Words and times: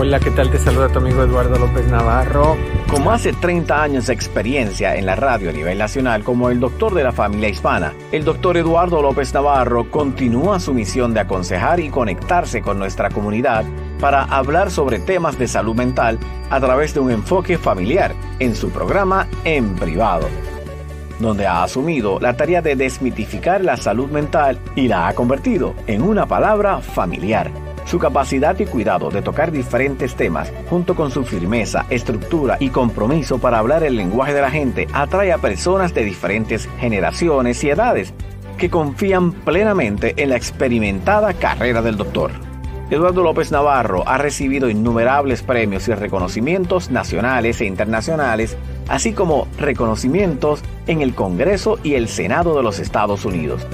Hola, 0.00 0.20
¿qué 0.20 0.30
tal? 0.30 0.48
Te 0.48 0.60
saluda 0.60 0.88
tu 0.88 1.00
amigo 1.00 1.24
Eduardo 1.24 1.58
López 1.58 1.88
Navarro. 1.88 2.56
Más 3.04 3.24
de 3.24 3.32
30 3.32 3.82
años 3.82 4.06
de 4.06 4.12
experiencia 4.12 4.94
en 4.94 5.06
la 5.06 5.16
radio 5.16 5.50
a 5.50 5.52
nivel 5.52 5.76
nacional 5.76 6.22
como 6.22 6.50
el 6.50 6.60
doctor 6.60 6.94
de 6.94 7.02
la 7.02 7.10
familia 7.10 7.48
hispana, 7.48 7.94
el 8.12 8.24
doctor 8.24 8.56
Eduardo 8.56 9.02
López 9.02 9.34
Navarro 9.34 9.90
continúa 9.90 10.60
su 10.60 10.72
misión 10.72 11.14
de 11.14 11.20
aconsejar 11.20 11.80
y 11.80 11.88
conectarse 11.88 12.62
con 12.62 12.78
nuestra 12.78 13.10
comunidad 13.10 13.64
para 13.98 14.22
hablar 14.22 14.70
sobre 14.70 15.00
temas 15.00 15.36
de 15.36 15.48
salud 15.48 15.74
mental 15.74 16.20
a 16.48 16.60
través 16.60 16.94
de 16.94 17.00
un 17.00 17.10
enfoque 17.10 17.58
familiar 17.58 18.14
en 18.38 18.54
su 18.54 18.70
programa 18.70 19.26
En 19.42 19.74
Privado 19.74 20.28
donde 21.18 21.48
ha 21.48 21.64
asumido 21.64 22.20
la 22.20 22.36
tarea 22.36 22.62
de 22.62 22.76
desmitificar 22.76 23.64
la 23.64 23.76
salud 23.76 24.08
mental 24.08 24.60
y 24.76 24.86
la 24.86 25.08
ha 25.08 25.14
convertido 25.16 25.74
en 25.88 26.02
una 26.02 26.26
palabra 26.26 26.80
familiar. 26.80 27.50
Su 27.88 27.98
capacidad 27.98 28.58
y 28.58 28.66
cuidado 28.66 29.08
de 29.08 29.22
tocar 29.22 29.50
diferentes 29.50 30.14
temas, 30.14 30.52
junto 30.68 30.94
con 30.94 31.10
su 31.10 31.24
firmeza, 31.24 31.86
estructura 31.88 32.58
y 32.60 32.68
compromiso 32.68 33.38
para 33.38 33.58
hablar 33.58 33.82
el 33.82 33.96
lenguaje 33.96 34.34
de 34.34 34.42
la 34.42 34.50
gente, 34.50 34.86
atrae 34.92 35.32
a 35.32 35.38
personas 35.38 35.94
de 35.94 36.04
diferentes 36.04 36.68
generaciones 36.80 37.64
y 37.64 37.70
edades 37.70 38.12
que 38.58 38.68
confían 38.68 39.32
plenamente 39.32 40.12
en 40.22 40.28
la 40.28 40.36
experimentada 40.36 41.32
carrera 41.32 41.80
del 41.80 41.96
doctor. 41.96 42.30
Eduardo 42.90 43.22
López 43.22 43.52
Navarro 43.52 44.06
ha 44.06 44.18
recibido 44.18 44.68
innumerables 44.68 45.42
premios 45.42 45.88
y 45.88 45.94
reconocimientos 45.94 46.90
nacionales 46.90 47.62
e 47.62 47.64
internacionales, 47.64 48.58
así 48.88 49.14
como 49.14 49.48
reconocimientos 49.58 50.62
en 50.86 51.00
el 51.00 51.14
Congreso 51.14 51.78
y 51.82 51.94
el 51.94 52.08
Senado 52.08 52.54
de 52.54 52.62
los 52.62 52.80
Estados 52.80 53.24
Unidos. 53.24 53.66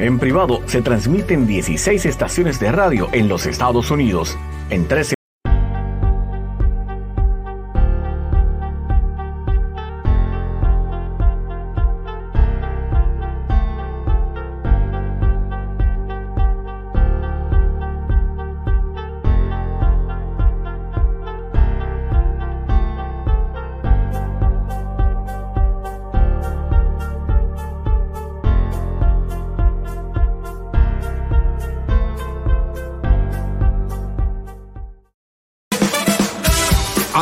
En 0.00 0.20
privado 0.20 0.62
se 0.66 0.80
transmiten 0.80 1.46
16 1.46 2.06
estaciones 2.06 2.60
de 2.60 2.70
radio 2.70 3.08
en 3.12 3.28
los 3.28 3.46
Estados 3.46 3.90
Unidos, 3.90 4.38
en 4.70 4.86
13 4.86 5.17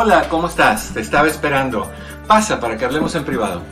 Hola, 0.00 0.28
¿cómo 0.28 0.46
estás? 0.46 0.94
Te 0.94 1.00
estaba 1.00 1.26
esperando. 1.26 1.90
Pasa 2.28 2.60
para 2.60 2.76
que 2.76 2.84
hablemos 2.84 3.16
en 3.16 3.24
privado. 3.24 3.62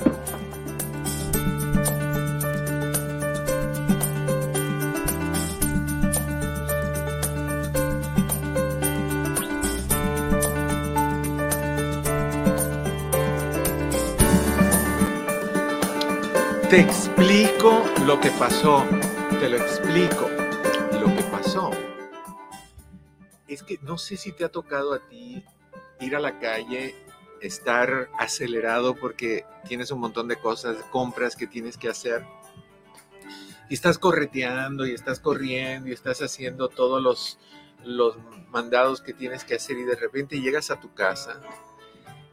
Te 16.69 16.81
explico 16.81 17.85
lo 18.05 18.19
que 18.19 18.33
pasó. 18.33 18.85
Te 19.39 19.49
lo 19.49 19.59
explico 19.59 20.29
lo 21.01 21.07
que 21.15 21.23
pasó. 21.31 21.71
Es 23.47 23.63
que 23.63 23.79
no 23.83 23.97
sé 23.97 24.17
si 24.17 24.33
te 24.33 24.45
ha 24.45 24.49
tocado 24.49 24.93
a 24.93 24.99
ti 24.99 25.45
ir 26.01 26.17
a 26.17 26.21
la 26.21 26.39
calle, 26.39 26.95
estar 27.41 28.11
acelerado 28.19 28.95
porque 28.95 29.45
tienes 29.67 29.91
un 29.91 30.01
montón 30.01 30.29
de 30.29 30.37
cosas, 30.37 30.77
compras 30.91 31.37
que 31.37 31.47
tienes 31.47 31.77
que 31.77 31.89
hacer. 31.89 32.25
Y 33.69 33.75
estás 33.75 33.99
correteando 33.99 34.87
y 34.87 34.93
estás 34.93 35.21
corriendo 35.21 35.89
y 35.89 35.93
estás 35.93 36.23
haciendo 36.23 36.69
todos 36.69 37.03
los, 37.03 37.39
los 37.85 38.17
mandados 38.51 39.01
que 39.01 39.13
tienes 39.13 39.45
que 39.45 39.55
hacer 39.55 39.79
y 39.79 39.83
de 39.83 39.97
repente 39.97 40.41
llegas 40.41 40.71
a 40.71 40.81
tu 40.81 40.95
casa 40.95 41.41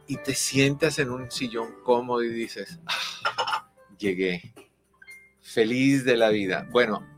y 0.06 0.16
te 0.18 0.34
sientas 0.34 0.98
en 0.98 1.10
un 1.10 1.30
sillón 1.30 1.74
cómodo 1.82 2.22
y 2.22 2.28
dices, 2.28 2.78
ah, 2.86 3.70
llegué, 3.98 4.54
feliz 5.40 6.04
de 6.04 6.16
la 6.16 6.28
vida. 6.28 6.68
Bueno, 6.70 7.13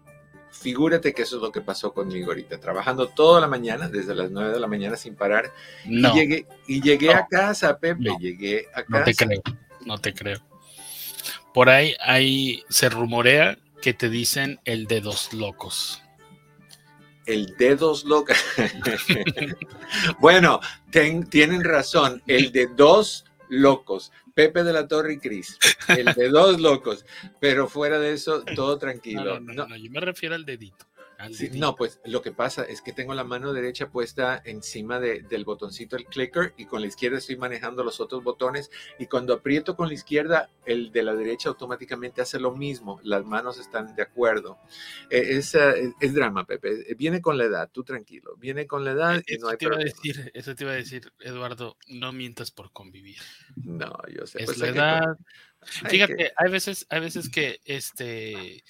Figúrate 0.67 1.15
que 1.15 1.23
eso 1.23 1.37
es 1.37 1.43
lo 1.43 1.53
que 1.53 1.61
pasó 1.61 1.95
conmigo 1.95 2.33
ahorita, 2.33 2.59
trabajando 2.59 3.07
toda 3.07 3.41
la 3.41 3.47
mañana, 3.47 3.89
desde 3.89 4.17
las 4.17 4.33
9 4.33 4.55
de 4.55 4.59
la 4.59 4.67
mañana 4.67 4.97
sin 4.97 5.15
parar. 5.15 5.53
Y 5.85 6.03
llegué, 6.13 6.45
y 6.67 6.83
llegué 6.83 7.15
a 7.15 7.25
casa, 7.25 7.79
Pepe, 7.79 8.11
llegué 8.19 8.67
a 8.75 8.83
casa. 8.83 8.99
No 8.99 9.05
te 9.05 9.15
creo, 9.15 9.43
no 9.85 9.99
te 9.99 10.13
creo. 10.13 10.41
Por 11.55 11.71
ahí, 11.71 11.95
ahí 12.01 12.65
se 12.69 12.89
rumorea 12.89 13.57
que 13.81 13.95
te 13.95 14.09
dicen 14.09 14.59
el 14.65 14.89
de 14.89 15.01
dos 15.03 15.33
locos. 15.33 16.03
El 17.27 17.57
de 17.59 17.77
dos 17.77 18.05
locos. 18.05 18.37
bueno, 20.19 20.59
tienen 20.91 21.63
razón, 21.63 22.25
el 22.27 22.51
de 22.51 22.67
dos 22.75 23.25
locos. 23.49 24.11
Pepe 24.37 24.65
de 24.65 24.73
la 24.75 24.87
Torre 24.87 25.15
y 25.15 25.19
Cris, 25.19 25.59
el 25.89 26.13
de 26.13 26.29
dos 26.29 26.61
locos, 26.61 27.07
pero 27.41 27.69
fuera 27.69 27.99
de 27.99 28.13
eso, 28.13 28.45
todo 28.55 28.77
tranquilo. 28.77 29.41
No, 29.41 29.55
no, 29.55 29.67
no, 29.67 29.77
yo 29.77 29.91
me 29.91 29.99
refiero 29.99 30.35
al 30.35 30.45
dedito. 30.45 30.85
No, 31.53 31.77
pues 31.77 32.01
lo 32.05 32.23
que 32.23 32.33
pasa 32.33 32.65
es 32.65 32.83
que 32.83 32.93
tengo 32.93 33.15
la 33.15 33.25
mano 33.25 33.53
derecha 33.53 33.91
puesta 33.91 34.43
encima 34.45 35.01
del 35.01 35.45
botoncito, 35.45 35.97
el 35.97 36.05
clicker, 36.05 36.55
y 36.57 36.67
con 36.67 36.81
la 36.81 36.87
izquierda 36.87 37.19
estoy 37.19 37.37
manejando 37.37 37.83
los 37.83 38.01
otros 38.01 38.23
botones. 38.23 38.71
Y 38.99 39.07
cuando 39.07 39.35
aprieto 39.35 39.77
con 39.77 39.89
la 39.89 39.95
izquierda, 39.95 40.51
el 40.65 40.93
de 40.93 41.03
la 41.03 41.15
derecha 41.15 41.49
automáticamente 41.49 42.21
hace 42.21 42.39
lo 42.39 42.55
mismo. 42.55 43.01
Las 43.03 43.25
manos 43.25 43.59
están 43.59 43.95
de 43.95 44.03
acuerdo. 44.03 44.59
Eh, 45.11 45.37
es, 45.37 45.57
es, 46.01 46.15
drama, 46.15 46.45
Pepe. 46.45 46.95
Viene 46.97 47.21
con 47.21 47.39
la 47.39 47.45
edad, 47.45 47.71
tú 47.73 47.83
tranquilo. 47.83 48.37
Viene 48.37 48.67
con 48.67 48.85
la 48.85 48.93
edad 48.93 49.23
y 49.27 49.39
no 49.39 49.49
hay 49.49 49.57
te 49.57 49.69
decir, 49.69 50.31
Eso 50.35 50.55
te 50.55 50.65
iba 50.65 50.73
a 50.73 50.77
decir, 50.77 51.13
Eduardo, 51.21 51.77
no 51.89 52.13
mientas 52.13 52.51
por 52.51 52.73
convivir. 52.73 53.19
No, 53.57 53.97
yo 54.15 54.27
sé. 54.27 54.41
Es 54.41 54.47
pues 54.47 54.59
la 54.59 54.69
edad. 54.69 55.17
Fíjate, 55.89 56.33
hay 56.37 56.51
veces, 56.51 56.87
hay 56.91 57.01
veces 57.01 57.29
que 57.29 57.61
este 57.65 58.63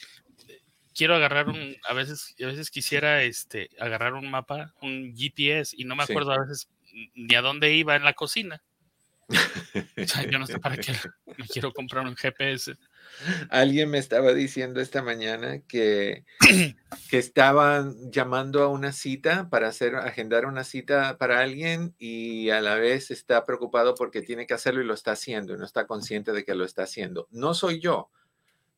quiero 0.96 1.14
agarrar 1.14 1.48
un, 1.48 1.76
a 1.88 1.92
veces, 1.92 2.34
a 2.42 2.46
veces 2.46 2.70
quisiera 2.70 3.22
este, 3.22 3.68
agarrar 3.78 4.14
un 4.14 4.30
mapa, 4.30 4.74
un 4.80 5.14
GPS, 5.14 5.76
y 5.78 5.84
no 5.84 5.94
me 5.94 6.04
acuerdo 6.04 6.32
a 6.32 6.40
veces 6.40 6.68
ni 7.14 7.34
a 7.34 7.42
dónde 7.42 7.74
iba 7.74 7.94
en 7.94 8.04
la 8.04 8.14
cocina. 8.14 8.62
yo 10.30 10.38
no 10.38 10.46
sé 10.46 10.58
para 10.58 10.76
qué 10.76 10.92
me 11.36 11.46
quiero 11.46 11.72
comprar 11.72 12.06
un 12.06 12.16
GPS. 12.16 12.76
Alguien 13.50 13.90
me 13.90 13.98
estaba 13.98 14.32
diciendo 14.32 14.80
esta 14.80 15.02
mañana 15.02 15.60
que, 15.68 16.24
que 17.10 17.18
estaban 17.18 17.94
llamando 18.10 18.62
a 18.62 18.68
una 18.68 18.92
cita 18.92 19.50
para 19.50 19.68
hacer, 19.68 19.96
agendar 19.96 20.46
una 20.46 20.64
cita 20.64 21.18
para 21.18 21.40
alguien 21.40 21.94
y 21.98 22.50
a 22.50 22.60
la 22.60 22.76
vez 22.76 23.10
está 23.10 23.44
preocupado 23.44 23.94
porque 23.94 24.22
tiene 24.22 24.46
que 24.46 24.54
hacerlo 24.54 24.80
y 24.80 24.86
lo 24.86 24.94
está 24.94 25.12
haciendo 25.12 25.54
y 25.54 25.58
no 25.58 25.64
está 25.64 25.86
consciente 25.86 26.32
de 26.32 26.44
que 26.44 26.54
lo 26.54 26.64
está 26.64 26.84
haciendo. 26.84 27.26
No 27.30 27.52
soy 27.52 27.80
yo, 27.80 28.10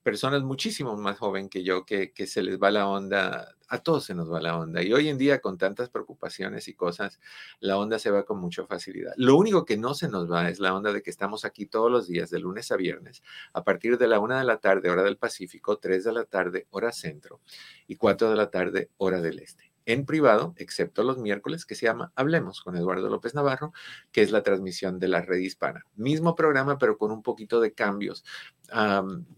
personas 0.02 0.42
muchísimo 0.42 0.96
más 0.96 1.18
joven 1.18 1.48
que 1.48 1.62
yo 1.62 1.84
que, 1.84 2.12
que, 2.12 2.26
se 2.26 2.42
les 2.42 2.58
va 2.58 2.70
la 2.70 2.88
onda, 2.88 3.54
a 3.68 3.78
todos 3.78 4.04
se 4.04 4.14
nos 4.14 4.32
va 4.32 4.40
la 4.40 4.56
onda. 4.58 4.82
Y 4.82 4.92
hoy 4.92 5.08
en 5.08 5.18
día 5.18 5.40
con 5.40 5.58
tantas 5.58 5.90
preocupaciones 5.90 6.68
y 6.68 6.74
cosas, 6.74 7.20
la 7.60 7.78
onda 7.78 7.98
se 7.98 8.10
va 8.10 8.24
con 8.24 8.38
mucha 8.38 8.66
facilidad. 8.66 9.12
Lo 9.16 9.36
único 9.36 9.64
que 9.64 9.76
no 9.76 9.94
se 9.94 10.08
nos 10.08 10.30
va 10.30 10.48
es 10.48 10.60
la 10.60 10.74
onda 10.74 10.92
de 10.92 11.02
que 11.02 11.10
estamos 11.10 11.44
aquí 11.44 11.66
todos 11.66 11.90
los 11.90 12.06
días, 12.08 12.30
de 12.30 12.38
lunes 12.38 12.70
a 12.72 12.76
viernes, 12.76 13.22
a 13.52 13.64
partir 13.64 13.98
de 13.98 14.08
la 14.08 14.20
una 14.20 14.38
de 14.38 14.44
la 14.44 14.58
tarde, 14.58 14.90
hora 14.90 15.02
del 15.02 15.18
Pacífico, 15.18 15.78
tres 15.78 16.04
de 16.04 16.12
la 16.12 16.24
tarde, 16.24 16.66
hora 16.70 16.92
centro, 16.92 17.40
y 17.86 17.96
cuatro 17.96 18.30
de 18.30 18.36
la 18.36 18.50
tarde, 18.50 18.90
hora 18.96 19.20
del 19.20 19.40
este 19.40 19.67
en 19.88 20.04
privado, 20.04 20.54
excepto 20.58 21.02
los 21.02 21.16
miércoles, 21.16 21.64
que 21.64 21.74
se 21.74 21.86
llama 21.86 22.12
Hablemos 22.14 22.60
con 22.60 22.76
Eduardo 22.76 23.08
López 23.08 23.34
Navarro, 23.34 23.72
que 24.12 24.20
es 24.20 24.30
la 24.30 24.42
transmisión 24.42 24.98
de 24.98 25.08
la 25.08 25.22
red 25.22 25.38
hispana. 25.38 25.82
Mismo 25.96 26.34
programa, 26.34 26.76
pero 26.76 26.98
con 26.98 27.10
un 27.10 27.22
poquito 27.22 27.58
de 27.58 27.72
cambios 27.72 28.22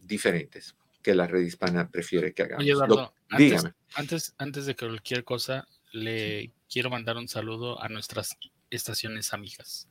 diferentes. 0.02 0.76
que 1.02 1.14
la 1.14 1.26
red 1.26 1.40
hispana 1.40 1.88
prefiere 1.88 2.34
que 2.34 2.42
hagamos. 2.42 2.62
Oye, 2.62 2.72
Eduardo, 2.72 3.14
antes, 3.30 3.38
dígame. 3.38 3.74
Antes, 3.94 4.34
antes 4.36 4.66
de 4.66 4.76
cualquier 4.76 5.24
cosa, 5.24 5.66
le 5.92 6.52
quiero 6.68 6.90
mandar 6.90 7.16
un 7.16 7.26
saludo 7.26 7.80
a 7.80 7.88
nuestras 7.88 8.36
estaciones 8.68 9.32
amigas. 9.32 9.88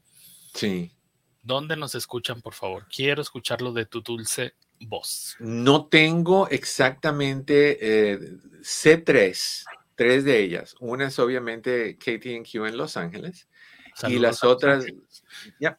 Sí. 0.54 0.92
¿Dónde 1.42 1.78
nos 1.78 1.96
escuchan, 1.96 2.42
por 2.42 2.54
favor? 2.54 2.86
Quiero 2.96 3.22
escucharlo 3.24 3.72
de 3.72 3.86
tu 3.86 4.02
dulce 4.02 4.54
voz. 4.82 5.36
No 5.40 5.88
tengo 5.88 6.48
exactamente, 6.50 8.12
eh, 8.12 8.20
C3, 8.62 9.64
tres 10.00 10.24
de 10.24 10.40
ellas. 10.40 10.78
Una 10.80 11.08
es 11.08 11.20
obviamente 11.20 11.98
KTNQ 11.98 12.68
en 12.68 12.78
Los 12.78 12.96
Ángeles. 12.96 13.50
y 14.08 14.18
las 14.18 14.46
otras, 14.46 14.86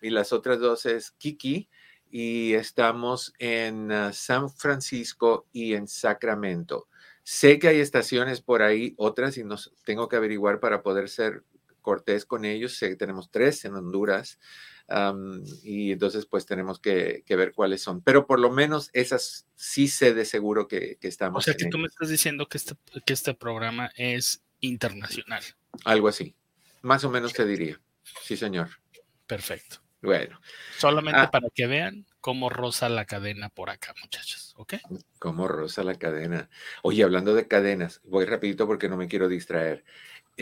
y 0.03 0.11
las 0.11 0.35
otras 0.35 0.61
dos 0.61 0.85
es 0.85 1.13
Kiki 1.13 1.71
y 2.11 2.53
estamos 2.53 3.33
en 3.39 3.91
ah, 3.91 4.13
San 4.13 4.51
Francisco 4.51 5.47
y 5.55 5.73
en 5.73 5.89
Sacramento. 5.89 6.87
Sé 7.23 7.59
que 7.59 7.69
hay 7.69 7.81
estaciones 7.81 8.43
por 8.43 8.61
ahí, 8.61 8.93
otras, 8.99 9.39
y 9.39 9.45
nos 9.45 9.73
tengo 9.87 10.07
que 10.07 10.17
averiguar 10.17 10.61
para 10.61 10.83
poder 10.83 11.09
ser 11.09 11.43
cortés 11.81 12.27
con 12.27 12.45
ellos. 12.45 12.77
Sé 12.77 12.91
que 12.91 12.97
tenemos 12.97 13.31
tres 13.31 13.65
en 13.65 13.75
Honduras. 13.75 14.39
Y 15.63 15.93
entonces 15.93 16.27
pues 16.27 16.47
tenemos 16.47 16.81
que, 16.81 17.25
ver 17.29 17.53
cuáles 17.53 17.83
son. 17.83 18.03
Pero 18.03 18.27
por 18.27 18.41
lo 18.41 18.51
menos 18.51 18.91
esas 18.93 19.47
sí 19.55 19.89
sé 19.89 20.15
de 20.15 20.25
seguro 20.25 20.69
que, 20.69 20.99
estamos. 21.03 21.39
O 21.39 21.45
sea 21.45 21.55
que 21.55 21.67
tú 21.67 21.79
me 21.79 21.87
estás 21.87 22.09
diciendo 22.09 22.49
que 22.49 22.59
este, 22.59 22.75
que 23.05 23.13
este 23.13 23.35
programa 23.35 23.91
es 23.97 24.43
internacional. 24.61 25.43
Algo 25.85 26.09
así. 26.09 26.35
Más 26.83 27.05
o 27.05 27.11
menos 27.11 27.33
te 27.33 27.45
diría. 27.45 27.81
Sí, 28.23 28.37
señor. 28.37 28.69
Perfecto. 29.27 29.81
Bueno. 30.03 30.41
Solamente 30.79 31.21
ah. 31.21 31.31
para 31.31 31.49
que 31.55 31.67
vean 31.67 32.07
cómo 32.21 32.49
rosa 32.49 32.89
la 32.89 33.05
cadena 33.05 33.51
por 33.51 33.71
acá, 33.71 33.95
muchachos, 34.01 34.55
¿ok? 34.57 34.75
Cómo 35.19 35.47
rosa 35.47 35.85
la 35.85 35.95
cadena. 35.95 36.49
Oye, 36.83 37.03
hablando 37.03 37.35
de 37.35 37.47
cadenas, 37.47 38.01
voy 38.05 38.25
rapidito 38.25 38.67
porque 38.67 38.89
no 38.89 38.97
me 38.97 39.09
quiero 39.09 39.29
distraer. 39.29 39.85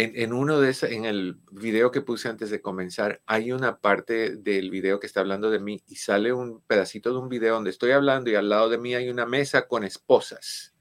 En, 0.00 0.32
uno 0.32 0.60
de 0.60 0.70
esos, 0.70 0.92
en 0.92 1.04
el 1.04 1.40
video 1.50 1.90
que 1.90 2.02
puse 2.02 2.28
antes 2.28 2.50
de 2.50 2.62
comenzar, 2.62 3.20
hay 3.26 3.50
una 3.50 3.80
parte 3.80 4.36
del 4.36 4.70
video 4.70 5.00
que 5.00 5.08
está 5.08 5.18
hablando 5.18 5.50
de 5.50 5.58
mí 5.58 5.82
y 5.88 5.96
sale 5.96 6.32
un 6.32 6.60
pedacito 6.60 7.10
de 7.10 7.18
un 7.18 7.28
video 7.28 7.54
donde 7.54 7.70
estoy 7.70 7.90
hablando 7.90 8.30
y 8.30 8.36
al 8.36 8.48
lado 8.48 8.68
de 8.68 8.78
mí 8.78 8.94
hay 8.94 9.08
una 9.08 9.26
mesa 9.26 9.66
con 9.66 9.82
esposas 9.82 10.72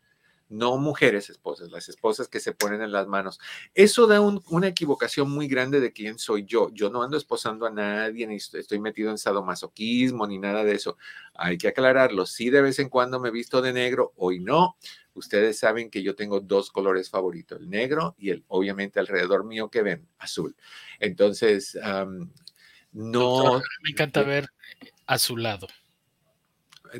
no 0.49 0.77
mujeres 0.77 1.29
esposas, 1.29 1.71
las 1.71 1.89
esposas 1.89 2.27
que 2.27 2.39
se 2.39 2.53
ponen 2.53 2.81
en 2.81 2.91
las 2.91 3.07
manos. 3.07 3.39
Eso 3.73 4.07
da 4.07 4.21
una 4.21 4.67
equivocación 4.67 5.29
muy 5.29 5.47
grande 5.47 5.79
de 5.79 5.91
quién 5.91 6.17
soy 6.19 6.45
yo. 6.45 6.69
Yo 6.71 6.89
no 6.89 7.03
ando 7.03 7.17
esposando 7.17 7.65
a 7.65 7.69
nadie, 7.69 8.27
ni 8.27 8.35
estoy 8.35 8.79
metido 8.79 9.11
en 9.11 9.17
sadomasoquismo, 9.17 10.25
ni 10.25 10.37
nada 10.39 10.63
de 10.63 10.73
eso. 10.73 10.97
Hay 11.33 11.57
que 11.57 11.67
aclararlo. 11.67 12.25
Sí, 12.25 12.49
de 12.49 12.61
vez 12.61 12.79
en 12.79 12.89
cuando 12.89 13.19
me 13.19 13.31
visto 13.31 13.61
de 13.61 13.73
negro, 13.73 14.13
hoy 14.15 14.39
no. 14.39 14.77
Ustedes 15.17 15.57
saben 15.57 15.89
que 15.89 16.03
yo 16.03 16.15
tengo 16.15 16.39
dos 16.39 16.71
colores 16.71 17.09
favoritos, 17.09 17.59
el 17.59 17.69
negro 17.69 18.15
y 18.19 18.29
el, 18.29 18.43
obviamente, 18.47 18.99
alrededor 18.99 19.43
mío 19.43 19.69
que 19.69 19.81
ven, 19.81 20.07
azul. 20.19 20.55
Entonces, 20.99 21.77
no... 22.91 23.61
me 23.81 23.89
encanta 23.89 24.21
ver 24.21 24.47
a 25.07 25.17
su 25.17 25.35
lado. 25.35 25.67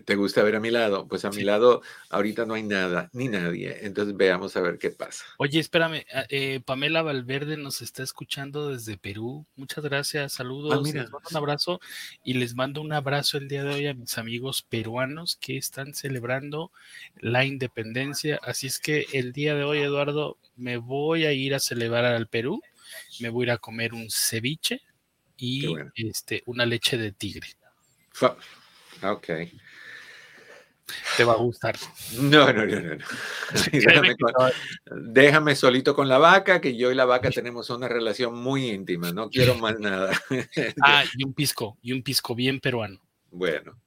¿Te 0.06 0.16
gusta 0.16 0.44
ver 0.44 0.56
a 0.56 0.60
mi 0.60 0.72
lado? 0.72 1.08
Pues 1.08 1.26
a 1.26 1.30
mi 1.30 1.44
lado 1.44 1.82
ahorita 2.10 2.46
no 2.46 2.54
hay 2.54 2.64
nada, 2.64 3.10
ni 3.14 3.28
nadie. 3.28 3.86
Entonces 3.86 4.16
veamos 4.16 4.56
a 4.56 4.62
ver 4.62 4.78
qué 4.78 4.90
pasa. 4.92 5.26
Oye, 5.38 5.60
espérame, 5.60 6.06
ah, 6.14 6.26
eh, 6.30 6.60
Pamela 6.66 7.02
Valverde 7.02 7.58
nos 7.58 7.82
está 7.82 8.04
escuchando 8.04 8.70
desde 8.70 8.98
Perú. 8.98 9.46
Muchas 9.56 9.84
gracias, 9.84 10.34
ah, 10.34 10.38
saludos. 10.38 10.84
Les 10.84 11.12
mando 11.12 11.20
un 11.30 11.38
abrazo 11.38 11.80
y 12.24 12.34
les 12.34 12.56
mando 12.56 12.82
un 12.82 12.94
abrazo 12.94 13.38
el 13.38 13.48
día 13.48 13.64
de 13.64 13.74
hoy 13.74 13.88
a 13.88 13.94
mis 13.94 14.18
amigos 14.18 14.62
peruanos 14.62 15.38
que 15.40 15.58
están 15.58 15.94
celebrando 15.94 16.72
la 17.20 17.46
independencia. 17.46 18.40
Así 18.44 18.68
es 18.68 18.80
que 18.80 19.08
el 19.14 19.34
día 19.34 19.56
de 19.56 19.64
hoy, 19.64 19.80
Eduardo, 19.80 20.38
me 20.56 20.78
voy 20.78 21.26
a 21.26 21.34
ir 21.34 21.56
a 21.56 21.60
celebrar 21.60 22.06
al 22.06 22.28
Perú. 22.28 22.62
Me 23.20 23.30
voy 23.30 23.44
a 23.44 23.46
ir 23.46 23.52
a 23.52 23.58
comer 23.58 23.94
un 23.94 24.10
ceviche 24.10 24.82
y 25.38 25.68
este, 25.96 26.44
una 26.46 26.66
leche 26.66 26.98
de 26.98 27.12
tigre. 27.12 27.48
Ok 29.04 29.30
te 31.18 31.24
va 31.24 31.34
a 31.34 31.38
gustar. 31.38 31.76
No, 32.20 32.52
no, 32.54 32.66
no, 32.66 32.80
no. 32.96 33.00
déjame, 34.96 35.56
solito 35.56 35.96
con 35.96 36.08
la 36.08 36.18
vaca, 36.18 36.62
que 36.62 36.76
yo 36.78 36.92
y 36.92 36.96
la 36.96 37.06
vaca 37.06 37.30
tenemos 37.30 37.70
una 37.70 37.88
relación 37.88 38.36
muy 38.36 38.70
íntima, 38.70 39.12
no 39.12 39.30
quiero 39.30 39.56
más 39.60 39.80
nada. 39.80 40.12
ah, 40.84 41.04
y 41.16 41.26
un 41.26 41.34
pisco, 41.34 41.78
y 41.82 41.92
un 41.92 42.04
pisco 42.04 42.36
bien 42.36 42.60
peruano. 42.60 43.02
Bueno. 43.32 43.82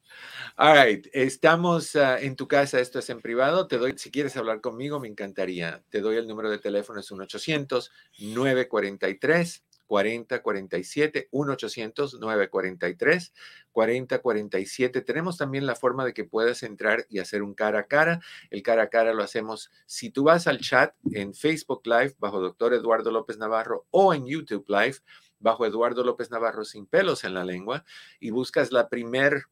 All 0.57 0.77
right, 0.77 1.07
estamos 1.13 1.97
ah, 1.97 2.21
en 2.21 2.37
tu 2.37 2.47
casa, 2.47 2.81
esto 2.81 2.99
es 2.99 3.09
en 3.09 3.21
privado. 3.21 3.67
Te 3.67 3.79
doy, 3.79 3.95
si 3.97 4.11
quieres 4.11 4.37
hablar 4.37 4.61
conmigo, 4.61 5.01
me 5.01 5.09
encantaría. 5.09 5.83
Te 5.89 6.01
doy 6.01 6.17
el 6.17 6.27
número 6.27 6.51
de 6.51 6.59
teléfono, 6.59 7.01
es 7.01 7.11
1 7.11 7.25
800 7.25 7.91
943 8.19 9.65
4047 9.91 11.29
1-800-943 11.33 13.33
4047. 13.73 15.01
Tenemos 15.01 15.37
también 15.37 15.67
la 15.67 15.75
forma 15.75 16.05
de 16.05 16.15
que 16.15 16.25
puedas 16.25 16.63
entrar 16.63 17.07
y 17.09 17.19
hacer 17.19 17.43
un 17.43 17.55
cara 17.55 17.81
a 17.81 17.87
cara. 17.89 18.21
El 18.51 18.63
cara 18.63 18.85
a 18.85 18.89
cara 18.89 19.13
lo 19.15 19.25
hacemos 19.25 19.73
si 19.87 20.11
tú 20.11 20.23
vas 20.23 20.47
al 20.47 20.61
chat 20.61 20.95
en 21.13 21.35
Facebook 21.35 21.83
Live 21.85 22.15
bajo 22.21 22.41
Doctor 22.41 22.73
Eduardo 22.73 23.11
López 23.11 23.37
Navarro 23.39 23.89
o 23.91 24.15
en 24.15 24.27
YouTube 24.27 24.67
Live 24.69 24.99
bajo 25.41 25.67
Eduardo 25.67 26.05
López 26.05 26.31
Navarro 26.31 26.65
sin 26.65 26.87
pelos 26.87 27.25
en 27.25 27.35
la 27.35 27.45
lengua 27.45 27.85
y 28.21 28.31
buscas 28.31 28.71
la 28.71 28.89
primer 28.89 29.47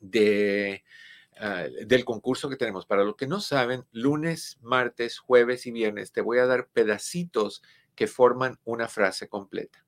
de, 0.00 0.82
ah, 1.38 1.66
del 1.86 2.06
concurso 2.06 2.48
que 2.48 2.56
tenemos. 2.56 2.86
Para 2.86 3.04
los 3.04 3.16
que 3.16 3.26
no 3.26 3.40
saben, 3.40 3.84
lunes, 3.92 4.56
martes, 4.62 5.18
jueves 5.18 5.66
y 5.66 5.72
viernes 5.72 6.12
te 6.12 6.22
voy 6.22 6.38
a 6.38 6.46
dar 6.46 6.68
pedacitos 6.68 7.62
que 7.94 8.06
forman 8.06 8.58
una 8.64 8.88
frase 8.88 9.28
completa. 9.28 9.84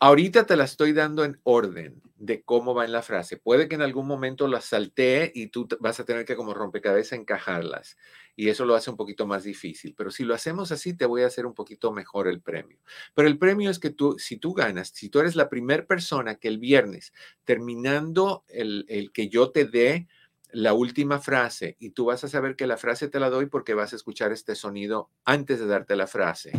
Ahorita 0.00 0.46
te 0.46 0.54
la 0.54 0.62
estoy 0.62 0.92
dando 0.92 1.24
en 1.24 1.40
orden 1.42 2.00
de 2.18 2.42
cómo 2.42 2.72
va 2.72 2.84
en 2.84 2.92
la 2.92 3.02
frase. 3.02 3.36
Puede 3.36 3.68
que 3.68 3.74
en 3.74 3.82
algún 3.82 4.06
momento 4.06 4.46
la 4.46 4.60
saltee 4.60 5.32
y 5.34 5.48
tú 5.48 5.66
vas 5.80 5.98
a 5.98 6.04
tener 6.04 6.24
que 6.24 6.36
como 6.36 6.54
rompecabezas 6.54 7.18
encajarlas. 7.18 7.96
Y 8.36 8.48
eso 8.48 8.64
lo 8.64 8.76
hace 8.76 8.90
un 8.90 8.96
poquito 8.96 9.26
más 9.26 9.42
difícil. 9.42 9.94
Pero 9.96 10.12
si 10.12 10.22
lo 10.22 10.34
hacemos 10.34 10.70
así, 10.70 10.94
te 10.96 11.04
voy 11.04 11.22
a 11.22 11.26
hacer 11.26 11.46
un 11.46 11.54
poquito 11.54 11.90
mejor 11.90 12.28
el 12.28 12.40
premio. 12.40 12.78
Pero 13.14 13.26
el 13.26 13.38
premio 13.38 13.70
es 13.70 13.80
que 13.80 13.90
tú, 13.90 14.16
si 14.20 14.36
tú 14.36 14.54
ganas, 14.54 14.90
si 14.90 15.08
tú 15.08 15.18
eres 15.18 15.34
la 15.34 15.48
primera 15.48 15.84
persona 15.84 16.36
que 16.36 16.46
el 16.46 16.58
viernes, 16.58 17.12
terminando 17.44 18.44
el, 18.46 18.84
el 18.88 19.10
que 19.10 19.28
yo 19.28 19.50
te 19.50 19.64
dé 19.64 20.06
la 20.52 20.74
última 20.74 21.18
frase, 21.18 21.76
y 21.80 21.90
tú 21.90 22.06
vas 22.06 22.22
a 22.22 22.28
saber 22.28 22.54
que 22.54 22.68
la 22.68 22.76
frase 22.76 23.08
te 23.08 23.18
la 23.18 23.30
doy 23.30 23.46
porque 23.46 23.74
vas 23.74 23.92
a 23.92 23.96
escuchar 23.96 24.30
este 24.30 24.54
sonido 24.54 25.10
antes 25.24 25.58
de 25.58 25.66
darte 25.66 25.96
la 25.96 26.06
frase. 26.06 26.52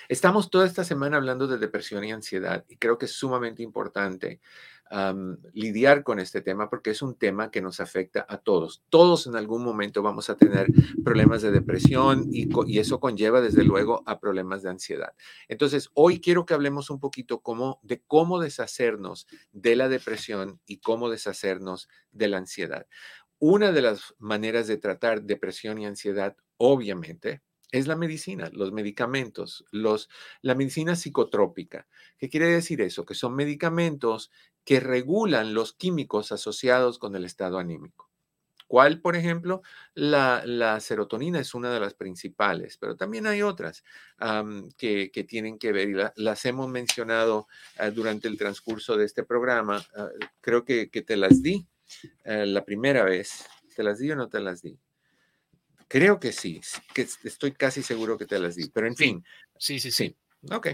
Estamos 0.08 0.50
toda 0.50 0.66
esta 0.66 0.86
semana 0.86 1.18
hablando 1.18 1.48
de 1.48 1.58
depresión 1.58 2.06
y 2.06 2.14
ansiedad 2.14 2.64
y 2.70 2.78
creo 2.78 2.98
que 2.98 3.04
es 3.04 3.12
sumamente 3.12 3.64
importante 3.64 4.40
lidiar 5.54 6.04
con 6.04 6.20
este 6.20 6.42
tema 6.42 6.70
porque 6.70 6.90
es 6.90 7.02
un 7.02 7.16
tema 7.16 7.50
que 7.50 7.62
nos 7.62 7.80
afecta 7.80 8.26
a 8.28 8.38
todos. 8.38 8.84
Todos 8.90 9.28
en 9.28 9.36
algún 9.36 9.64
momento 9.64 10.02
vamos 10.02 10.30
a 10.30 10.36
tener 10.36 10.68
problemas 11.04 11.42
de 11.42 11.52
depresión 11.52 12.28
y, 12.32 12.50
y, 12.68 12.80
eso 12.80 13.00
conlleva 13.00 13.42
desde 13.42 13.64
luego 13.64 14.04
a 14.06 14.20
problemas 14.20 14.64
de 14.64 14.70
ansiedad. 14.70 15.14
Entonces, 15.48 15.90
hoy 15.94 16.20
quiero 16.20 16.46
que 16.46 16.54
hablemos 16.54 16.90
un 16.90 17.00
poquito 17.00 17.40
cómo, 17.42 17.80
de 17.84 18.02
cómo 18.06 18.40
deshacernos 18.40 19.28
de 19.52 19.76
la 19.76 19.88
depresión 19.88 20.60
y 20.66 20.80
cómo 20.80 21.10
deshacernos 21.10 21.88
de 22.12 22.28
la 22.28 22.38
ansiedad. 22.38 22.88
Una 23.40 23.72
de 23.72 23.82
las 23.82 24.14
maneras 24.20 24.68
de 24.68 24.78
tratar 24.78 25.24
depresión 25.24 25.80
y 25.80 25.86
ansiedad, 25.86 26.36
obviamente, 26.58 27.42
es 27.72 27.88
la 27.88 27.96
medicina, 27.96 28.50
los 28.54 28.72
medicamentos, 28.72 29.66
los, 29.72 30.10
la 30.42 30.56
medicina 30.56 30.96
psicotrópica. 30.96 31.88
¿Qué 32.18 32.30
quiere 32.30 32.48
decir 32.48 32.82
eso? 32.82 33.06
Que 33.06 33.16
son 33.16 33.34
medicamentos 33.34 34.30
que 34.64 34.80
regulan 34.80 35.54
los 35.54 35.74
químicos 35.74 36.32
asociados 36.32 37.00
con 37.00 37.16
el 37.16 37.26
estado 37.26 37.58
anímico. 37.58 38.12
¿Cuál, 38.72 39.02
por 39.02 39.18
ejemplo? 39.18 39.64
La, 39.96 40.80
serotonina 40.80 41.42
es 41.42 41.54
una 41.54 41.74
de 41.74 41.82
las 41.82 41.94
principales, 41.94 42.78
pero 42.78 42.96
también 42.96 43.28
hay 43.28 43.42
otras 43.42 43.84
que, 44.78 45.26
tienen 45.28 45.60
que 45.60 45.74
ver 45.74 45.90
y 45.90 45.96
las 46.16 46.46
hemos 46.46 46.70
mencionado 46.70 47.50
ah, 47.78 47.90
durante 47.90 48.30
el 48.30 48.38
transcurso 48.38 48.96
de 48.96 49.04
este 49.04 49.24
programa. 49.24 49.86
Ah, 49.94 50.08
creo 50.40 50.64
que, 50.64 50.88
te 50.88 51.18
las 51.18 51.42
di 51.42 51.68
eh, 52.24 52.46
la 52.46 52.64
primera 52.64 53.04
vez. 53.04 53.46
¿Te 53.76 53.84
las 53.84 54.00
di 54.00 54.10
o 54.10 54.16
no 54.16 54.30
te 54.30 54.40
las 54.40 54.62
di? 54.62 54.80
Creo 55.90 56.22
que 56.22 56.32
sí, 56.32 56.62
que 56.94 57.06
estoy 57.26 57.52
casi 57.52 57.84
seguro 57.84 58.18
que 58.18 58.26
te 58.26 58.40
las 58.40 58.56
di, 58.56 58.70
pero 58.70 58.88
en 58.88 58.96
fin. 58.96 59.26
Sí, 59.58 59.82
sí, 59.82 59.92
sí. 59.92 60.16
Ok, 60.50 60.68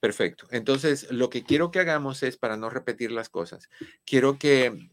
perfecto. 0.00 0.46
Entonces, 0.50 1.10
lo 1.12 1.30
que 1.30 1.44
quiero 1.44 1.70
que 1.70 1.78
hagamos 1.78 2.22
es, 2.24 2.36
para 2.36 2.56
no 2.56 2.70
repetir 2.70 3.12
las 3.12 3.28
cosas, 3.28 3.68
quiero 4.04 4.36
que, 4.38 4.88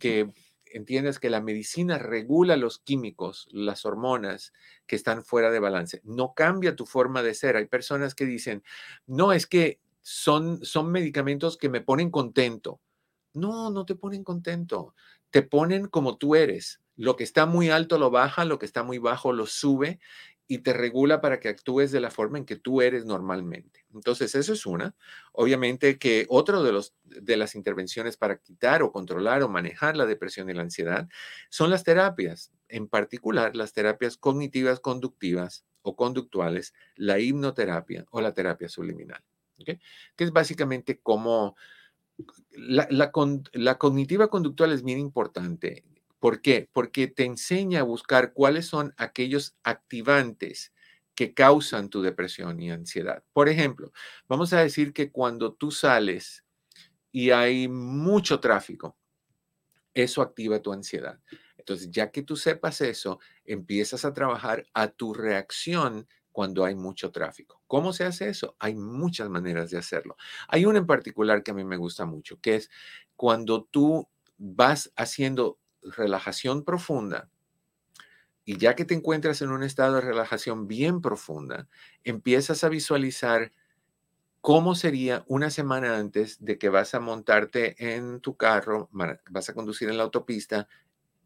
que 0.00 0.32
entiendas 0.74 1.18
que 1.18 1.28
la 1.28 1.42
medicina 1.42 1.98
regula 1.98 2.56
los 2.56 2.78
químicos, 2.78 3.46
las 3.52 3.84
hormonas 3.84 4.52
que 4.86 4.96
están 4.96 5.22
fuera 5.22 5.50
de 5.50 5.60
balance. 5.60 6.00
No 6.02 6.32
cambia 6.34 6.76
tu 6.76 6.86
forma 6.86 7.22
de 7.22 7.34
ser. 7.34 7.56
Hay 7.56 7.66
personas 7.66 8.14
que 8.14 8.24
dicen, 8.24 8.62
no, 9.06 9.32
es 9.32 9.46
que 9.46 9.80
son, 10.00 10.64
son 10.64 10.90
medicamentos 10.90 11.58
que 11.58 11.68
me 11.68 11.82
ponen 11.82 12.10
contento. 12.10 12.80
No, 13.34 13.70
no 13.70 13.84
te 13.84 13.94
ponen 13.94 14.24
contento. 14.24 14.94
Te 15.30 15.42
ponen 15.42 15.88
como 15.88 16.16
tú 16.16 16.34
eres. 16.34 16.80
Lo 16.96 17.16
que 17.16 17.24
está 17.24 17.44
muy 17.44 17.70
alto 17.70 17.98
lo 17.98 18.10
baja, 18.10 18.44
lo 18.44 18.58
que 18.58 18.66
está 18.66 18.82
muy 18.82 18.98
bajo 18.98 19.32
lo 19.32 19.46
sube 19.46 20.00
y 20.46 20.58
te 20.58 20.72
regula 20.72 21.20
para 21.20 21.40
que 21.40 21.48
actúes 21.48 21.90
de 21.90 22.00
la 22.00 22.10
forma 22.10 22.38
en 22.38 22.44
que 22.44 22.56
tú 22.56 22.82
eres 22.82 23.06
normalmente. 23.06 23.86
Entonces, 23.94 24.34
eso 24.34 24.52
es 24.52 24.66
una. 24.66 24.94
Obviamente 25.32 25.98
que 25.98 26.26
otro 26.28 26.62
de, 26.62 26.72
los, 26.72 26.94
de 27.04 27.36
las 27.36 27.54
intervenciones 27.54 28.16
para 28.16 28.38
quitar 28.38 28.82
o 28.82 28.92
controlar 28.92 29.42
o 29.42 29.48
manejar 29.48 29.96
la 29.96 30.06
depresión 30.06 30.50
y 30.50 30.54
la 30.54 30.62
ansiedad 30.62 31.08
son 31.48 31.70
las 31.70 31.84
terapias, 31.84 32.52
en 32.68 32.88
particular 32.88 33.56
las 33.56 33.72
terapias 33.72 34.16
cognitivas 34.18 34.80
conductivas 34.80 35.64
o 35.82 35.96
conductuales, 35.96 36.74
la 36.96 37.18
hipnoterapia 37.18 38.04
o 38.10 38.20
la 38.20 38.32
terapia 38.32 38.68
subliminal, 38.68 39.22
que 39.64 39.78
es 40.18 40.32
básicamente 40.32 41.00
como 41.00 41.56
la, 42.52 42.86
la, 42.90 43.12
la 43.52 43.78
cognitiva 43.78 44.28
conductual 44.28 44.72
es 44.72 44.82
bien 44.82 44.98
importante 44.98 45.84
¿Por 46.24 46.40
qué? 46.40 46.70
Porque 46.72 47.06
te 47.06 47.26
enseña 47.26 47.80
a 47.80 47.82
buscar 47.82 48.32
cuáles 48.32 48.64
son 48.64 48.94
aquellos 48.96 49.58
activantes 49.62 50.72
que 51.14 51.34
causan 51.34 51.90
tu 51.90 52.00
depresión 52.00 52.58
y 52.62 52.70
ansiedad. 52.70 53.22
Por 53.34 53.50
ejemplo, 53.50 53.92
vamos 54.26 54.54
a 54.54 54.60
decir 54.60 54.94
que 54.94 55.12
cuando 55.12 55.52
tú 55.52 55.70
sales 55.70 56.42
y 57.12 57.30
hay 57.30 57.68
mucho 57.68 58.40
tráfico, 58.40 58.96
eso 59.92 60.22
activa 60.22 60.62
tu 60.62 60.72
ansiedad. 60.72 61.20
Entonces, 61.58 61.90
ya 61.90 62.10
que 62.10 62.22
tú 62.22 62.36
sepas 62.36 62.80
eso, 62.80 63.20
empiezas 63.44 64.06
a 64.06 64.14
trabajar 64.14 64.64
a 64.72 64.88
tu 64.88 65.12
reacción 65.12 66.08
cuando 66.32 66.64
hay 66.64 66.74
mucho 66.74 67.10
tráfico. 67.10 67.62
¿Cómo 67.66 67.92
se 67.92 68.04
hace 68.04 68.30
eso? 68.30 68.56
Hay 68.58 68.74
muchas 68.74 69.28
maneras 69.28 69.70
de 69.70 69.76
hacerlo. 69.76 70.16
Hay 70.48 70.64
una 70.64 70.78
en 70.78 70.86
particular 70.86 71.42
que 71.42 71.50
a 71.50 71.54
mí 71.54 71.64
me 71.64 71.76
gusta 71.76 72.06
mucho, 72.06 72.40
que 72.40 72.54
es 72.54 72.70
cuando 73.14 73.64
tú 73.64 74.08
vas 74.38 74.90
haciendo 74.96 75.58
relajación 75.84 76.64
profunda, 76.64 77.30
y 78.44 78.58
ya 78.58 78.74
que 78.74 78.84
te 78.84 78.94
encuentras 78.94 79.40
en 79.42 79.50
un 79.50 79.62
estado 79.62 79.96
de 79.96 80.00
relajación 80.02 80.68
bien 80.68 81.00
profunda, 81.00 81.68
empiezas 82.02 82.62
a 82.62 82.68
visualizar 82.68 83.52
cómo 84.40 84.74
sería 84.74 85.24
una 85.26 85.48
semana 85.48 85.96
antes 85.96 86.44
de 86.44 86.58
que 86.58 86.68
vas 86.68 86.94
a 86.94 87.00
montarte 87.00 87.74
en 87.94 88.20
tu 88.20 88.36
carro, 88.36 88.90
vas 88.92 89.48
a 89.48 89.54
conducir 89.54 89.88
en 89.88 89.96
la 89.96 90.04
autopista 90.04 90.68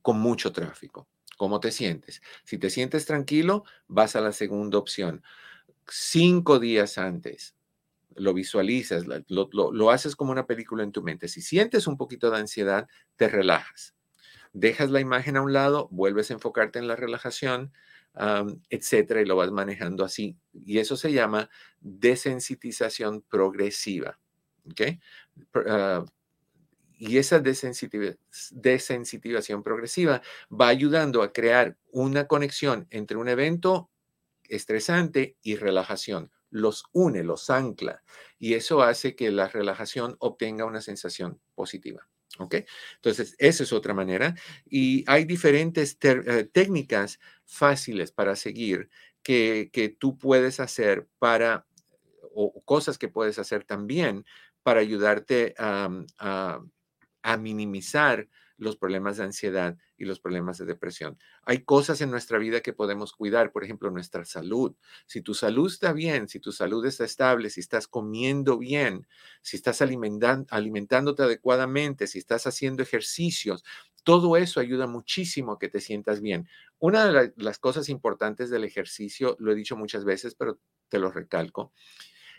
con 0.02 0.20
mucho 0.20 0.52
tráfico. 0.52 1.08
¿Cómo 1.36 1.58
te 1.58 1.72
sientes? 1.72 2.22
Si 2.44 2.58
te 2.58 2.70
sientes 2.70 3.06
tranquilo, 3.06 3.64
vas 3.88 4.14
a 4.14 4.20
la 4.20 4.32
segunda 4.32 4.78
opción. 4.78 5.22
Cinco 5.88 6.60
días 6.60 6.98
antes, 6.98 7.56
lo 8.14 8.34
visualizas, 8.34 9.04
lo, 9.06 9.48
lo 9.50 9.90
haces 9.90 10.14
como 10.14 10.30
una 10.30 10.46
película 10.46 10.84
en 10.84 10.92
tu 10.92 11.02
mente. 11.02 11.26
Si 11.26 11.42
sientes 11.42 11.88
un 11.88 11.96
poquito 11.96 12.30
de 12.30 12.38
ansiedad, 12.38 12.88
te 13.16 13.28
relajas 13.28 13.97
dejas 14.58 14.90
la 14.90 15.00
imagen 15.00 15.36
a 15.36 15.42
un 15.42 15.52
lado, 15.52 15.88
vuelves 15.90 16.30
a 16.30 16.34
enfocarte 16.34 16.78
en 16.78 16.88
la 16.88 16.96
relajación, 16.96 17.72
etcétera, 18.68 19.20
y 19.20 19.24
lo 19.24 19.36
vas 19.36 19.52
manejando 19.52 20.04
así. 20.04 20.36
Y 20.52 20.78
eso 20.78 20.96
se 20.96 21.12
llama 21.12 21.50
desensitización 21.80 23.22
progresiva. 23.22 24.18
¿Ok? 24.70 24.82
Ah, 25.66 26.04
y 26.98 27.18
esa 27.18 27.40
desensitivación 27.40 29.62
progresiva 29.62 30.20
va 30.50 30.66
ayudando 30.66 31.22
a 31.22 31.32
crear 31.32 31.76
una 31.92 32.26
conexión 32.26 32.88
entre 32.90 33.16
un 33.16 33.28
evento 33.28 33.88
estresante 34.48 35.36
y 35.42 35.54
relajación. 35.54 36.32
Los 36.50 36.86
une, 36.92 37.22
los 37.22 37.50
ancla. 37.50 38.02
Y 38.38 38.54
eso 38.54 38.82
hace 38.82 39.14
que 39.14 39.30
la 39.30 39.46
relajación 39.46 40.16
obtenga 40.18 40.64
una 40.64 40.80
sensación 40.80 41.40
positiva. 41.54 42.08
¿Ok? 42.38 42.56
Entonces, 42.96 43.34
esa 43.38 43.62
es 43.64 43.72
otra 43.72 43.94
manera. 43.94 44.34
Y 44.66 45.04
hay 45.06 45.24
diferentes 45.24 45.96
eh, 46.02 46.48
técnicas 46.52 47.18
fáciles 47.44 48.12
para 48.12 48.36
seguir 48.36 48.88
que, 49.22 49.70
que, 49.72 49.88
tú 49.88 50.16
puedes 50.16 50.60
hacer 50.60 51.08
para, 51.18 51.66
o 52.34 52.62
cosas 52.64 52.98
que 52.98 53.08
puedes 53.08 53.38
hacer 53.38 53.64
también 53.64 54.24
para 54.62 54.80
ayudarte 54.80 55.54
a, 55.58 55.90
a, 56.18 56.60
a 57.22 57.36
minimizar 57.36 58.28
los 58.58 58.76
problemas 58.76 59.16
de 59.16 59.24
ansiedad 59.24 59.78
y 59.96 60.04
los 60.04 60.20
problemas 60.20 60.58
de 60.58 60.66
depresión. 60.66 61.18
Hay 61.42 61.64
cosas 61.64 62.00
en 62.00 62.10
nuestra 62.10 62.38
vida 62.38 62.60
que 62.60 62.72
podemos 62.72 63.12
cuidar, 63.12 63.52
por 63.52 63.64
ejemplo, 63.64 63.90
nuestra 63.90 64.24
salud. 64.24 64.76
Si 65.06 65.22
tu 65.22 65.32
salud 65.32 65.72
está 65.72 65.92
bien, 65.92 66.28
si 66.28 66.40
tu 66.40 66.52
salud 66.52 66.84
está 66.84 67.04
estable, 67.04 67.50
si 67.50 67.60
estás 67.60 67.88
comiendo 67.88 68.58
bien, 68.58 69.06
si 69.40 69.56
estás 69.56 69.80
alimentándote 69.80 71.22
adecuadamente, 71.22 72.06
si 72.06 72.18
estás 72.18 72.46
haciendo 72.46 72.82
ejercicios, 72.82 73.64
todo 74.04 74.36
eso 74.36 74.60
ayuda 74.60 74.86
muchísimo 74.86 75.52
a 75.52 75.58
que 75.58 75.68
te 75.68 75.80
sientas 75.80 76.20
bien. 76.20 76.48
Una 76.78 77.06
de 77.10 77.32
las 77.36 77.58
cosas 77.58 77.88
importantes 77.88 78.50
del 78.50 78.64
ejercicio, 78.64 79.36
lo 79.38 79.52
he 79.52 79.54
dicho 79.54 79.76
muchas 79.76 80.04
veces, 80.04 80.34
pero 80.34 80.58
te 80.88 80.98
lo 80.98 81.10
recalco, 81.10 81.72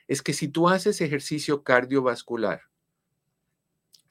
es 0.07 0.21
que 0.21 0.33
si 0.33 0.47
tú 0.47 0.67
haces 0.67 1.01
ejercicio 1.01 1.63
cardiovascular, 1.63 2.63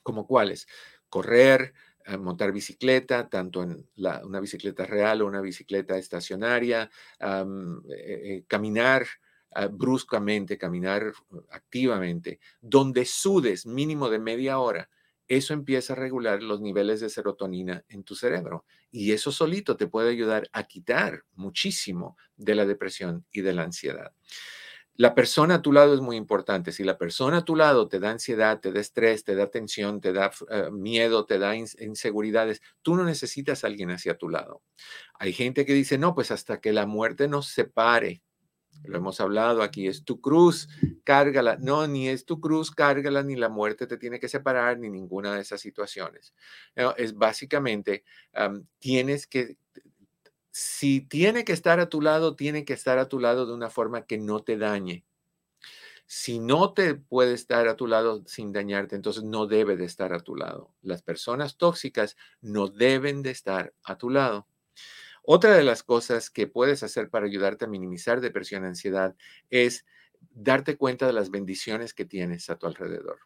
como 0.03 0.27
cuáles, 0.27 0.69
correr, 1.11 1.75
montar 2.17 2.53
bicicleta, 2.53 3.29
tanto 3.29 3.62
en 3.62 3.87
una 4.25 4.41
bicicleta 4.41 4.87
real 4.87 5.23
o 5.23 5.27
una 5.27 5.41
bicicleta 5.41 5.99
estacionaria, 5.99 6.91
eh, 7.21 7.45
eh, 7.91 8.45
caminar 8.47 9.07
ah, 9.55 9.67
bruscamente, 9.67 10.57
caminar 10.57 11.12
activamente, 11.50 12.41
donde 12.61 13.05
sudes 13.05 13.67
mínimo 13.67 14.09
de 14.09 14.19
media 14.19 14.59
hora, 14.59 14.88
eso 15.29 15.53
empieza 15.53 15.93
a 15.93 15.97
regular 15.97 16.43
los 16.43 16.61
niveles 16.62 17.00
de 17.00 17.11
serotonina 17.11 17.85
en 17.88 18.03
tu 18.03 18.15
cerebro. 18.15 18.65
Y 18.91 19.12
eso 19.12 19.31
solito 19.31 19.77
te 19.77 19.87
puede 19.87 20.11
ayudar 20.11 20.49
a 20.53 20.65
quitar 20.65 21.25
muchísimo 21.35 22.17
de 22.37 22.55
la 22.55 22.65
depresión 22.65 23.27
y 23.31 23.43
de 23.43 23.53
la 23.53 23.65
ansiedad. 23.65 24.15
La 24.99 25.14
persona 25.14 25.55
a 25.55 25.62
tu 25.62 25.73
lado 25.73 25.95
es 25.95 26.00
muy 26.00 26.17
importante. 26.17 26.73
Si 26.73 26.83
la 26.83 26.99
persona 26.99 27.38
a 27.38 27.45
tu 27.45 27.55
lado 27.55 27.87
te 27.87 28.00
da 28.00 28.11
ansiedad, 28.11 28.59
te 28.59 28.73
da 28.73 28.81
estrés, 28.81 29.23
te 29.23 29.37
da 29.37 29.49
tensión, 29.49 30.00
te 30.00 30.12
da 30.12 30.33
eh, 30.50 30.71
miedo, 30.73 31.25
te 31.25 31.38
da 31.38 31.55
inseguridades, 31.55 32.61
tú 32.83 32.97
no 32.97 33.05
necesitas 33.05 33.62
a 33.62 33.69
alguien 33.69 33.93
hacia 33.93 34.19
tu 34.19 34.28
lado. 34.28 34.61
Hay 35.14 35.33
gente 35.33 35.64
que 35.64 35.73
dice, 35.73 35.99
no, 35.99 36.17
pues 36.17 36.33
hasta 36.33 36.61
que 36.61 36.73
la 36.73 36.85
muerte 36.85 37.28
nos 37.28 37.47
separe. 37.47 38.25
Lo 38.83 38.99
hemos 38.99 39.21
hablado 39.21 39.62
aquí, 39.62 39.87
es 39.87 40.05
tu 40.05 40.21
cruz, 40.21 40.69
cárgala. 41.05 41.59
No, 41.61 41.87
ni 41.87 42.09
es 42.09 42.25
tu 42.25 42.40
cruz, 42.40 42.73
cárgala, 42.73 43.23
ni 43.23 43.37
la 43.37 43.49
muerte 43.49 43.87
te 43.87 43.99
tiene 43.99 44.18
que 44.18 44.29
separar, 44.29 44.81
ni 44.81 44.90
ninguna 44.90 45.37
de 45.37 45.42
esas 45.42 45.61
situaciones. 45.61 46.35
es 46.96 47.14
básicamente, 47.14 48.03
tienes 48.81 49.29
que 49.29 49.59
si 50.51 51.01
tiene 51.01 51.45
que 51.45 51.53
estar 51.53 51.81
a 51.81 51.89
tu 51.89 52.01
lado, 52.01 52.37
tiene 52.37 52.65
que 52.65 52.73
estar 52.73 52.99
a 52.99 53.09
tu 53.09 53.21
lado 53.21 53.47
de 53.47 53.55
una 53.55 53.71
forma 53.71 54.07
que 54.07 54.19
no 54.19 54.43
te 54.43 54.57
dañe. 54.57 55.05
Si 56.07 56.39
no 56.39 56.73
te 56.73 56.95
puede 56.95 57.35
estar 57.35 57.69
a 57.69 57.77
tu 57.77 57.87
lado 57.87 58.25
sin 58.27 58.53
dañarte, 58.53 58.97
entonces 58.97 59.23
no 59.25 59.47
debe 59.47 59.77
de 59.77 59.85
estar 59.85 60.15
a 60.15 60.21
tu 60.21 60.37
lado. 60.37 60.75
Las 60.81 61.03
personas 61.03 61.59
tóxicas 61.59 62.17
no 62.41 62.69
deben 62.69 63.23
de 63.23 63.31
estar 63.31 63.75
a 63.85 63.99
tu 63.99 64.09
lado. 64.09 64.49
Otra 65.23 65.55
de 65.55 65.63
las 65.63 65.83
cosas 65.83 66.31
que 66.31 66.47
puedes 66.47 66.83
hacer 66.83 67.11
para 67.11 67.27
ayudarte 67.27 67.67
a 67.67 67.69
minimizar 67.69 68.23
depresión 68.23 68.65
y 68.65 68.69
ansiedad 68.69 69.15
es 69.51 69.85
darte 70.31 70.79
cuenta 70.79 71.07
de 71.07 71.13
las 71.13 71.31
bendiciones 71.31 71.93
que 71.93 72.07
tienes 72.07 72.49
a 72.49 72.57
tu 72.57 72.67
alrededor. 72.67 73.19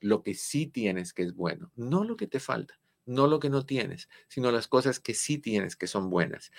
Lo 0.00 0.22
que 0.22 0.34
sí 0.34 0.66
tienes 0.66 1.14
que 1.14 1.22
es 1.22 1.34
bueno, 1.34 1.72
no 1.74 2.04
lo 2.04 2.16
que 2.16 2.26
te 2.26 2.38
falta 2.38 2.78
no 3.06 3.26
lo 3.26 3.40
que 3.40 3.50
no 3.50 3.64
tienes, 3.64 4.08
sino 4.28 4.50
las 4.52 4.68
cosas 4.68 5.00
que 5.00 5.14
sí 5.14 5.38
tienes 5.38 5.76
que 5.76 5.86
son 5.86 6.10
buenas. 6.10 6.50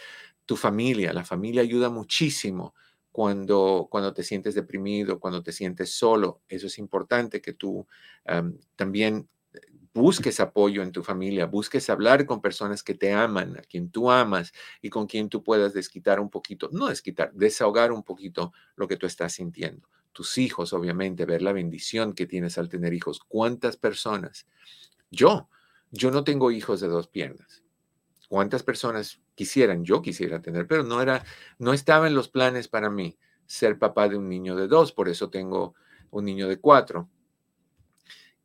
Tu 0.45 0.55
familia, 0.55 1.13
la 1.13 1.25
familia 1.25 1.61
ayuda 1.61 1.89
muchísimo 1.89 2.73
cuando, 3.11 3.87
cuando 3.91 4.13
te 4.13 4.23
sientes 4.23 4.55
deprimido, 4.55 5.19
cuando 5.19 5.43
te 5.43 5.51
sientes 5.51 5.91
solo. 5.93 6.41
Eso 6.47 6.67
es 6.67 6.77
importante 6.79 7.41
que 7.41 7.53
tú 7.53 7.87
también 8.75 9.29
busques 9.93 10.39
apoyo 10.39 10.83
en 10.83 10.91
tu 10.91 11.03
familia, 11.03 11.47
busques 11.47 11.89
hablar 11.89 12.25
con 12.27 12.41
personas 12.41 12.83
que 12.83 12.93
te 12.93 13.13
aman, 13.13 13.57
a 13.57 13.61
quien 13.61 13.89
tú 13.89 14.11
amas 14.11 14.53
y 14.81 14.89
con 14.89 15.07
quien 15.07 15.27
tú 15.27 15.43
puedas 15.43 15.73
desquitar 15.73 16.19
un 16.19 16.29
poquito, 16.29 16.69
no 16.71 16.87
desquitar, 16.87 17.33
desahogar 17.33 17.91
un 17.91 18.03
poquito 18.03 18.53
lo 18.75 18.87
que 18.87 18.97
tú 18.97 19.07
estás 19.07 19.33
sintiendo. 19.33 19.89
Tus 20.11 20.37
hijos, 20.37 20.73
obviamente, 20.73 21.25
ver 21.25 21.41
la 21.41 21.51
bendición 21.51 22.13
que 22.13 22.27
tienes 22.27 22.57
al 22.59 22.69
tener 22.69 22.93
hijos. 22.93 23.19
¿Cuántas 23.27 23.77
personas? 23.77 24.45
Yo, 25.11 25.49
yo 25.91 26.11
no 26.11 26.23
tengo 26.23 26.51
hijos 26.51 26.79
de 26.81 26.87
dos 26.87 27.07
piernas. 27.07 27.63
¿Cuántas 28.29 28.63
personas 28.63 29.21
quisieran? 29.35 29.85
Yo 29.85 30.01
quisiera 30.01 30.41
tener, 30.41 30.67
pero 30.67 30.83
no 30.83 31.01
era, 31.01 31.23
no 31.59 31.73
estaba 31.73 32.07
en 32.07 32.15
los 32.15 32.27
planes 32.27 32.67
para 32.67 32.89
mí 32.89 33.17
ser 33.45 33.79
papá 33.79 34.09
de 34.09 34.17
un 34.17 34.27
niño 34.27 34.55
de 34.55 34.67
dos, 34.67 34.91
por 34.91 35.07
eso 35.07 35.29
tengo 35.29 35.75
un 36.11 36.25
niño 36.25 36.47
de 36.47 36.59
cuatro. 36.59 37.09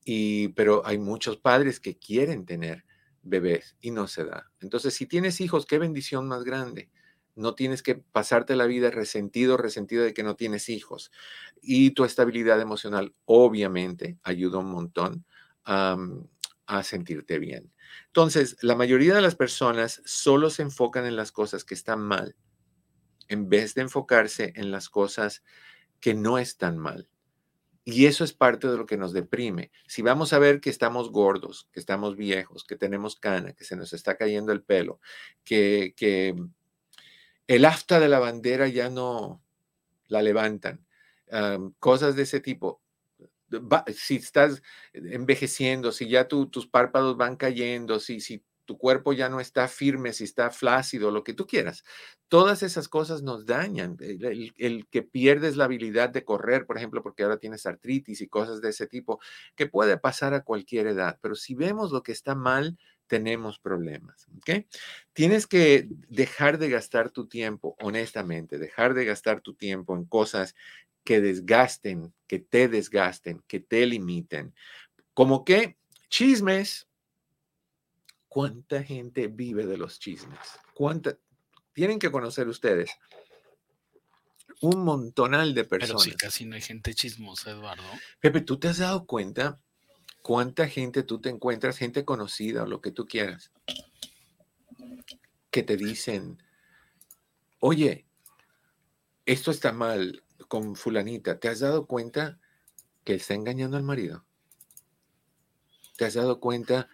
Y, 0.05 0.49
pero 0.49 0.83
hay 0.87 0.99
muchos 0.99 1.37
padres 1.37 1.81
que 1.81 1.97
quieren 1.97 2.45
tener 2.47 2.85
bebés 3.23 3.77
y 3.81 3.91
no 3.91 4.07
se 4.09 4.25
da. 4.25 4.51
Entonces, 4.61 4.95
si 4.95 5.07
tienes 5.07 5.41
hijos, 5.41 5.67
qué 5.67 5.79
bendición 5.79 6.27
más 6.27 6.45
grande. 6.45 6.91
No 7.35 7.55
tienes 7.55 7.83
que 7.83 7.95
pasarte 7.95 8.57
la 8.57 8.67
vida 8.67 8.91
resentido, 8.91 9.57
resentido 9.57 10.05
de 10.05 10.13
que 10.13 10.23
no 10.23 10.37
tienes 10.37 10.69
hijos. 10.69 11.11
Y 11.61 11.93
tu 11.93 12.05
estabilidad 12.05 12.61
emocional, 12.61 13.15
obviamente, 13.25 14.19
ayuda 14.23 14.59
un 14.59 14.71
montón 14.71 15.25
a 16.67 16.83
sentirte 16.83 17.39
bien. 17.39 17.73
Entonces, 18.07 18.57
la 18.63 18.77
mayoría 18.77 19.15
de 19.15 19.21
las 19.21 19.35
personas 19.35 20.01
solo 20.05 20.51
se 20.51 20.63
enfocan 20.63 21.07
en 21.07 21.17
las 21.17 21.33
cosas 21.33 21.65
que 21.65 21.75
están 21.75 22.01
mal, 22.01 22.37
en 23.29 23.49
vez 23.49 23.75
de 23.75 23.83
enfocarse 23.83 24.53
en 24.57 24.71
las 24.71 24.89
cosas 24.89 25.43
que 26.01 26.15
no 26.15 26.39
están 26.39 26.79
mal. 26.79 27.09
Y 27.85 28.07
eso 28.07 28.23
es 28.23 28.33
parte 28.33 28.69
de 28.69 28.77
lo 28.77 28.87
que 28.87 28.97
nos 28.97 29.13
deprime. 29.13 29.73
Si 29.89 30.03
vamos 30.03 30.33
a 30.33 30.39
ver 30.39 30.61
que 30.61 30.71
estamos 30.71 31.11
gordos, 31.11 31.69
que 31.73 31.81
estamos 31.81 32.17
viejos, 32.17 32.65
que 32.65 32.77
tenemos 32.77 33.17
cana, 33.17 33.55
que 33.55 33.65
se 33.65 33.75
nos 33.75 33.93
está 33.93 34.17
cayendo 34.17 34.53
el 34.53 34.63
pelo, 34.63 35.01
que, 35.43 35.95
que 35.97 36.37
el 37.49 37.65
afta 37.65 37.99
de 37.99 38.09
la 38.09 38.21
bandera 38.21 38.69
ya 38.69 38.89
no 38.89 39.43
la 40.07 40.23
levantan, 40.23 40.87
cosas 41.79 42.15
de 42.15 42.23
ese 42.23 42.41
tipo, 42.41 42.82
si 43.95 44.17
estás 44.17 44.63
envejeciendo, 44.93 45.93
si 45.93 46.09
ya 46.09 46.29
tus 46.29 46.67
párpados 46.67 47.17
van 47.17 47.37
cayendo, 47.37 48.01
si, 48.01 48.21
si 48.21 48.45
tu 48.65 48.79
cuerpo 48.79 49.13
ya 49.13 49.29
no 49.29 49.41
está 49.41 49.69
firme, 49.69 50.13
si 50.13 50.25
está 50.25 50.51
flácido, 50.51 51.11
lo 51.11 51.25
que 51.25 51.35
tú 51.35 51.47
quieras. 51.47 51.85
Todas 52.29 52.63
esas 52.63 52.89
cosas 52.89 53.23
nos 53.23 53.45
dañan. 53.47 53.97
El, 54.01 54.87
que 54.91 55.03
pierdes 55.03 55.57
la 55.57 55.65
habilidad 55.65 56.11
de 56.11 56.25
correr, 56.25 56.67
por 56.67 56.77
ejemplo, 56.77 57.03
porque 57.03 57.23
ahora 57.23 57.39
tienes 57.39 57.67
artritis 57.67 58.21
y 58.21 58.29
cosas 58.29 58.61
de 58.61 58.71
ese 58.71 58.87
tipo, 58.87 59.21
que 59.57 59.67
puede 59.67 59.99
pasar 59.99 60.35
a 60.35 60.45
cualquier 60.45 60.87
edad. 60.87 61.19
Pero 61.21 61.35
si 61.35 61.55
vemos 61.55 61.93
lo 61.93 62.03
que 62.03 62.13
está 62.13 62.35
mal, 62.35 62.79
tenemos 63.07 63.59
problemas. 63.59 64.27
¿ok? 64.39 64.65
Tienes 65.13 65.47
que 65.47 65.87
dejar 66.09 66.59
de 66.59 66.71
gastar 66.71 67.11
tu 67.11 67.29
tiempo, 67.29 67.77
honestamente, 67.81 68.59
dejar 68.59 68.95
de 68.95 69.05
gastar 69.05 69.41
tu 69.43 69.55
tiempo 69.55 69.95
en 69.97 70.05
cosas 70.07 70.55
que 71.05 71.21
desgasten, 71.21 72.15
que 72.27 72.39
te 72.39 72.69
desgasten, 72.69 73.43
que 73.47 73.61
te 73.61 73.87
limiten. 73.87 74.55
Como 75.15 75.45
que 75.45 75.77
chismes. 76.09 76.89
¿Cuánta 78.29 78.83
gente 78.83 79.29
vive 79.29 79.67
de 79.67 79.77
los 79.77 79.99
chismes? 79.99 80.39
¿Cuánta? 80.75 81.19
Tienen 81.75 81.99
que 81.99 82.11
conocer 82.11 82.49
ustedes 82.49 82.91
un 84.63 84.85
montonal 84.85 85.55
de 85.55 85.65
personas. 85.65 86.05
Pero 86.05 86.13
sí, 86.13 86.17
casi 86.17 86.45
no 86.47 86.55
hay 86.55 86.63
gente 86.63 86.95
chismosa, 86.95 87.51
Eduardo. 87.51 87.83
Pepe, 88.21 88.41
¿tú 88.41 88.59
te 88.59 88.69
has 88.69 88.79
dado 88.79 89.07
cuenta 89.07 89.61
cuánta 90.23 90.69
gente 90.69 91.03
tú 91.03 91.21
te 91.21 91.29
encuentras, 91.29 91.77
gente 91.77 92.05
conocida 92.05 92.63
o 92.63 92.67
lo 92.67 92.81
que 92.81 92.93
tú 92.93 93.07
quieras, 93.07 93.51
que 95.51 95.63
te 95.63 95.77
dicen, 95.77 96.43
oye, 97.59 98.07
esto 99.27 99.51
está 99.51 99.73
mal, 99.73 100.23
con 100.53 100.77
fulanita, 100.77 101.41
¿te 101.41 101.49
has 101.49 101.61
dado 101.61 101.87
cuenta 101.87 102.39
que 103.05 103.15
está 103.15 103.33
engañando 103.33 103.79
al 103.79 103.85
marido? 103.85 104.27
¿Te 105.97 106.05
has 106.05 106.13
dado 106.13 106.41
cuenta 106.41 106.91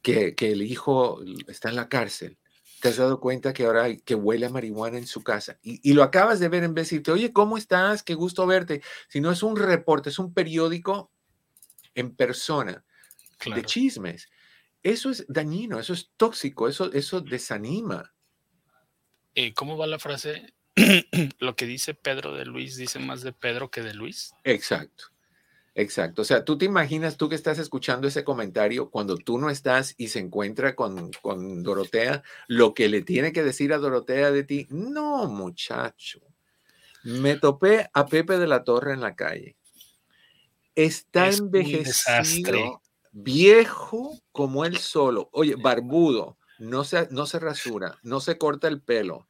que, 0.00 0.36
el 0.38 0.62
hijo 0.62 1.20
está 1.48 1.70
en 1.70 1.74
la 1.74 1.88
cárcel? 1.88 2.38
¿Te 2.80 2.90
has 2.90 2.98
dado 2.98 3.18
cuenta 3.18 3.52
que 3.52 3.64
ahora 3.64 3.82
hay, 3.82 4.00
que 4.02 4.14
huele 4.14 4.46
a 4.46 4.50
marihuana 4.50 4.96
en 4.96 5.08
su 5.08 5.24
casa? 5.24 5.58
Y, 5.60 5.92
lo 5.92 6.04
acabas 6.04 6.38
de 6.38 6.48
ver 6.48 6.62
en 6.62 6.72
vez 6.72 6.88
de 6.88 6.98
decirte, 6.98 7.10
oye, 7.10 7.32
¿cómo 7.32 7.58
estás? 7.58 8.04
Qué 8.04 8.14
gusto 8.14 8.46
verte. 8.46 8.80
Si 9.08 9.20
no 9.20 9.32
es 9.32 9.42
un 9.42 9.56
reporte, 9.56 10.10
es 10.10 10.20
un 10.20 10.32
periódico 10.32 11.10
en 11.96 12.14
persona 12.14 12.84
de 13.44 13.62
chismes. 13.64 14.28
Eso 14.84 15.10
es 15.10 15.26
dañino, 15.26 15.80
eso 15.80 15.94
es 15.94 16.12
tóxico, 16.16 16.68
eso, 16.68 16.92
eso 16.92 17.22
desanima. 17.22 18.14
Eh, 19.34 19.52
¿Cómo 19.52 19.76
va 19.76 19.88
la 19.88 19.98
frase? 19.98 20.54
lo 21.38 21.56
que 21.56 21.66
dice 21.66 21.94
Pedro 21.94 22.34
de 22.34 22.44
Luis 22.44 22.76
dice 22.76 22.98
más 22.98 23.22
de 23.22 23.32
Pedro 23.32 23.70
que 23.70 23.82
de 23.82 23.94
Luis. 23.94 24.34
Exacto. 24.44 25.06
Exacto. 25.74 26.22
O 26.22 26.24
sea, 26.24 26.44
tú 26.44 26.58
te 26.58 26.64
imaginas, 26.64 27.16
tú 27.16 27.28
que 27.28 27.36
estás 27.36 27.60
escuchando 27.60 28.08
ese 28.08 28.24
comentario, 28.24 28.90
cuando 28.90 29.16
tú 29.16 29.38
no 29.38 29.48
estás 29.48 29.94
y 29.96 30.08
se 30.08 30.18
encuentra 30.18 30.74
con, 30.74 31.12
con 31.22 31.62
Dorotea, 31.62 32.24
lo 32.48 32.74
que 32.74 32.88
le 32.88 33.02
tiene 33.02 33.32
que 33.32 33.44
decir 33.44 33.72
a 33.72 33.78
Dorotea 33.78 34.32
de 34.32 34.42
ti. 34.42 34.66
No, 34.70 35.28
muchacho. 35.28 36.20
Me 37.04 37.36
topé 37.36 37.88
a 37.92 38.06
Pepe 38.06 38.38
de 38.38 38.48
la 38.48 38.64
Torre 38.64 38.92
en 38.92 39.00
la 39.00 39.14
calle. 39.14 39.56
Está 40.74 41.28
envejecido, 41.28 42.82
viejo 43.12 44.18
como 44.32 44.64
él 44.64 44.78
solo. 44.78 45.28
Oye, 45.32 45.54
barbudo, 45.54 46.38
no 46.58 46.82
se, 46.82 47.06
no 47.12 47.26
se 47.26 47.38
rasura, 47.38 47.98
no 48.02 48.18
se 48.18 48.36
corta 48.36 48.66
el 48.66 48.80
pelo, 48.80 49.28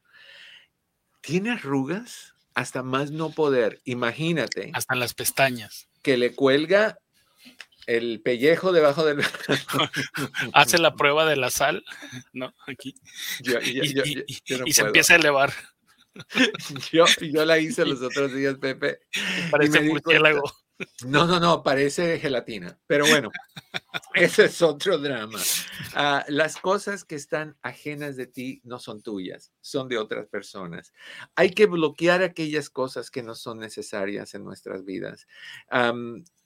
tiene 1.21 1.51
arrugas 1.51 2.35
hasta 2.55 2.83
más 2.83 3.11
no 3.11 3.31
poder. 3.31 3.81
Imagínate. 3.85 4.71
Hasta 4.75 4.95
las 4.95 5.15
pestañas. 5.15 5.89
Que 6.03 6.17
le 6.17 6.35
cuelga 6.35 6.99
el 7.87 8.21
pellejo 8.21 8.73
debajo 8.73 9.05
del. 9.05 9.21
Hace 10.53 10.79
la 10.79 10.95
prueba 10.95 11.25
de 11.25 11.37
la 11.37 11.51
sal, 11.51 11.85
¿no? 12.33 12.53
Aquí. 12.67 12.95
y, 14.65 14.73
se 14.73 14.83
empieza 14.83 15.15
a 15.15 15.17
elevar. 15.17 15.53
yo, 16.93 17.07
yo 17.21 17.45
la 17.45 17.59
hice 17.59 17.87
los 17.87 18.03
otros 18.03 18.35
días, 18.35 18.57
Pepe. 18.57 18.99
Parece 19.51 19.81
murciélago. 19.81 20.53
No, 21.07 21.27
no, 21.27 21.41
no, 21.41 21.63
parece 21.63 22.19
gelatina. 22.19 22.79
Pero 22.87 23.07
bueno, 23.07 23.31
ese 24.15 24.45
es 24.47 24.63
otro 24.63 24.99
drama. 24.99 25.39
Ah, 25.95 26.25
las 26.29 26.57
cosas 26.57 27.05
que 27.05 27.17
están 27.17 27.57
ajenas 27.63 28.17
de 28.17 28.27
ti 28.27 28.61
no 28.65 28.79
son 28.79 29.03
tuyas, 29.03 29.53
son 29.61 29.89
de 29.89 29.99
otras 29.99 30.27
personas. 30.27 30.93
Hay 31.35 31.51
que 31.51 31.67
bloquear 31.67 32.23
aquellas 32.23 32.71
cosas 32.71 33.11
que 33.11 33.23
no 33.23 33.35
son 33.35 33.59
necesarias 33.59 34.35
en 34.35 34.45
nuestras 34.45 34.85
vidas, 34.85 35.27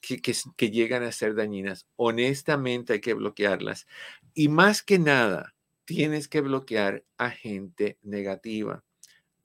que, 0.01 0.21
que 0.21 0.71
llegan 0.71 1.03
a 1.03 1.13
ser 1.13 1.35
dañinas. 1.35 1.87
Honestamente 1.97 2.95
hay 2.95 3.01
que 3.01 3.15
bloquearlas. 3.15 3.87
Y 4.35 4.49
más 4.49 4.83
que 4.83 4.99
nada, 4.99 5.55
tienes 5.85 6.29
que 6.29 6.41
bloquear 6.41 7.05
a 7.19 7.31
gente 7.31 7.99
negativa 8.03 8.83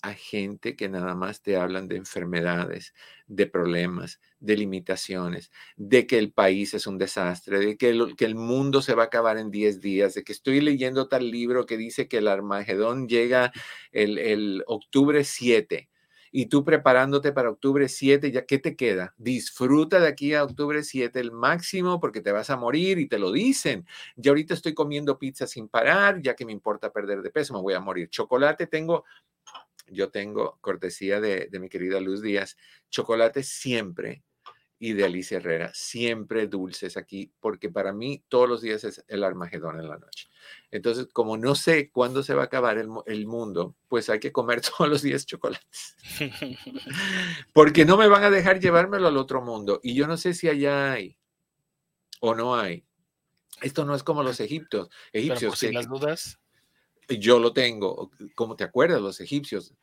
a 0.01 0.13
gente 0.13 0.75
que 0.75 0.89
nada 0.89 1.15
más 1.15 1.41
te 1.41 1.57
hablan 1.57 1.87
de 1.87 1.97
enfermedades, 1.97 2.93
de 3.27 3.47
problemas, 3.47 4.21
de 4.39 4.57
limitaciones, 4.57 5.51
de 5.75 6.07
que 6.07 6.17
el 6.17 6.31
país 6.31 6.73
es 6.73 6.87
un 6.87 6.97
desastre, 6.97 7.59
de 7.59 7.77
que 7.77 7.89
el, 7.89 8.15
que 8.15 8.25
el 8.25 8.35
mundo 8.35 8.81
se 8.81 8.93
va 8.93 9.03
a 9.03 9.05
acabar 9.07 9.37
en 9.37 9.51
10 9.51 9.81
días, 9.81 10.13
de 10.13 10.23
que 10.23 10.33
estoy 10.33 10.61
leyendo 10.61 11.07
tal 11.07 11.29
libro 11.31 11.65
que 11.65 11.77
dice 11.77 12.07
que 12.07 12.17
el 12.17 12.27
Armagedón 12.27 13.07
llega 13.07 13.51
el, 13.91 14.17
el 14.17 14.63
octubre 14.67 15.23
7 15.23 15.89
y 16.31 16.47
tú 16.47 16.63
preparándote 16.63 17.31
para 17.31 17.49
octubre 17.49 17.87
7, 17.89 18.31
ya 18.31 18.45
qué 18.45 18.59
te 18.59 18.75
queda? 18.75 19.13
Disfruta 19.17 19.99
de 19.99 20.07
aquí 20.07 20.33
a 20.33 20.43
octubre 20.43 20.83
7 20.83 21.19
el 21.19 21.31
máximo 21.31 21.99
porque 21.99 22.21
te 22.21 22.31
vas 22.31 22.49
a 22.49 22.57
morir 22.57 22.99
y 22.99 23.07
te 23.07 23.17
lo 23.17 23.31
dicen. 23.31 23.85
Ya 24.15 24.31
ahorita 24.31 24.53
estoy 24.53 24.73
comiendo 24.73 25.17
pizza 25.17 25.47
sin 25.47 25.67
parar, 25.67 26.21
ya 26.21 26.35
que 26.35 26.45
me 26.45 26.51
importa 26.51 26.91
perder 26.91 27.21
de 27.21 27.31
peso, 27.31 27.53
me 27.53 27.61
voy 27.61 27.73
a 27.73 27.79
morir. 27.79 28.09
Chocolate 28.09 28.67
tengo 28.67 29.05
yo 29.89 30.09
tengo 30.11 30.57
cortesía 30.61 31.21
de, 31.21 31.49
mi 31.59 31.69
querida 31.69 31.99
Luz 32.01 32.21
Díaz, 32.21 32.57
chocolate 32.89 33.41
siempre 33.43 34.23
y 34.79 34.93
de 34.93 35.05
Alicia 35.05 35.37
Herrera, 35.37 35.71
siempre 35.73 36.47
dulces 36.47 36.97
aquí, 36.97 37.31
porque 37.39 37.69
para 37.69 37.93
mí 37.93 38.23
todos 38.27 38.47
los 38.47 38.61
días 38.61 38.83
es 38.83 39.03
el 39.07 39.23
Armagedón 39.23 39.79
en 39.79 39.89
la 39.89 39.97
noche. 39.97 40.29
Entonces, 40.69 41.07
como 41.11 41.37
no 41.37 41.55
sé 41.55 41.89
cuándo 41.89 42.21
se 42.23 42.33
va 42.33 42.43
a 42.43 42.45
acabar 42.45 42.77
el, 42.77 42.89
el 43.05 43.25
mundo, 43.25 43.75
pues 43.87 44.09
hay 44.09 44.19
que 44.19 44.31
comer 44.31 44.61
todos 44.77 44.89
los 44.89 45.01
días 45.01 45.25
chocolates. 45.25 45.95
porque 47.53 47.85
no 47.85 47.97
me 47.97 48.07
van 48.07 48.23
a 48.23 48.29
dejar 48.29 48.59
llevármelo 48.59 49.07
al 49.07 49.17
otro 49.17 49.41
mundo. 49.41 49.79
Y 49.83 49.95
yo 49.95 50.07
no 50.07 50.17
sé 50.17 50.33
si 50.33 50.47
allá 50.47 50.91
hay 50.91 51.17
o 52.19 52.35
no 52.35 52.55
hay. 52.55 52.85
Esto 53.61 53.85
no 53.85 53.95
es 53.95 54.03
como 54.03 54.21
los 54.21 54.39
egipcios. 54.39 54.89
egipcios 55.11 55.57
sin 55.57 55.73
las 55.73 55.87
dudas 55.87 56.39
yo 57.15 57.39
lo 57.39 57.53
tengo. 57.53 58.11
como 58.35 58.55
te 58.55 58.63
acuerdas, 58.63 59.01
los 59.01 59.19
egipcios, 59.21 59.73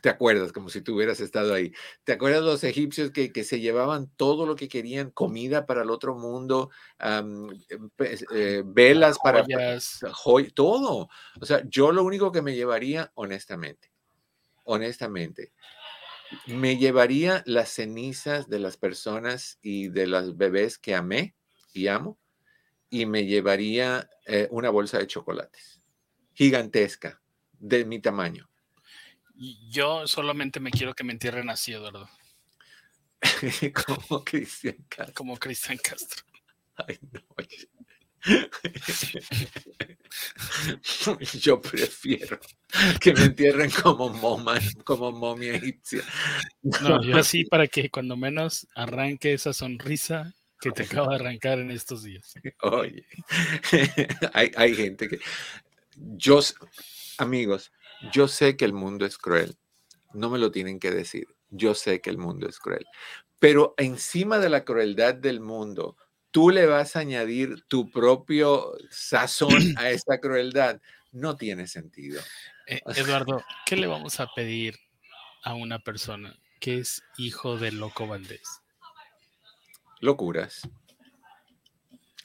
te 0.00 0.08
acuerdas 0.08 0.52
como 0.52 0.68
si 0.68 0.80
tú 0.80 0.94
hubieras 0.94 1.20
estado 1.20 1.54
ahí. 1.54 1.72
¿Te 2.04 2.12
acuerdas 2.12 2.42
los 2.42 2.64
egipcios 2.64 3.10
que, 3.10 3.32
que 3.32 3.44
se 3.44 3.60
llevaban 3.60 4.10
todo 4.16 4.46
lo 4.46 4.56
que 4.56 4.68
querían, 4.68 5.10
comida 5.10 5.66
para 5.66 5.82
el 5.82 5.90
otro 5.90 6.14
mundo, 6.16 6.70
eh, 7.00 8.62
velas 8.64 9.18
para, 9.22 9.44
todo? 10.54 11.08
O 11.40 11.46
sea, 11.46 11.62
yo 11.68 11.92
lo 11.92 12.04
único 12.04 12.32
que 12.32 12.42
me 12.42 12.54
llevaría, 12.54 13.12
honestamente, 13.14 13.90
honestamente, 14.64 15.52
me 16.46 16.78
llevaría 16.78 17.42
las 17.46 17.68
cenizas 17.70 18.48
de 18.48 18.58
las 18.58 18.76
personas 18.76 19.58
y 19.60 19.88
de 19.88 20.06
los 20.06 20.36
bebés 20.36 20.78
que 20.78 20.94
amé 20.94 21.34
y 21.74 21.88
amo, 21.88 22.18
y 22.88 23.06
me 23.06 23.26
llevaría 23.26 24.08
eh, 24.26 24.48
una 24.50 24.70
bolsa 24.70 24.98
de 24.98 25.06
chocolates 25.06 25.82
gigantesca 26.34 27.20
de 27.58 27.84
mi 27.84 28.00
tamaño. 28.00 28.51
Yo 29.34 30.06
solamente 30.06 30.60
me 30.60 30.70
quiero 30.70 30.94
que 30.94 31.04
me 31.04 31.12
entierren 31.12 31.50
así, 31.50 31.72
Eduardo. 31.72 32.08
Como 33.86 34.24
Cristian 34.24 34.76
Castro. 34.88 35.14
Como 35.14 35.36
Cristian 35.36 35.78
Castro. 35.78 36.24
Ay, 36.76 36.98
no. 37.10 37.20
Yo 41.40 41.60
prefiero 41.60 42.38
que 43.00 43.12
me 43.12 43.24
entierren 43.24 43.70
como 43.70 44.10
moma, 44.10 44.60
como 44.84 45.10
momia 45.10 45.54
egipcia. 45.54 46.02
No, 46.62 47.02
yo 47.02 47.16
así 47.16 47.44
para 47.44 47.66
que 47.66 47.90
cuando 47.90 48.16
menos 48.16 48.68
arranque 48.74 49.32
esa 49.32 49.52
sonrisa 49.52 50.32
que 50.60 50.70
te 50.70 50.84
acaba 50.84 51.08
de 51.08 51.16
arrancar 51.16 51.58
en 51.58 51.72
estos 51.72 52.04
días. 52.04 52.34
Oye, 52.60 53.04
hay, 54.32 54.52
hay 54.56 54.76
gente 54.76 55.08
que 55.08 55.18
yo, 55.96 56.38
amigos, 57.18 57.72
yo 58.10 58.28
sé 58.28 58.56
que 58.56 58.64
el 58.64 58.72
mundo 58.72 59.06
es 59.06 59.18
cruel. 59.18 59.56
No 60.12 60.30
me 60.30 60.38
lo 60.38 60.50
tienen 60.50 60.80
que 60.80 60.90
decir. 60.90 61.26
Yo 61.50 61.74
sé 61.74 62.00
que 62.00 62.10
el 62.10 62.18
mundo 62.18 62.48
es 62.48 62.58
cruel. 62.58 62.86
Pero 63.38 63.74
encima 63.76 64.38
de 64.38 64.48
la 64.48 64.64
crueldad 64.64 65.14
del 65.14 65.40
mundo, 65.40 65.96
tú 66.30 66.50
le 66.50 66.66
vas 66.66 66.96
a 66.96 67.00
añadir 67.00 67.62
tu 67.68 67.90
propio 67.90 68.72
sazón 68.90 69.48
a 69.78 69.90
esta 69.90 70.20
crueldad. 70.20 70.80
No 71.12 71.36
tiene 71.36 71.66
sentido. 71.66 72.20
Eh, 72.66 72.80
Eduardo, 72.96 73.42
¿qué 73.66 73.76
le 73.76 73.86
vamos 73.86 74.20
a 74.20 74.28
pedir 74.34 74.78
a 75.44 75.54
una 75.54 75.78
persona 75.78 76.36
que 76.60 76.78
es 76.78 77.02
hijo 77.18 77.58
de 77.58 77.72
Loco 77.72 78.06
Valdés? 78.06 78.62
Locuras. 80.00 80.62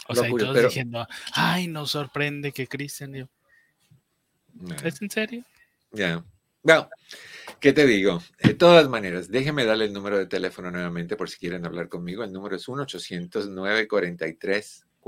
O 0.07 0.15
sea, 0.15 0.29
y 0.29 0.31
todos 0.35 0.63
diciendo, 0.63 1.05
ay, 1.33 1.67
nos 1.67 1.91
sorprende 1.91 2.53
que 2.53 2.67
Cristian. 2.67 3.29
¿Es 4.83 5.01
en 5.01 5.09
serio? 5.09 5.43
Ya. 5.97 6.23
Bueno, 6.61 6.89
¿qué 7.59 7.73
te 7.73 7.87
digo? 7.87 8.21
De 8.43 8.53
todas 8.53 8.87
maneras, 8.87 9.31
déjeme 9.31 9.65
darle 9.65 9.85
el 9.85 9.93
número 9.93 10.19
de 10.19 10.27
teléfono 10.27 10.69
nuevamente 10.69 11.15
por 11.15 11.27
si 11.27 11.39
quieren 11.39 11.65
hablar 11.65 11.89
conmigo. 11.89 12.23
El 12.23 12.31
número 12.31 12.55
es 12.55 12.67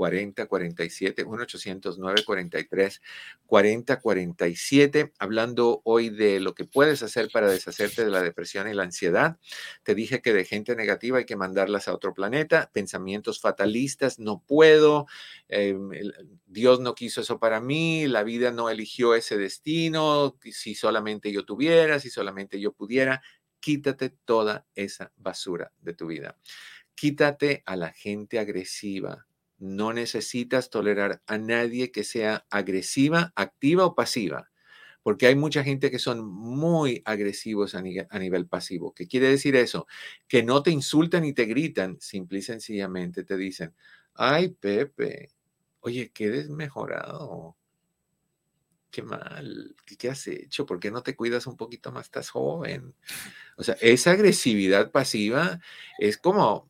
4047, 0.00 1.26
1-800-943, 1.26 3.00
4047, 3.44 5.12
hablando 5.18 5.82
hoy 5.84 6.08
de 6.08 6.40
lo 6.40 6.54
que 6.54 6.64
puedes 6.64 7.02
hacer 7.02 7.28
para 7.30 7.50
deshacerte 7.50 8.04
de 8.04 8.10
la 8.10 8.22
depresión 8.22 8.66
y 8.66 8.72
la 8.72 8.84
ansiedad. 8.84 9.36
Te 9.82 9.94
dije 9.94 10.22
que 10.22 10.32
de 10.32 10.46
gente 10.46 10.74
negativa 10.74 11.18
hay 11.18 11.26
que 11.26 11.36
mandarlas 11.36 11.86
a 11.86 11.92
otro 11.92 12.14
planeta, 12.14 12.70
pensamientos 12.72 13.40
fatalistas, 13.40 14.18
no 14.18 14.42
puedo, 14.46 15.06
eh, 15.50 15.76
Dios 16.46 16.80
no 16.80 16.94
quiso 16.94 17.20
eso 17.20 17.38
para 17.38 17.60
mí, 17.60 18.06
la 18.08 18.22
vida 18.22 18.52
no 18.52 18.70
eligió 18.70 19.14
ese 19.14 19.36
destino, 19.36 20.38
si 20.50 20.74
solamente 20.74 21.30
yo 21.30 21.44
tuviera, 21.44 22.00
si 22.00 22.08
solamente 22.08 22.58
yo 22.58 22.72
pudiera, 22.72 23.20
quítate 23.60 24.08
toda 24.08 24.66
esa 24.74 25.12
basura 25.18 25.72
de 25.82 25.92
tu 25.92 26.06
vida. 26.06 26.38
Quítate 26.94 27.62
a 27.66 27.76
la 27.76 27.92
gente 27.92 28.38
agresiva, 28.38 29.26
no 29.60 29.92
necesitas 29.92 30.70
tolerar 30.70 31.22
a 31.26 31.38
nadie 31.38 31.92
que 31.92 32.02
sea 32.02 32.46
agresiva, 32.50 33.32
activa 33.36 33.84
o 33.84 33.94
pasiva, 33.94 34.50
porque 35.02 35.26
hay 35.26 35.36
mucha 35.36 35.62
gente 35.62 35.90
que 35.90 35.98
son 35.98 36.26
muy 36.26 37.02
agresivos 37.04 37.74
a, 37.74 37.82
nivel 37.82 38.46
pasivo. 38.46 38.94
¿Qué 38.94 39.06
quiere 39.06 39.28
decir 39.28 39.56
eso? 39.56 39.86
Que 40.26 40.42
no 40.42 40.62
te 40.62 40.70
insultan 40.70 41.24
y 41.24 41.34
te 41.34 41.44
gritan, 41.44 42.00
simple 42.00 42.38
y 42.38 42.42
sencillamente 42.42 43.22
te 43.22 43.36
dicen, 43.36 43.74
ay 44.14 44.48
Pepe, 44.48 45.30
oye, 45.80 46.10
qué 46.12 46.30
desmejorado. 46.30 47.56
Qué 48.90 49.02
mal, 49.02 49.76
¿qué 49.98 50.08
has 50.08 50.26
hecho? 50.26 50.66
¿Por 50.66 50.80
qué 50.80 50.90
no 50.90 51.02
te 51.02 51.14
cuidas 51.14 51.46
un 51.46 51.56
poquito 51.56 51.92
más? 51.92 52.06
Estás 52.06 52.30
joven. 52.30 52.94
O 53.56 53.62
sea, 53.62 53.76
esa 53.80 54.12
agresividad 54.12 54.90
pasiva 54.90 55.60
es 55.98 56.18
como, 56.18 56.69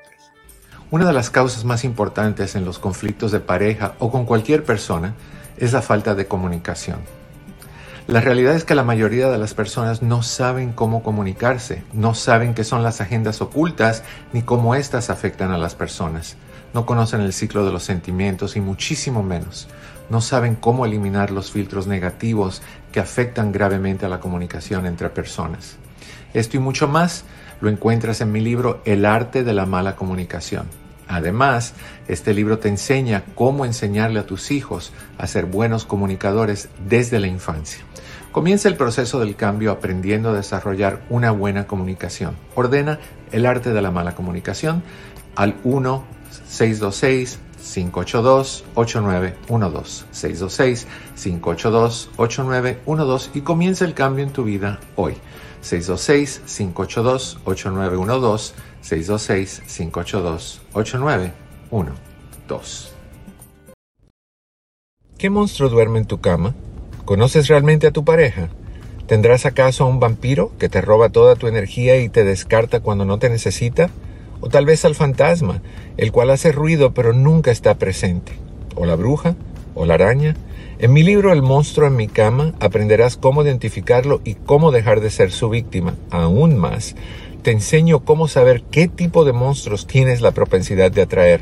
Una 0.92 1.08
de 1.08 1.14
las 1.14 1.30
causas 1.30 1.66
más 1.66 1.84
importantes 1.84 2.56
en 2.56 2.66
los 2.66 2.80
conflictos 2.80 3.32
de 3.32 3.40
pareja 3.40 3.96
o 4.00 4.12
con 4.12 4.26
cualquier 4.26 4.64
persona 4.64 5.16
es 5.58 5.74
la 5.74 5.82
falta 5.82 6.16
de 6.16 6.28
comunicación. 6.28 7.17
La 8.08 8.22
realidad 8.22 8.56
es 8.56 8.64
que 8.64 8.74
la 8.74 8.86
mayoría 8.86 9.28
de 9.28 9.38
las 9.38 9.54
personas 9.54 10.02
no 10.02 10.24
saben 10.24 10.72
cómo 10.72 11.04
comunicarse, 11.04 11.84
no 11.92 12.14
saben 12.14 12.54
qué 12.54 12.64
son 12.64 12.82
las 12.82 13.02
agendas 13.02 13.42
ocultas 13.42 14.02
ni 14.32 14.44
cómo 14.44 14.76
éstas 14.76 15.10
afectan 15.10 15.52
a 15.52 15.58
las 15.58 15.76
personas. 15.76 16.38
No 16.74 16.86
conocen 16.86 17.20
el 17.20 17.34
ciclo 17.34 17.66
de 17.66 17.74
los 17.74 17.84
sentimientos 17.84 18.56
y 18.56 18.62
muchísimo 18.62 19.24
menos. 19.24 19.68
No 20.10 20.22
saben 20.22 20.56
cómo 20.56 20.86
eliminar 20.86 21.32
los 21.32 21.52
filtros 21.52 21.86
negativos 21.86 22.62
que 22.94 23.02
afectan 23.02 23.52
gravemente 23.52 24.06
a 24.06 24.10
la 24.10 24.22
comunicación 24.22 24.86
entre 24.86 25.10
personas. 25.10 25.76
Esto 26.34 26.56
y 26.56 26.62
mucho 26.62 26.88
más 26.88 27.26
lo 27.60 27.70
encuentras 27.70 28.22
en 28.22 28.32
mi 28.32 28.40
libro 28.40 28.82
El 28.86 29.06
arte 29.06 29.44
de 29.44 29.54
la 29.54 29.66
mala 29.66 29.98
comunicación. 29.98 30.68
Además, 31.10 31.74
este 32.08 32.34
libro 32.34 32.60
te 32.60 32.70
enseña 32.70 33.24
cómo 33.36 33.66
enseñarle 33.66 34.20
a 34.20 34.26
tus 34.26 34.52
hijos 34.52 34.94
a 35.18 35.28
ser 35.28 35.46
buenos 35.46 35.86
comunicadores 35.86 36.70
desde 36.88 37.20
la 37.20 37.28
infancia. 37.28 37.80
Comienza 38.38 38.70
el 38.70 38.78
proceso 38.78 39.20
del 39.20 39.36
cambio 39.36 39.72
aprendiendo 39.72 40.30
a 40.30 40.34
desarrollar 40.34 41.02
una 41.10 41.32
buena 41.32 41.66
comunicación. 41.66 42.36
Ordena 42.54 43.00
el 43.32 43.48
arte 43.48 43.74
de 43.74 43.82
la 43.82 43.90
mala 43.90 44.14
comunicación 44.14 44.84
al 45.36 45.56
1 45.64 46.04
626 46.48 47.40
582 47.74 48.64
8912 48.76 50.06
626 50.12 50.88
582 51.16 52.12
8912 52.16 53.32
y 53.34 53.42
comienza 53.42 53.86
el 53.86 53.96
cambio 53.96 54.24
en 54.24 54.32
tu 54.32 54.44
vida 54.44 54.80
hoy. 54.96 55.16
626 55.62 56.44
582 56.46 57.40
8912 57.44 58.54
626 58.82 59.64
582 59.66 60.62
8912 60.74 62.92
¿Qué 65.18 65.32
monstruo 65.32 65.70
duerme 65.70 65.98
en 65.98 66.06
tu 66.06 66.22
cama? 66.22 66.54
¿Conoces 67.08 67.48
realmente 67.48 67.88
a 67.88 67.92
tu 67.92 68.04
pareja? 68.04 68.50
¿Tendrás 69.06 69.46
acaso 69.46 69.86
a 69.86 69.88
un 69.88 70.02
vampiro 70.02 70.52
que 70.60 70.68
te 70.68 70.82
roba 70.82 71.08
toda 71.08 71.38
tu 71.38 71.48
energía 71.48 71.96
y 72.02 72.10
te 72.10 72.26
descarta 72.26 72.82
cuando 72.82 73.06
no 73.06 73.18
te 73.18 73.30
necesita? 73.30 73.90
¿O 74.42 74.50
tal 74.50 74.66
vez 74.66 74.84
al 74.84 74.94
fantasma, 74.94 75.62
el 75.96 76.12
cual 76.12 76.32
hace 76.32 76.52
ruido 76.52 76.94
pero 76.94 77.14
nunca 77.14 77.50
está 77.50 77.76
presente? 77.76 78.34
¿O 78.76 78.86
la 78.86 78.98
bruja? 78.98 79.38
¿O 79.74 79.86
la 79.86 79.94
araña? 79.94 80.36
En 80.80 80.92
mi 80.92 81.02
libro 81.02 81.32
El 81.32 81.44
monstruo 81.44 81.88
en 81.88 81.96
mi 81.96 82.10
cama 82.10 82.56
aprenderás 82.60 83.16
cómo 83.16 83.42
identificarlo 83.42 84.20
y 84.26 84.34
cómo 84.34 84.72
dejar 84.72 85.00
de 85.00 85.10
ser 85.10 85.32
su 85.32 85.48
víctima. 85.48 85.96
Aún 86.12 86.58
más, 86.58 86.98
te 87.42 87.52
enseño 87.52 88.04
cómo 88.04 88.28
saber 88.28 88.64
qué 88.64 88.90
tipo 88.90 89.24
de 89.24 89.32
monstruos 89.32 89.88
tienes 89.88 90.20
la 90.20 90.32
propensidad 90.32 90.92
de 90.92 91.04
atraer. 91.04 91.40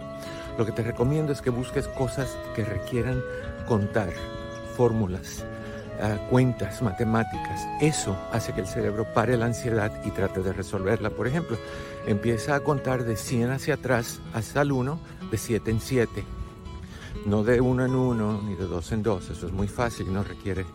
Lo 0.58 0.66
que 0.66 0.72
te 0.72 0.84
recomiendo 0.84 1.34
es 1.34 1.42
que 1.42 1.50
busques 1.50 1.88
cosas 1.90 2.38
que 2.56 2.64
requieran 2.64 3.22
contar, 3.68 4.14
fórmulas, 4.76 5.44
ah, 6.02 6.18
cuentas, 6.30 6.82
matemáticas. 6.82 7.68
Eso 7.82 8.16
hace 8.32 8.54
que 8.54 8.62
el 8.62 8.68
cerebro 8.68 9.06
pare 9.14 9.38
la 9.38 9.46
ansiedad 9.46 9.92
y 10.06 10.12
trate 10.12 10.42
de 10.42 10.54
resolverla. 10.54 11.10
Por 11.10 11.28
ejemplo, 11.28 11.58
empieza 12.06 12.56
a 12.56 12.60
contar 12.60 13.04
de 13.04 13.16
100 13.16 13.52
hacia 13.52 13.76
atrás 13.76 14.20
hasta 14.34 14.62
el 14.62 14.72
1, 14.72 15.00
de 15.32 15.38
7 15.38 15.72
en 15.72 15.80
7. 15.80 16.24
No 17.26 17.44
de 17.44 17.62
1 17.62 17.86
en 17.86 17.96
1 17.96 18.42
ni 18.44 18.56
de 18.56 18.66
2 18.66 18.92
en 18.92 19.04
2. 19.04 19.30
Eso 19.30 19.48
es 19.48 19.54
muy 19.54 19.68
fácil 19.68 20.08
y 20.08 20.12
no 20.12 20.24
requiere 20.24 20.66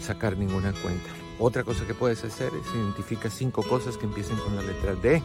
sacar 0.00 0.36
ninguna 0.36 0.72
cuenta. 0.82 1.10
Otra 1.40 1.64
cosa 1.64 1.86
que 1.86 1.94
puedes 1.94 2.24
hacer 2.24 2.50
es 2.54 2.74
identificar 2.74 3.30
cinco 3.30 3.62
cosas 3.62 3.96
que 3.96 4.06
empiecen 4.06 4.36
con 4.38 4.56
la 4.56 4.62
letra 4.62 4.94
D 4.94 5.22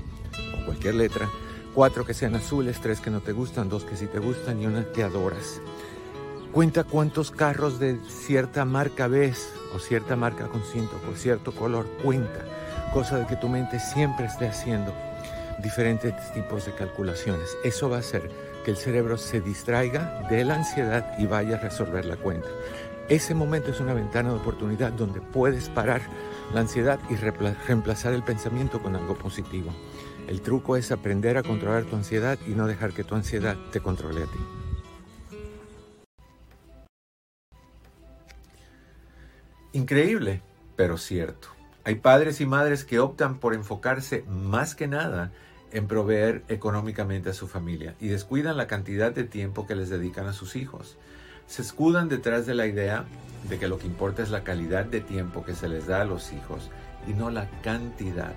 o 0.60 0.66
cualquier 0.66 0.96
letra. 0.96 1.28
Cuatro 1.74 2.06
que 2.06 2.14
sean 2.14 2.36
azules, 2.36 2.80
tres 2.80 3.00
que 3.00 3.10
no 3.10 3.22
te 3.22 3.32
gustan, 3.32 3.68
dos 3.68 3.84
que 3.84 3.98
sí 3.98 4.06
te 4.06 4.20
gustan 4.20 4.62
y 4.62 4.68
una 4.68 4.86
que 4.92 5.02
adoras. 5.04 5.60
Cuenta 6.54 6.84
cuántos 6.84 7.32
carros 7.32 7.80
de 7.80 7.98
cierta 8.08 8.64
marca 8.64 9.08
ves 9.08 9.52
o 9.74 9.80
cierta 9.80 10.16
marca 10.16 10.48
con 10.50 10.62
cinto 10.62 11.02
o 11.12 11.16
cierto 11.16 11.52
color. 11.52 11.88
Cuenta. 12.04 12.46
Cosa 12.94 13.18
de 13.18 13.26
que 13.26 13.38
tu 13.38 13.50
mente 13.50 13.80
siempre 13.80 14.28
esté 14.28 14.48
haciendo 14.48 14.94
diferentes 15.64 16.32
tipos 16.32 16.68
de 16.68 16.76
calculaciones. 16.76 17.58
Eso 17.64 17.90
va 17.90 17.96
a 17.96 18.02
hacer 18.02 18.30
que 18.64 18.70
el 18.70 18.78
cerebro 18.78 19.18
se 19.18 19.42
distraiga 19.42 20.28
de 20.30 20.46
la 20.46 20.54
ansiedad 20.54 21.18
y 21.18 21.26
vaya 21.26 21.56
a 21.56 21.60
resolver 21.60 22.06
la 22.06 22.18
cuenta. 22.18 22.50
Ese 23.10 23.34
momento 23.34 23.72
es 23.72 23.80
una 23.80 23.96
ventana 23.96 24.30
de 24.30 24.36
oportunidad 24.36 24.92
donde 24.92 25.22
puedes 25.22 25.70
parar 25.70 26.04
la 26.54 26.60
ansiedad 26.60 27.00
y 27.10 27.16
reemplazar 27.16 28.14
el 28.14 28.22
pensamiento 28.22 28.80
con 28.80 28.96
algo 28.96 29.16
positivo. 29.16 29.72
El 30.28 30.42
truco 30.42 30.78
es 30.78 30.92
aprender 30.92 31.36
a 31.36 31.42
controlar 31.42 31.86
tu 31.86 31.96
ansiedad 31.96 32.38
y 32.46 32.52
no 32.52 32.68
dejar 32.68 32.94
que 32.94 33.04
tu 33.04 33.16
ansiedad 33.16 33.58
te 33.72 33.82
controle 33.82 34.22
a 34.22 34.28
ti. 34.28 34.63
Increíble, 39.74 40.42
pero 40.76 41.00
cierto. 41.00 41.48
Hay 41.84 41.96
padres 41.96 42.40
y 42.42 42.46
madres 42.46 42.86
que 42.86 43.00
optan 43.00 43.40
por 43.40 43.56
enfocarse 43.56 44.24
más 44.30 44.76
que 44.76 44.88
nada 44.88 45.32
en 45.72 45.88
proveer 45.88 46.44
económicamente 46.48 47.32
a 47.32 47.34
su 47.34 47.48
familia 47.48 47.96
y 48.00 48.08
descuidan 48.08 48.56
la 48.56 48.68
cantidad 48.68 49.12
de 49.12 49.24
tiempo 49.24 49.66
que 49.66 49.74
les 49.74 49.90
dedican 49.90 50.28
a 50.28 50.34
sus 50.34 50.56
hijos. 50.56 50.98
Se 51.48 51.64
escudan 51.64 52.08
detrás 52.08 52.46
de 52.46 52.54
la 52.54 52.68
idea 52.68 53.06
de 53.50 53.58
que 53.58 53.68
lo 53.68 53.80
que 53.80 53.88
importa 53.88 54.22
es 54.22 54.30
la 54.30 54.44
calidad 54.44 54.86
de 54.86 55.02
tiempo 55.02 55.44
que 55.44 55.56
se 55.56 55.68
les 55.68 55.88
da 55.88 56.02
a 56.02 56.06
los 56.06 56.32
hijos 56.34 56.70
y 57.08 57.14
no 57.14 57.32
la 57.32 57.50
cantidad. 57.64 58.36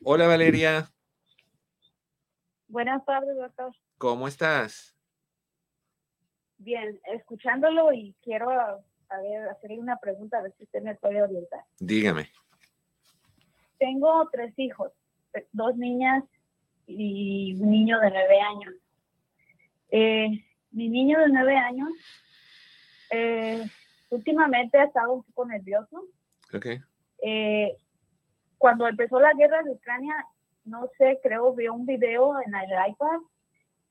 Hola, 0.04 0.26
Valeria. 0.26 0.92
Buenas 2.66 3.02
tardes, 3.06 3.34
doctor. 3.34 3.72
¿Cómo 3.96 4.28
estás? 4.28 4.97
Bien, 6.58 7.00
escuchándolo 7.04 7.92
y 7.92 8.14
quiero 8.22 8.50
a 8.50 9.20
ver, 9.20 9.48
hacerle 9.48 9.78
una 9.78 9.96
pregunta, 9.96 10.38
a 10.38 10.42
ver 10.42 10.52
si 10.58 10.64
usted 10.64 10.82
me 10.82 10.94
puede 10.96 11.22
orientar. 11.22 11.60
Dígame. 11.78 12.30
Tengo 13.78 14.28
tres 14.32 14.52
hijos, 14.58 14.92
dos 15.52 15.76
niñas 15.76 16.24
y 16.86 17.56
un 17.60 17.70
niño 17.70 18.00
de 18.00 18.10
nueve 18.10 18.40
años. 18.40 18.74
Eh, 19.90 20.44
mi 20.72 20.88
niño 20.88 21.18
de 21.20 21.28
nueve 21.28 21.56
años 21.56 21.88
eh, 23.10 23.64
últimamente 24.10 24.78
ha 24.78 24.84
estado 24.84 25.12
un 25.14 25.22
poco 25.22 25.46
nervioso. 25.46 26.04
Ok. 26.52 26.66
Eh, 27.22 27.76
cuando 28.58 28.88
empezó 28.88 29.20
la 29.20 29.32
guerra 29.34 29.62
de 29.62 29.70
Ucrania, 29.70 30.14
no 30.64 30.88
sé, 30.98 31.20
creo, 31.22 31.54
vio 31.54 31.72
un 31.72 31.86
video 31.86 32.34
en 32.42 32.54
el 32.54 32.90
iPad 32.90 33.20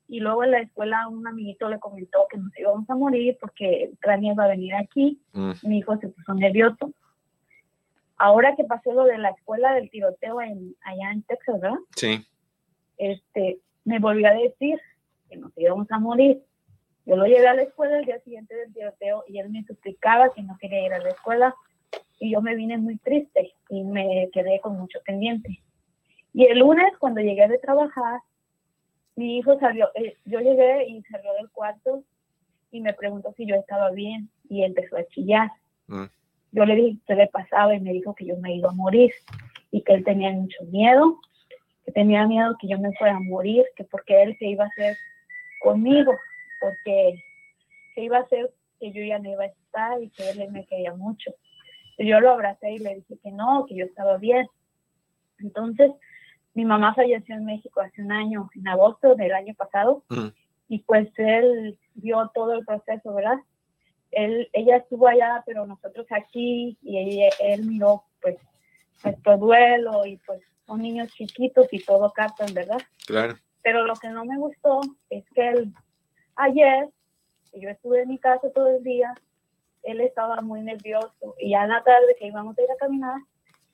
y 0.08 0.20
luego 0.20 0.44
en 0.44 0.52
la 0.52 0.60
escuela 0.60 1.08
un 1.08 1.28
amiguito 1.28 1.68
le 1.70 1.80
comentó 1.80 2.28
que 2.30 2.38
nos 2.38 2.58
íbamos 2.58 2.90
a 2.90 2.96
morir 2.96 3.38
porque 3.42 3.90
Ucrania 3.94 4.34
iba 4.34 4.46
a 4.46 4.50
venir 4.50 4.74
aquí. 4.76 5.22
Mm. 5.34 5.52
Mi 5.64 5.80
hijo 5.80 5.98
se 5.98 6.08
puso 6.08 6.34
nervioso. 6.34 6.94
Ahora 8.18 8.56
que 8.56 8.64
pasó 8.64 8.94
lo 8.94 9.04
de 9.04 9.18
la 9.18 9.30
escuela 9.30 9.74
del 9.74 9.90
tiroteo 9.90 10.42
en, 10.42 10.76
allá 10.82 11.12
en 11.12 11.24
Texas, 11.24 11.60
¿verdad? 11.60 11.78
Sí. 11.96 12.26
Este, 12.98 13.60
me 13.84 14.00
volvió 14.00 14.28
a 14.28 14.34
decir 14.34 14.80
que 15.30 15.38
nos 15.38 15.52
íbamos 15.58 15.92
a 15.92 16.00
morir. 16.00 16.42
Yo 17.06 17.16
lo 17.16 17.26
llevé 17.26 17.48
a 17.48 17.54
la 17.54 17.64
escuela 17.64 18.00
el 18.00 18.06
día 18.06 18.20
siguiente 18.22 18.56
del 18.56 18.74
tiroteo 18.74 19.24
y 19.28 19.40
él 19.40 19.50
me 19.50 19.64
suplicaba 19.66 20.34
que 20.34 20.42
no 20.42 20.58
quería 20.60 20.86
ir 20.86 20.94
a 20.94 21.00
la 21.00 21.10
escuela 21.10 21.56
y 22.20 22.32
yo 22.32 22.42
me 22.42 22.56
vine 22.56 22.78
muy 22.78 22.98
triste 22.98 23.54
y 23.70 23.84
me 23.84 24.30
quedé 24.34 24.60
con 24.62 24.78
mucho 24.78 25.00
pendiente. 25.06 25.62
Y 26.34 26.46
el 26.46 26.60
lunes 26.60 26.92
cuando 27.00 27.22
llegué 27.22 27.48
de 27.48 27.60
trabajar, 27.60 28.22
mi 29.18 29.40
hijo 29.40 29.60
salió, 29.60 29.90
eh, 29.96 30.16
yo 30.26 30.40
llegué 30.40 30.88
y 30.88 31.02
salió 31.04 31.34
del 31.34 31.50
cuarto 31.50 32.04
y 32.72 32.82
me 32.82 32.94
preguntó 32.94 33.34
si 33.36 33.48
yo 33.48 33.56
estaba 33.56 33.90
bien 33.90 34.30
y 34.48 34.64
empezó 34.64 34.96
a 34.96 35.08
chillar. 35.08 35.50
Mm. 35.88 36.06
Yo 36.52 36.66
le 36.66 36.76
dije 36.76 37.00
qué 37.08 37.16
le 37.16 37.28
pasaba 37.28 37.76
y 37.76 37.80
me 37.80 37.94
dijo 37.94 38.14
que 38.14 38.26
yo 38.26 38.38
me 38.38 38.56
iba 38.56 38.70
a 38.70 38.74
morir 38.74 39.12
y 39.72 39.82
que 39.82 39.94
él 39.94 40.04
tenía 40.04 40.32
mucho 40.32 40.64
miedo, 40.66 41.20
que 41.84 41.92
tenía 41.92 42.28
miedo 42.28 42.56
que 42.62 42.68
yo 42.68 42.80
me 42.80 42.94
fuera 42.94 43.18
a 43.18 43.20
morir, 43.20 43.66
que 43.76 43.84
porque 43.86 44.22
él 44.22 44.36
se 44.38 44.46
iba 44.46 44.66
a 44.66 44.68
hacer 44.68 44.96
conmigo, 45.62 46.14
porque 46.62 47.16
que 47.96 48.04
iba 48.04 48.18
a 48.18 48.22
hacer 48.22 48.54
que 48.80 48.92
yo 48.92 49.04
ya 49.04 49.18
no 49.18 49.32
iba 49.32 49.46
a 49.46 49.48
estar 49.48 50.02
y 50.02 50.10
que 50.10 50.30
él 50.30 50.52
me 50.52 50.64
quería 50.66 50.94
mucho. 50.94 51.34
Yo 51.98 52.20
lo 52.20 52.30
abracé 52.30 52.74
y 52.74 52.78
le 52.78 52.96
dije 52.98 53.18
que 53.24 53.32
no, 53.32 53.66
que 53.66 53.76
yo 53.76 53.86
estaba 53.86 54.18
bien. 54.18 54.46
Entonces, 55.40 55.92
mi 56.58 56.66
mamá 56.66 56.96
falleció 56.96 57.36
en 57.36 57.46
México 57.46 57.82
hace 57.82 58.02
un 58.02 58.12
año, 58.12 58.50
en 58.56 58.68
agosto 58.68 59.14
del 59.14 59.32
año 59.32 59.54
pasado, 59.54 60.04
mm. 60.10 60.30
y 60.70 60.80
pues 60.80 61.08
él 61.18 61.78
vio 61.94 62.32
todo 62.34 62.54
el 62.54 62.66
proceso, 62.66 63.14
¿verdad? 63.14 63.38
Él, 64.10 64.50
ella 64.54 64.78
estuvo 64.78 65.08
allá, 65.08 65.44
pero 65.46 65.68
nosotros 65.68 66.08
aquí, 66.10 66.76
y 66.82 67.22
él, 67.42 67.64
miró 67.64 68.06
pues 68.20 68.38
nuestro 69.04 69.38
duelo, 69.38 70.04
y 70.08 70.18
pues 70.26 70.42
son 70.66 70.82
niños 70.82 71.14
chiquitos 71.14 71.68
y 71.72 71.78
todo 71.78 72.12
captan, 72.12 72.52
¿verdad? 72.56 72.82
Claro. 73.06 73.36
Pero 73.62 73.86
lo 73.86 73.94
que 73.94 74.10
no 74.10 74.26
me 74.26 74.40
gustó 74.40 74.82
es 75.12 75.30
que 75.36 75.50
él, 75.50 75.72
ayer, 76.38 76.90
yo 77.54 77.70
estuve 77.70 78.02
en 78.02 78.10
mi 78.10 78.18
casa 78.18 78.50
todo 78.50 78.78
el 78.78 78.84
día, 78.84 79.14
él 79.84 80.02
estaba 80.02 80.42
muy 80.42 80.64
nervioso, 80.64 81.36
y 81.38 81.52
ya 81.52 81.66
en 81.66 81.70
la 81.70 81.84
tarde 81.84 82.16
que 82.18 82.26
íbamos 82.26 82.58
a 82.58 82.64
ir 82.64 82.72
a 82.72 82.78
caminar, 82.78 83.22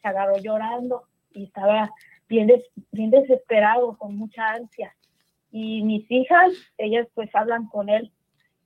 se 0.01 0.07
agarró 0.09 0.37
llorando, 0.37 1.03
y 1.31 1.45
estaba 1.45 1.89
bien, 2.33 2.51
bien 2.91 3.11
desesperado, 3.11 3.97
con 3.97 4.15
mucha 4.15 4.51
ansia. 4.51 4.95
Y 5.51 5.83
mis 5.83 6.09
hijas, 6.09 6.51
ellas 6.77 7.07
pues 7.13 7.29
hablan 7.35 7.67
con 7.67 7.89
él 7.89 8.11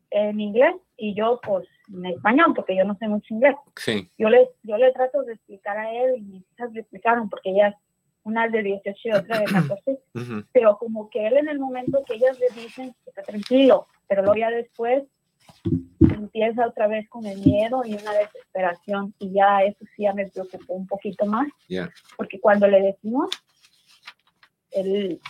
en 0.10 0.40
inglés 0.40 0.76
y 0.96 1.14
yo 1.14 1.40
pues 1.44 1.68
en 1.94 2.06
español, 2.06 2.54
porque 2.56 2.78
yo 2.78 2.86
no 2.86 2.96
sé 2.96 3.08
mucho 3.08 3.34
inglés. 3.34 3.56
Sí. 3.76 4.10
Yo 4.18 4.30
le, 4.30 4.48
yo 4.64 4.78
le 4.78 4.92
trato 4.94 5.24
de 5.24 5.34
explicar 5.34 5.78
a 5.78 5.92
él 5.92 6.16
y 6.18 6.22
mis 6.22 6.44
hijas 6.54 6.72
le 6.72 6.82
explicaron, 6.82 7.30
porque 7.30 7.50
ellas, 7.50 7.76
una 8.24 8.48
de 8.48 8.64
18 8.64 9.00
y 9.04 9.12
otra 9.12 9.40
de 9.40 9.46
14, 9.46 10.00
pero 10.54 10.78
como 10.78 11.10
que 11.10 11.28
él 11.28 11.38
en 11.38 11.50
el 11.50 11.60
momento 11.60 12.04
que 12.06 12.16
ellas 12.16 12.40
le 12.40 12.62
dicen, 12.62 12.96
está 13.06 13.22
tranquilo, 13.22 13.88
pero 14.08 14.22
luego 14.22 14.38
ya 14.38 14.50
después 14.50 15.04
empieza 16.00 16.68
otra 16.68 16.88
vez 16.88 17.08
con 17.10 17.26
el 17.26 17.40
miedo 17.40 17.82
y 17.86 17.94
una 17.96 18.14
desesperación 18.14 19.14
y 19.20 19.34
ya 19.34 19.64
eso 19.64 19.86
sí 19.96 20.04
ya 20.04 20.14
me 20.14 20.28
preocupó 20.28 20.74
un 20.74 20.88
poquito 20.88 21.26
más, 21.26 21.48
porque 22.16 22.40
cuando 22.40 22.68
le 22.68 22.82
decimos, 22.82 23.30
él 24.80 25.22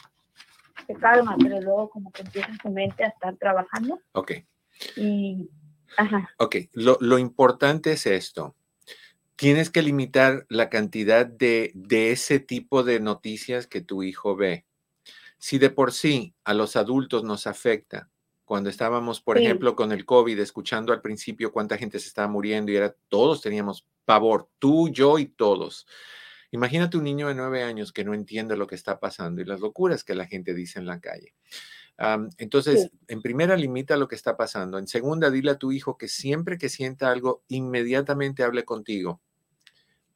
se 0.86 0.94
calma, 0.96 1.36
pero 1.42 1.62
luego 1.62 1.90
como 1.90 2.12
que 2.12 2.22
empieza 2.22 2.50
su 2.62 2.70
mente 2.70 3.04
a 3.04 3.08
estar 3.08 3.36
trabajando. 3.38 4.00
Ok. 4.14 4.34
Y, 4.96 5.50
ajá. 5.98 6.30
Ok, 6.38 6.56
lo, 6.74 6.98
lo 7.02 7.18
importante 7.18 7.94
es 7.94 8.06
esto. 8.06 8.56
Tienes 9.36 9.70
que 9.70 9.82
limitar 9.82 10.46
la 10.50 10.70
cantidad 10.70 11.26
de, 11.26 11.72
de 11.76 12.12
ese 12.12 12.40
tipo 12.40 12.84
de 12.84 13.00
noticias 13.00 13.68
que 13.68 13.82
tu 13.82 14.02
hijo 14.02 14.36
ve. 14.36 14.66
Si 15.38 15.60
de 15.60 15.70
por 15.70 15.92
sí 15.92 16.34
a 16.44 16.54
los 16.54 16.76
adultos 16.76 17.24
nos 17.24 17.46
afecta, 17.46 18.10
cuando 18.48 18.70
estábamos, 18.70 19.20
por 19.20 19.38
ejemplo, 19.38 19.76
con 19.76 19.92
el 19.92 20.06
COVID, 20.06 20.40
escuchando 20.40 20.94
al 20.94 21.02
principio 21.02 21.52
cuánta 21.52 21.78
gente 21.78 22.00
se 22.00 22.08
estaba 22.08 22.30
muriendo 22.30 22.72
y 22.72 22.78
era 22.78 22.96
todos 23.10 23.42
teníamos 23.42 23.86
pavor, 24.06 24.48
tú, 24.58 24.88
yo 24.88 25.20
y 25.20 25.26
todos. 25.26 25.86
Imagínate 26.52 26.98
un 26.98 27.04
niño 27.04 27.28
de 27.28 27.36
nueve 27.36 27.64
años 27.64 27.92
que 27.92 28.04
no 28.06 28.14
entiende 28.14 28.56
lo 28.56 28.68
que 28.68 28.76
está 28.76 29.00
pasando 29.00 29.42
y 29.42 29.46
las 29.46 29.60
locuras 29.60 30.04
que 30.04 30.16
la 30.16 30.26
gente 30.26 30.54
dice 30.54 30.80
en 30.80 30.86
la 30.86 31.00
calle. 31.00 31.36
entonces, 32.38 32.92
en 33.08 33.22
primera, 33.22 33.58
limita 33.58 33.98
lo 33.98 34.08
que 34.08 34.16
está 34.16 34.38
pasando. 34.38 34.78
En 34.78 34.88
segunda, 34.88 35.30
dile 35.30 35.52
a 35.52 35.58
tu 35.58 35.72
hijo 35.72 35.98
que 35.98 36.08
siempre 36.08 36.58
que 36.58 36.70
sienta 36.70 37.12
algo, 37.12 37.44
inmediatamente 37.48 38.44
hable 38.44 38.66
contigo 38.66 39.22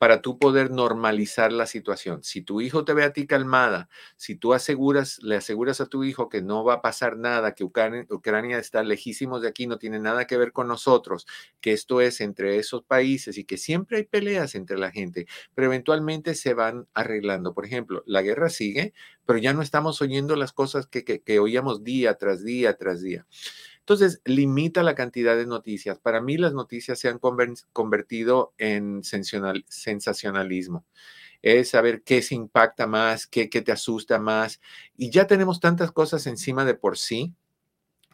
para 0.02 0.24
tú 0.24 0.40
poder 0.40 0.72
normalizar 0.72 1.54
la 1.54 1.68
situación. 1.68 2.24
Si 2.24 2.42
tu 2.42 2.60
hijo 2.60 2.84
te 2.84 2.94
ve 2.96 3.04
a 3.04 3.14
ti 3.14 3.28
calmada, 3.28 3.88
si 4.16 4.36
tú 4.36 4.56
aseguras, 4.56 5.22
le 5.22 5.36
aseguras 5.36 5.80
a 5.80 5.86
tu 5.86 6.04
hijo 6.04 6.28
que 6.28 6.42
no 6.42 6.64
va 6.64 6.74
a 6.74 6.82
pasar 6.82 7.18
nada, 7.18 7.54
que 7.54 7.64
Ucrania, 7.64 8.58
está 8.58 8.82
lejísimos 8.82 9.44
de 9.44 9.50
aquí, 9.50 9.68
no 9.68 9.78
tiene 9.78 10.00
nada 10.00 10.26
que 10.26 10.38
ver 10.38 10.54
con 10.54 10.68
nosotros, 10.68 11.28
que 11.62 11.72
esto 11.74 12.02
es 12.02 12.20
entre 12.20 12.58
esos 12.58 12.82
países 12.82 13.38
y 13.38 13.44
que 13.44 13.58
siempre 13.58 13.98
hay 13.98 14.04
peleas 14.06 14.56
entre 14.56 14.80
la 14.80 14.90
gente, 14.90 15.28
pero 15.54 15.68
eventualmente 15.68 16.34
se 16.34 16.56
van 16.56 16.88
arreglando. 16.96 17.54
Por 17.54 17.68
ejemplo, 17.68 18.02
la 18.08 18.24
guerra 18.24 18.50
sigue, 18.50 18.96
pero 19.28 19.38
ya 19.38 19.54
no 19.54 19.62
estamos 19.62 20.02
oyendo 20.02 20.36
las 20.36 20.52
cosas 20.52 20.88
que, 20.88 21.04
que 21.04 21.40
oíamos 21.40 21.84
día 21.84 22.16
tras 22.16 22.44
día 22.44 22.76
tras 22.76 23.04
día. 23.04 23.28
Entonces, 23.82 24.22
limita 24.26 24.84
la 24.84 24.96
cantidad 24.96 25.36
de 25.36 25.46
noticias. 25.46 26.00
Para 26.00 26.22
mí 26.22 26.38
las 26.38 26.54
noticias 26.54 27.00
se 27.00 27.10
han 27.10 27.20
convertido 27.20 28.54
en 28.58 29.04
sensacionalismo. 29.04 30.86
es 31.42 31.70
saber 31.70 32.04
qué 32.04 32.22
se 32.22 32.36
impacta 32.36 32.88
más, 32.88 33.28
qué, 33.28 33.50
qué 33.50 33.62
te 33.62 33.72
asusta 33.72 34.20
más. 34.20 34.62
Y 34.98 35.10
ya 35.12 35.28
tenemos 35.28 35.60
tantas 35.60 35.92
cosas 35.92 36.28
encima 36.28 36.66
de 36.66 36.76
por 36.76 36.98
sí 36.98 37.36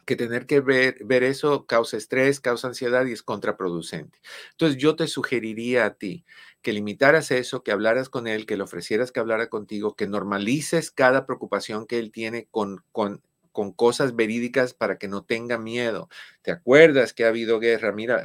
que 0.08 0.16
tener 0.16 0.46
que 0.46 0.60
ver, 0.60 0.96
ver 1.04 1.22
eso 1.22 1.66
causa 1.66 1.98
estrés, 1.98 2.40
causa 2.40 2.68
ansiedad 2.68 3.04
y 3.04 3.12
es 3.12 3.22
contraproducente. 3.22 4.18
Entonces 4.52 4.78
yo 4.78 4.96
te 4.96 5.06
sugeriría 5.06 5.84
a 5.84 5.94
ti 5.94 6.24
que 6.62 6.72
limitaras 6.72 7.30
eso, 7.30 7.62
que 7.62 7.72
hablaras 7.72 8.08
con 8.08 8.26
él, 8.26 8.46
que 8.46 8.56
le 8.56 8.62
ofrecieras 8.62 9.12
que 9.12 9.20
hablara 9.20 9.50
contigo, 9.50 9.96
que 9.96 10.06
normalices 10.08 10.90
cada 10.90 11.26
preocupación 11.26 11.86
que 11.86 11.98
él 11.98 12.10
tiene 12.10 12.48
con, 12.50 12.82
con 12.90 13.22
con 13.58 13.72
cosas 13.72 14.14
verídicas 14.14 14.72
para 14.72 14.98
que 14.98 15.08
no 15.08 15.24
tenga 15.24 15.58
miedo. 15.58 16.08
¿Te 16.42 16.52
acuerdas 16.52 17.12
que 17.12 17.24
ha 17.24 17.28
habido 17.30 17.58
guerra? 17.58 17.90
Mira, 17.90 18.24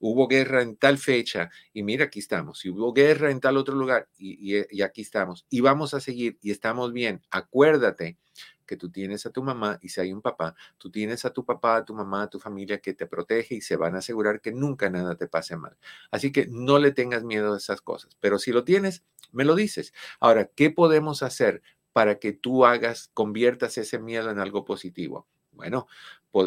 hubo 0.00 0.26
guerra 0.26 0.60
en 0.60 0.74
tal 0.74 0.98
fecha 0.98 1.50
y 1.72 1.84
mira, 1.84 2.06
aquí 2.06 2.18
estamos. 2.18 2.64
Y 2.64 2.70
hubo 2.70 2.92
guerra 2.92 3.30
en 3.30 3.38
tal 3.38 3.58
otro 3.58 3.76
lugar 3.76 4.08
y, 4.18 4.56
y 4.76 4.82
aquí 4.82 5.02
estamos. 5.02 5.46
Y 5.48 5.60
vamos 5.60 5.94
a 5.94 6.00
seguir 6.00 6.36
y 6.42 6.50
estamos 6.50 6.92
bien. 6.92 7.22
Acuérdate 7.30 8.18
que 8.66 8.76
tú 8.76 8.90
tienes 8.90 9.24
a 9.24 9.30
tu 9.30 9.44
mamá 9.44 9.78
y 9.80 9.90
si 9.90 10.00
hay 10.00 10.12
un 10.12 10.20
papá, 10.20 10.56
tú 10.78 10.90
tienes 10.90 11.24
a 11.24 11.30
tu 11.30 11.44
papá, 11.44 11.76
a 11.76 11.84
tu 11.84 11.94
mamá, 11.94 12.24
a 12.24 12.28
tu 12.28 12.40
familia 12.40 12.80
que 12.80 12.92
te 12.92 13.06
protege 13.06 13.54
y 13.54 13.60
se 13.60 13.76
van 13.76 13.94
a 13.94 13.98
asegurar 13.98 14.40
que 14.40 14.50
nunca 14.50 14.90
nada 14.90 15.14
te 15.14 15.28
pase 15.28 15.56
mal. 15.56 15.76
Así 16.10 16.32
que 16.32 16.48
no 16.48 16.80
le 16.80 16.90
tengas 16.90 17.22
miedo 17.22 17.54
a 17.54 17.58
esas 17.58 17.82
cosas, 17.82 18.16
pero 18.18 18.40
si 18.40 18.50
lo 18.50 18.64
tienes, 18.64 19.04
me 19.30 19.44
lo 19.44 19.54
dices. 19.54 19.94
Ahora, 20.18 20.50
¿qué 20.56 20.70
podemos 20.70 21.22
hacer 21.22 21.62
para 21.92 22.18
que 22.18 22.32
tú 22.32 22.64
hagas, 22.64 23.10
conviertas 23.14 23.78
ese 23.78 23.98
miedo 23.98 24.30
en 24.30 24.38
algo 24.38 24.64
positivo? 24.64 25.26
Bueno, 25.52 25.86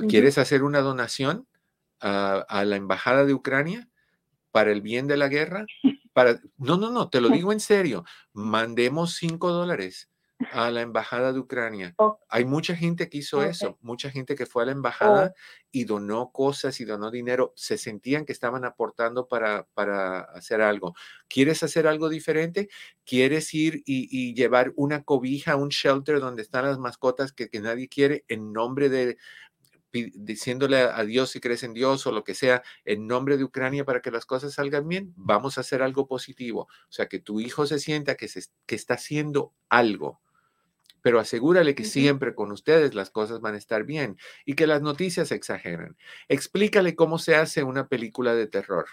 ¿quieres 0.09 0.37
hacer 0.37 0.63
una 0.63 0.81
donación 0.81 1.47
a, 1.99 2.37
a, 2.47 2.65
la 2.65 2.75
embajada 2.75 3.25
de 3.25 3.33
Ucrania 3.33 3.87
para 4.51 4.71
el 4.71 4.81
bien 4.81 5.07
de 5.07 5.17
la 5.17 5.27
guerra? 5.27 5.65
Para, 6.13 6.39
no, 6.57 6.77
no, 6.77 6.91
no, 6.91 7.09
te 7.09 7.19
lo 7.19 7.27
digo 7.27 7.51
en 7.51 7.59
serio. 7.59 8.05
Mandemos 8.31 9.15
cinco 9.15 9.51
dólares 9.51 10.09
a 10.51 10.71
la 10.71 10.81
embajada 10.81 11.33
de 11.33 11.39
Ucrania. 11.39 11.93
Oh. 11.97 12.19
Hay 12.29 12.45
mucha 12.45 12.75
gente 12.75 13.09
que 13.09 13.19
hizo 13.19 13.37
Okay. 13.37 13.51
eso, 13.51 13.77
mucha 13.81 14.09
gente 14.09 14.35
que 14.35 14.45
fue 14.45 14.63
a 14.63 14.65
la 14.67 14.71
Oh. 14.71 14.75
embajada 14.75 15.33
y 15.71 15.83
donó 15.85 16.31
cosas 16.31 16.79
y 16.79 16.85
donó 16.85 17.11
dinero, 17.11 17.53
se 17.55 17.77
sentían 17.77 18.25
que 18.25 18.31
estaban 18.33 18.63
aportando 18.65 19.27
para, 19.27 19.67
para 19.73 20.21
hacer 20.21 20.61
algo. 20.61 20.95
¿Quieres 21.27 21.63
hacer 21.63 21.87
algo 21.87 22.09
diferente? 22.09 22.69
¿Quieres 23.05 23.53
ir 23.53 23.83
y, 23.85 24.07
y 24.09 24.33
llevar 24.33 24.71
una 24.75 25.03
cobija, 25.03 25.55
un 25.55 25.69
shelter 25.69 26.19
donde 26.19 26.41
están 26.43 26.65
las 26.65 26.79
mascotas 26.79 27.33
que, 27.33 27.49
que 27.49 27.59
nadie 27.59 27.87
quiere 27.89 28.23
en 28.27 28.53
nombre 28.53 28.89
de 28.89 29.17
diciéndole 29.91 30.81
a 30.81 30.97
a 30.99 31.03
Dios 31.05 31.31
si 31.31 31.39
crees 31.39 31.63
en 31.63 31.73
Dios 31.73 32.05
o 32.07 32.11
lo 32.11 32.23
que 32.23 32.35
sea, 32.35 32.63
en 32.83 33.07
nombre 33.07 33.37
de 33.37 33.43
Ucrania 33.43 33.85
para 33.85 34.01
que 34.01 34.11
las 34.11 34.25
cosas 34.25 34.53
salgan 34.53 34.87
bien, 34.87 35.13
vamos 35.15 35.57
a 35.57 35.61
hacer 35.61 35.81
algo 35.81 36.07
positivo. 36.07 36.61
O 36.63 36.91
sea, 36.91 37.07
que 37.07 37.19
tu 37.19 37.39
hijo 37.39 37.65
se 37.65 37.79
sienta 37.79 38.15
que, 38.15 38.27
se, 38.27 38.43
que 38.65 38.75
está 38.75 38.95
haciendo 38.95 39.53
algo 39.69 40.21
pero 41.05 41.19
asegúrale 41.19 41.75
que 41.75 41.83
siempre 41.85 42.33
con 42.33 42.51
ustedes 42.51 42.95
las 42.95 43.11
cosas 43.11 43.39
van 43.39 43.53
a 43.53 43.59
estar 43.59 43.83
bien 43.83 44.17
y 44.43 44.55
que 44.55 44.65
las 44.65 44.81
noticias 44.81 45.31
exageran. 45.31 45.95
Explícale 46.29 46.95
cómo 46.95 47.19
se 47.19 47.35
hace 47.35 47.61
una 47.61 47.87
película 47.87 48.33
de 48.33 48.47
terror, 48.47 48.87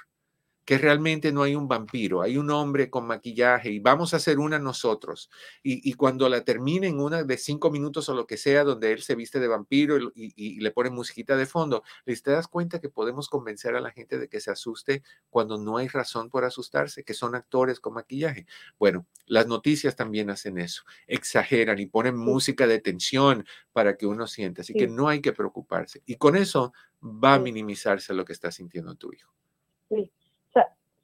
que 0.65 0.79
realmente 0.79 1.33
no 1.33 1.43
hay 1.43 1.55
un 1.57 1.67
vampiro, 1.69 2.23
hay 2.23 2.37
un 2.39 2.51
hombre 2.51 2.89
con 2.91 3.07
maquillaje 3.07 3.71
y 3.71 3.79
vamos 3.81 4.15
a 4.15 4.19
hacer 4.19 4.39
una 4.39 4.59
nosotros. 4.59 5.29
Y, 5.63 5.89
y 5.89 5.95
cuando 5.95 6.29
la 6.29 6.45
terminen, 6.45 7.01
una 7.01 7.25
de 7.25 7.37
cinco 7.39 7.71
minutos 7.71 8.09
o 8.09 8.15
lo 8.15 8.27
que 8.27 8.37
sea, 8.37 8.65
donde 8.65 8.93
él 8.93 9.03
se 9.03 9.15
viste 9.17 9.41
de 9.41 9.49
vampiro 9.49 9.99
y, 9.99 10.11
y- 10.15 10.33
y 10.57 10.61
le 10.61 10.71
pone 10.71 10.91
musiquita 10.91 11.37
de 11.37 11.47
fondo, 11.47 11.83
les 12.05 12.23
te 12.23 12.31
das 12.31 12.49
cuenta 12.49 12.81
que 12.81 12.89
podemos 12.89 13.29
convencer 13.29 13.75
a 13.77 13.81
la 13.81 13.91
gente 13.91 14.19
de 14.19 14.29
que 14.29 14.41
se 14.41 14.51
asuste 14.51 15.03
cuando 15.31 15.59
no 15.59 15.77
hay 15.79 15.89
razón 15.89 16.31
por 16.31 16.45
asustarse, 16.45 17.05
que 17.05 17.15
son 17.15 17.35
actores 17.35 17.81
con 17.81 17.95
maquillaje. 17.95 18.47
Bueno, 18.79 19.07
las 19.27 19.47
noticias 19.47 19.97
también 19.97 20.31
hacen 20.31 20.59
eso, 20.59 20.83
exageran 21.07 21.79
y 21.79 21.87
ponen 21.87 22.17
música 22.17 22.67
de 22.67 22.81
tensión 22.81 23.45
para 23.73 23.97
que 23.97 24.07
uno 24.07 24.27
sienta. 24.27 24.63
Así 24.63 24.75
que 24.77 24.87
no 24.89 25.09
hay 25.09 25.21
que 25.21 25.33
preocuparse. 25.33 26.03
Y 26.07 26.17
con 26.17 26.37
eso 26.37 26.73
va 27.03 27.35
a 27.35 27.39
minimizarse 27.39 28.15
lo 28.15 28.25
que 28.25 28.33
está 28.33 28.51
sintiendo 28.53 28.95
tu 28.95 29.13
hijo. 29.13 29.33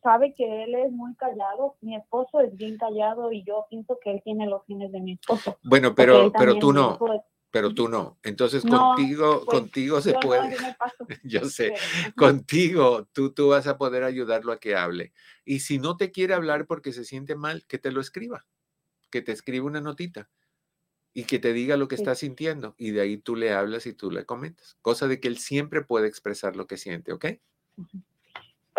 Sa- 0.02 0.10
sabe 0.12 0.34
que 0.34 0.64
él 0.64 0.74
es 0.74 0.90
muy 0.92 1.14
callado, 1.16 1.76
mi 1.80 1.96
esposo 1.96 2.40
es 2.40 2.56
bien 2.56 2.76
callado 2.78 3.32
y 3.32 3.42
yo 3.44 3.66
pienso 3.70 3.98
que 4.02 4.10
él 4.12 4.20
tiene 4.24 4.46
los 4.46 4.64
genes 4.66 4.92
de 4.92 5.00
mi 5.00 5.12
esposo. 5.12 5.58
Bueno, 5.62 5.94
pero, 5.94 6.32
pero 6.32 6.58
tú 6.58 6.72
no, 6.72 6.98
de- 6.98 7.20
pero 7.50 7.74
tú 7.74 7.88
no. 7.88 8.18
Entonces 8.22 8.64
No, 8.64 8.94
contigo, 8.94 9.42
pues, 9.44 9.60
contigo 9.60 10.00
se 10.00 10.12
yo 10.12 10.20
no, 10.20 10.26
puede. 10.26 10.56
yo 11.24 11.40
sé, 11.50 11.74
contigo 12.16 13.08
tú, 13.12 13.32
tú 13.32 13.48
vas 13.48 13.66
a 13.66 13.78
poder 13.78 14.04
ayudarlo 14.04 14.52
a 14.52 14.60
que 14.60 14.76
hable. 14.76 15.12
Y 15.44 15.60
si 15.60 15.78
no 15.78 15.96
te 15.96 16.10
quiere 16.10 16.34
hablar 16.34 16.66
porque 16.66 16.92
se 16.92 17.04
siente 17.04 17.34
mal, 17.36 17.64
que 17.66 17.78
te 17.78 17.90
lo 17.92 18.00
escriba, 18.00 18.46
que 19.10 19.22
te 19.22 19.32
escriba 19.32 19.66
una 19.66 19.80
notita 19.80 20.30
y 21.14 21.24
que 21.24 21.38
te 21.38 21.52
diga 21.52 21.76
lo 21.76 21.88
que 21.88 21.96
Sí. 21.96 22.02
está 22.02 22.14
sintiendo. 22.14 22.74
Y 22.78 22.90
de 22.92 23.00
ahí 23.00 23.16
tú 23.18 23.34
le 23.36 23.52
hablas 23.52 23.86
y 23.86 23.94
tú 23.94 24.10
le 24.10 24.24
comentas. 24.26 24.76
Cosa 24.82 25.08
de 25.08 25.20
que 25.20 25.28
él 25.28 25.38
siempre 25.38 25.82
puede 25.82 26.06
expresar 26.06 26.54
lo 26.56 26.66
que 26.66 26.76
siente, 26.76 27.12
¿ok? 27.12 27.26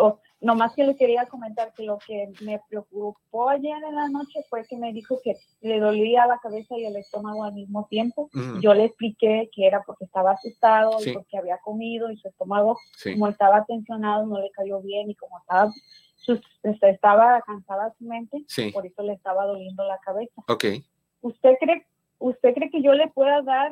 Oh, 0.02 0.20
nomás 0.41 0.74
que 0.74 0.84
le 0.84 0.95
quería 0.95 1.26
comentar 1.26 1.74
que 1.74 1.84
lo 1.84 1.97
que 2.00 2.32
me 2.41 2.62
preocupó 2.70 3.50
ayer 3.50 3.76
en 3.84 3.95
la 3.95 4.08
noche 4.10 4.39
fue 4.50 4.66
que 4.66 4.78
me 4.78 4.93
dijo 4.93 5.20
que 5.24 5.36
le 5.62 5.80
dolía 5.80 6.26
la 6.28 6.39
cabeza 6.39 6.76
y 6.78 6.86
el 6.86 6.95
estómago 6.95 7.43
al 7.43 7.54
mismo 7.54 7.86
tiempo. 7.89 8.30
Yo 8.62 8.74
le 8.74 8.86
expliqué 8.86 9.50
que 9.54 9.68
era 9.68 9.84
porque 9.86 10.06
estaba 10.06 10.32
asustado 10.32 11.00
Sí. 11.00 11.10
y 11.10 11.14
porque 11.14 11.38
había 11.38 11.58
comido 11.60 12.10
y 12.12 12.18
su 12.18 12.28
estómago, 12.30 12.78
Sí. 12.97 13.14
como 13.14 13.28
estaba 13.28 13.66
tensionado, 13.66 14.26
no 14.26 14.39
le 14.39 14.50
cayó 14.52 14.82
bien 14.82 15.10
y 15.12 15.16
como 15.16 15.38
estaba, 15.39 15.72
sus- 16.16 16.41
este, 16.64 16.89
estaba 16.91 17.41
cansada 17.41 17.93
su 17.97 18.06
mente, 18.06 18.43
Sí. 18.47 18.72
por 18.72 18.86
eso 18.86 19.02
le 19.04 19.14
estaba 19.14 19.45
doliendo 19.45 19.84
la 19.86 19.97
cabeza. 20.00 20.41
¿Usted 21.22 21.54
cree, 21.60 21.86
¿Usted 22.22 22.54
cree 22.54 22.70
que 22.70 22.82
yo 22.82 22.93
le 22.93 23.08
pueda 23.10 23.41
dar 23.41 23.72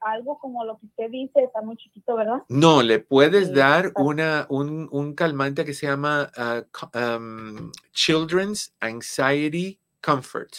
algo 0.00 0.38
como 0.38 0.64
lo 0.64 0.78
que 0.78 0.86
usted 0.86 1.10
dice? 1.10 1.42
Está 1.44 1.60
muy 1.62 1.76
chiquito, 1.76 2.16
¿verdad? 2.16 2.42
No, 2.48 2.82
le 2.82 2.98
puedes 3.00 3.48
Sí, 3.48 3.54
dar 3.54 3.92
una, 3.96 4.46
un, 4.48 4.88
un 4.92 5.14
calmante 5.14 5.64
que 5.64 5.74
se 5.74 5.86
llama 5.86 6.30
co- 6.70 6.90
um, 6.94 7.72
Children's 7.92 8.74
Anxiety 8.80 9.78
Comfort. 10.02 10.50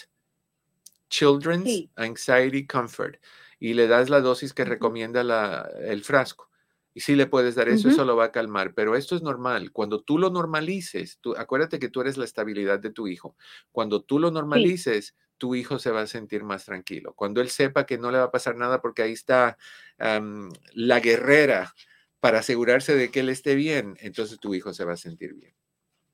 Children's 1.09 1.63
Sí. 1.69 1.89
Anxiety 1.95 2.65
Comfort. 2.67 3.17
Y 3.59 3.73
le 3.73 3.87
das 3.87 4.09
la 4.09 4.21
dosis 4.21 4.53
que 4.53 4.63
recomienda 4.65 5.23
la- 5.23 5.69
el 5.81 6.03
frasco. 6.03 6.49
Y 6.93 7.01
sí 7.01 7.15
le 7.15 7.27
puedes 7.27 7.55
dar 7.55 7.69
eso, 7.69 7.87
eso 7.87 8.03
lo 8.03 8.15
va 8.15 8.25
a 8.25 8.31
calmar. 8.31 8.73
Pero 8.73 8.95
esto 8.95 9.15
es 9.15 9.21
normal. 9.21 9.71
Cuando 9.71 10.01
tú 10.01 10.17
lo 10.17 10.29
normalices, 10.29 11.17
tú, 11.21 11.35
acuérdate 11.35 11.79
que 11.79 11.89
tú 11.89 12.01
eres 12.01 12.17
la 12.17 12.25
estabilidad 12.25 12.79
de 12.79 12.89
tu 12.91 13.07
hijo. 13.07 13.35
Cuando 13.71 14.01
tú 14.01 14.19
lo 14.19 14.31
normalices, 14.31 15.15
tu 15.39 15.55
hijo 15.55 15.79
se 15.79 15.89
va 15.89 16.01
a 16.01 16.07
sentir 16.07 16.43
más 16.43 16.65
tranquilo. 16.65 17.13
Cuando 17.15 17.41
él 17.41 17.49
sepa 17.49 17.87
que 17.87 17.97
no 17.97 18.11
le 18.11 18.19
va 18.19 18.25
a 18.25 18.31
pasar 18.31 18.55
nada 18.55 18.81
porque 18.81 19.01
ahí 19.01 19.13
está 19.13 19.57
la 19.97 20.99
guerrera 20.99 21.73
para 22.19 22.39
asegurarse 22.39 22.95
de 22.95 23.09
que 23.09 23.21
él 23.21 23.29
esté 23.29 23.55
bien, 23.55 23.97
entonces 24.01 24.39
tu 24.39 24.53
hijo 24.53 24.73
se 24.73 24.85
va 24.85 24.93
a 24.93 24.97
sentir 24.97 25.33
bien. 25.33 25.55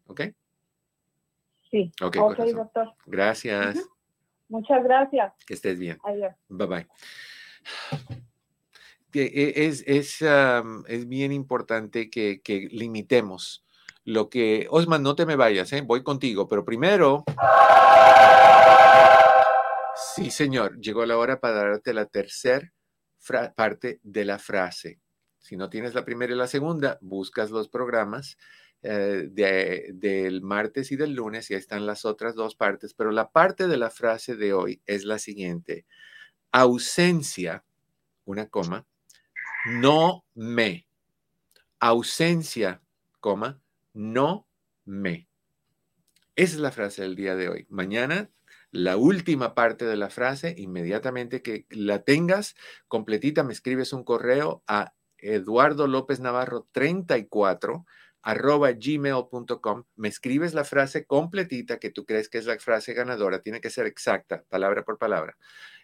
¿Ok? 0.06 0.22
Sí. 1.70 1.92
Ok, 2.02 2.16
ok, 2.18 2.36
corazón. 2.36 2.56
doctor. 2.56 2.94
Gracias. 3.06 3.90
Muchas 4.48 4.84
gracias. 4.84 5.34
Que 5.46 5.56
estés 5.56 5.80
bien. 5.80 5.98
Adiós. 6.04 6.34
Bye 6.48 6.68
bye. 6.68 6.88
E- 9.14 9.66
Es, 9.66 9.84
es, 9.88 10.22
es 10.88 11.08
bien 11.08 11.32
importante 11.32 12.10
que, 12.10 12.42
que 12.42 12.68
limitemos 12.72 13.66
lo 14.04 14.30
que... 14.30 14.68
Osman, 14.70 15.02
no 15.02 15.16
te 15.16 15.26
me 15.26 15.36
vayas, 15.36 15.74
¿eh? 15.74 15.82
voy 15.82 16.04
contigo, 16.04 16.48
pero 16.48 16.64
primero... 16.64 17.24
Sí, 20.16 20.32
señor, 20.32 20.80
llegó 20.80 21.06
la 21.06 21.18
hora 21.18 21.40
para 21.40 21.56
darte 21.56 21.94
la 21.94 22.06
tercera 22.06 22.72
parte 23.56 24.00
de 24.04 24.24
la 24.26 24.40
frase. 24.40 25.00
Si 25.40 25.58
no 25.58 25.70
tienes 25.70 25.94
la 25.96 26.06
primera 26.06 26.34
y 26.34 26.38
la 26.38 26.48
segunda, 26.48 26.98
buscas 27.02 27.52
los 27.52 27.70
programas 27.70 28.38
eh, 28.88 29.28
de- 29.32 29.90
del 29.96 30.42
martes 30.44 30.92
y 30.92 30.96
del 30.96 31.14
lunes 31.14 31.50
y 31.50 31.56
ahí 31.56 31.60
están 31.60 31.88
las 31.88 32.06
otras 32.06 32.36
dos 32.36 32.56
partes, 32.56 32.94
pero 32.94 33.10
la 33.12 33.32
parte 33.32 33.68
de 33.68 33.78
la 33.78 33.90
frase 33.90 34.36
de 34.36 34.54
hoy 34.54 34.82
es 34.86 35.06
la 35.06 35.18
siguiente. 35.18 35.88
Ausencia, 36.52 37.66
una 38.26 38.48
coma, 38.50 38.86
no 39.82 40.26
me. 40.36 40.88
Ausencia, 41.80 42.82
coma, 43.22 43.62
no 43.94 44.48
me. 44.86 45.30
Esa 46.36 46.56
es 46.56 46.60
la 46.62 46.72
frase 46.72 47.02
del 47.02 47.16
día 47.16 47.36
de 47.36 47.50
hoy. 47.50 47.66
Mañana, 47.70 48.30
la 48.76 48.98
última 48.98 49.56
parte 49.56 49.86
de 49.86 49.96
la 49.96 50.10
frase, 50.10 50.54
inmediatamente 50.58 51.42
que 51.42 51.66
la 51.70 52.04
tengas 52.04 52.56
completita, 52.88 53.44
me 53.44 53.54
escribes 53.54 53.94
un 53.94 54.04
correo 54.04 54.64
a 54.68 54.94
Eduardo 55.18 55.88
López 55.88 56.20
Navarro 56.20 56.68
34 56.74 57.86
arroba 58.22 58.72
gmail.com, 58.72 59.84
me 59.96 60.08
escribes 60.08 60.54
la 60.54 60.64
frase 60.64 61.06
completita 61.06 61.78
que 61.78 61.92
tú 61.92 62.06
crees 62.06 62.28
que 62.28 62.40
es 62.40 62.46
la 62.46 62.58
frase 62.58 62.94
ganadora, 62.94 63.42
tiene 63.42 63.62
que 63.62 63.70
ser 63.70 63.86
exacta, 63.86 64.44
palabra 64.50 64.84
por 64.84 64.98
palabra, 64.98 65.38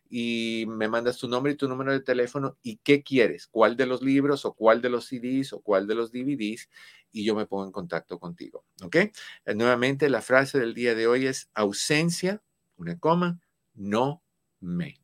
y 0.09 0.65
me 0.67 0.89
mandas 0.89 1.17
tu 1.17 1.29
nombre 1.29 1.53
y 1.53 1.55
tu 1.55 1.69
número 1.69 1.93
de 1.93 2.01
teléfono 2.01 2.57
y 2.61 2.77
qué 2.77 3.03
quieres, 3.03 3.47
cuál 3.47 3.77
de 3.77 3.85
los 3.85 4.01
libros 4.01 4.43
o 4.43 4.53
cuál 4.53 4.81
de 4.81 4.89
los 4.89 5.05
CDs 5.05 5.53
o 5.53 5.61
cuál 5.61 5.87
de 5.87 5.95
los 5.95 6.11
DVDs 6.11 6.67
y 7.11 7.23
yo 7.23 7.35
me 7.35 7.45
pongo 7.45 7.65
en 7.65 7.71
contacto 7.71 8.19
contigo. 8.19 8.65
¿Ok? 8.83 8.95
Eh, 8.95 9.11
nuevamente, 9.55 10.09
la 10.09 10.21
frase 10.21 10.59
del 10.59 10.73
día 10.73 10.95
de 10.95 11.07
hoy 11.07 11.27
es 11.27 11.49
ausencia, 11.53 12.41
una 12.82 12.97
coma, 12.97 13.39
no 13.75 14.23
me. 14.59 14.95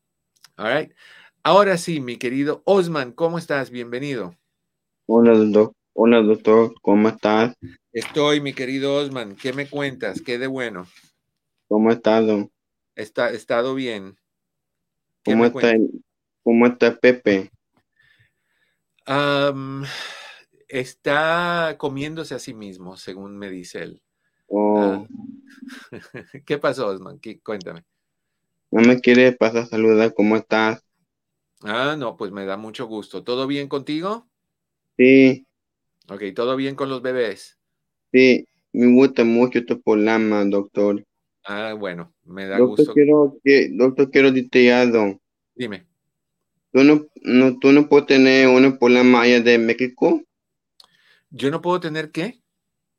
All 0.57 0.73
right. 0.73 0.91
Ahora 1.43 1.77
sí, 1.77 2.01
mi 2.01 2.17
querido 2.17 2.63
Osman, 2.65 3.11
¿cómo 3.11 3.37
estás? 3.37 3.69
Bienvenido. 3.69 4.33
Hola, 5.05 5.37
doctor. 5.37 5.73
Hola, 5.93 6.21
doctor. 6.23 6.73
¿Cómo 6.81 7.07
estás? 7.09 7.55
Estoy, 7.93 8.41
mi 8.41 8.53
querido 8.53 8.95
Osman. 8.95 9.35
¿Qué 9.35 9.53
me 9.53 9.69
cuentas? 9.69 10.23
¿Qué 10.23 10.39
de 10.39 10.47
bueno? 10.47 10.87
¿Cómo 11.67 11.91
estás, 11.91 12.25
don? 12.25 12.51
Está, 12.95 13.29
estado 13.29 13.75
bien. 13.75 14.17
¿Cómo 15.23 15.45
está, 15.45 15.73
¿Cómo 16.41 16.65
está 16.65 16.95
Pepe? 16.95 17.51
está 20.67 21.75
comiéndose 21.77 22.33
a 22.33 22.39
sí 22.39 22.55
mismo, 22.55 22.97
según 22.97 23.37
me 23.37 23.51
dice 23.51 23.83
él. 23.83 24.01
Oh. 24.47 24.79
Ah. 24.79 25.07
¿Qué 26.45 26.57
pasó, 26.57 26.87
Osman? 26.87 27.19
Cuéntame. 27.43 27.83
No 28.71 28.81
me 28.81 28.99
quiere 28.99 29.31
pasar 29.31 29.65
saludar, 29.65 30.13
¿cómo 30.13 30.35
estás? 30.35 30.83
Ah, 31.61 31.95
no, 31.97 32.17
pues 32.17 32.31
me 32.31 32.45
da 32.45 32.57
mucho 32.57 32.85
gusto. 32.85 33.23
¿Todo 33.23 33.47
bien 33.47 33.67
contigo? 33.67 34.27
Sí. 34.97 35.45
Ok, 36.09 36.23
¿todo 36.35 36.55
bien 36.55 36.75
con 36.75 36.89
los 36.89 37.01
bebés? 37.01 37.57
Sí, 38.11 38.47
me 38.73 38.93
gusta 38.93 39.23
mucho 39.23 39.65
tu 39.65 39.81
programa, 39.81 40.45
doctor. 40.45 41.03
Ah, 41.45 41.73
bueno, 41.73 42.13
me 42.23 42.45
da 42.45 42.57
doctor, 42.57 42.77
gusto. 42.77 42.93
Quiero, 42.93 43.37
que, 43.43 43.69
doctor, 43.71 44.11
quiero 44.11 44.29
algo. 44.75 45.19
Dime. 45.55 45.87
¿Tú 46.71 46.83
no, 46.83 47.07
no, 47.23 47.57
¿Tú 47.59 47.71
no 47.71 47.87
puedes 47.87 48.07
tener 48.07 48.47
un 48.47 48.77
programa 48.77 49.21
allá 49.21 49.41
de 49.41 49.57
México? 49.57 50.21
¿Yo 51.29 51.49
no 51.49 51.61
puedo 51.61 51.79
tener 51.79 52.11
qué? 52.11 52.41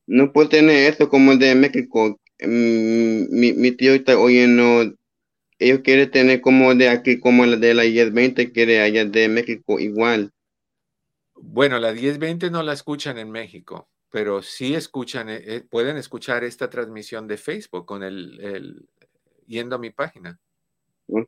No 0.07 0.33
puedo 0.33 0.49
tener 0.49 0.93
eso 0.93 1.09
como 1.09 1.33
el 1.33 1.39
de 1.39 1.55
México. 1.55 2.19
Mm, 2.41 3.27
mi, 3.31 3.53
mi 3.53 3.73
tío 3.73 3.95
está 3.95 4.19
oyendo 4.19 4.99
ellos 5.59 5.81
quieren 5.83 6.11
tener 6.11 6.41
como 6.41 6.75
de 6.75 6.89
aquí, 6.89 7.19
como 7.19 7.45
la 7.45 7.57
de 7.57 7.75
la 7.75 7.83
1020, 7.83 8.53
quiere 8.53 8.81
allá 8.81 9.05
de 9.05 9.29
México 9.29 9.81
igual. 9.81 10.33
Bueno, 11.35 11.79
la 11.79 11.93
1020 11.93 12.51
no 12.51 12.63
la 12.63 12.73
escuchan 12.73 13.19
en 13.19 13.31
México, 13.31 13.89
pero 14.11 14.43
sí 14.43 14.75
escuchan, 14.75 15.29
eh, 15.29 15.43
eh, 15.45 15.61
pueden 15.69 15.97
escuchar 15.97 16.45
esta 16.45 16.71
transmisión 16.71 17.27
de 17.27 17.39
Facebook 17.39 17.87
con 17.87 18.03
el, 18.03 18.41
el 18.41 18.89
yendo 19.47 19.77
a 19.77 19.79
mi 19.81 19.91
página. 19.91 20.39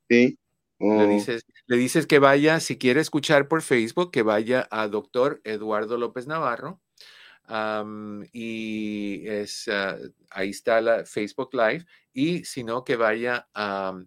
Sí. 0.09 0.39
Le, 0.79 1.07
dices, 1.09 1.45
le 1.67 1.77
dices 1.77 2.07
que 2.07 2.19
vaya, 2.19 2.61
si 2.61 2.79
quiere 2.79 3.01
escuchar 3.01 3.49
por 3.49 3.63
Facebook, 3.63 4.11
que 4.11 4.23
vaya 4.23 4.67
a 4.71 4.89
doctor 4.89 5.41
Eduardo 5.45 5.99
López 5.99 6.27
Navarro. 6.27 6.81
Y 8.33 9.29
es, 9.29 9.69
ah, 9.69 9.97
ahí 10.31 10.51
está 10.51 10.81
la 10.81 11.05
Facebook 11.05 11.51
Live. 11.53 11.87
Y 12.13 12.45
si 12.45 12.65
no, 12.65 12.85
que 12.85 12.97
vaya 12.97 13.49
a, 13.55 13.99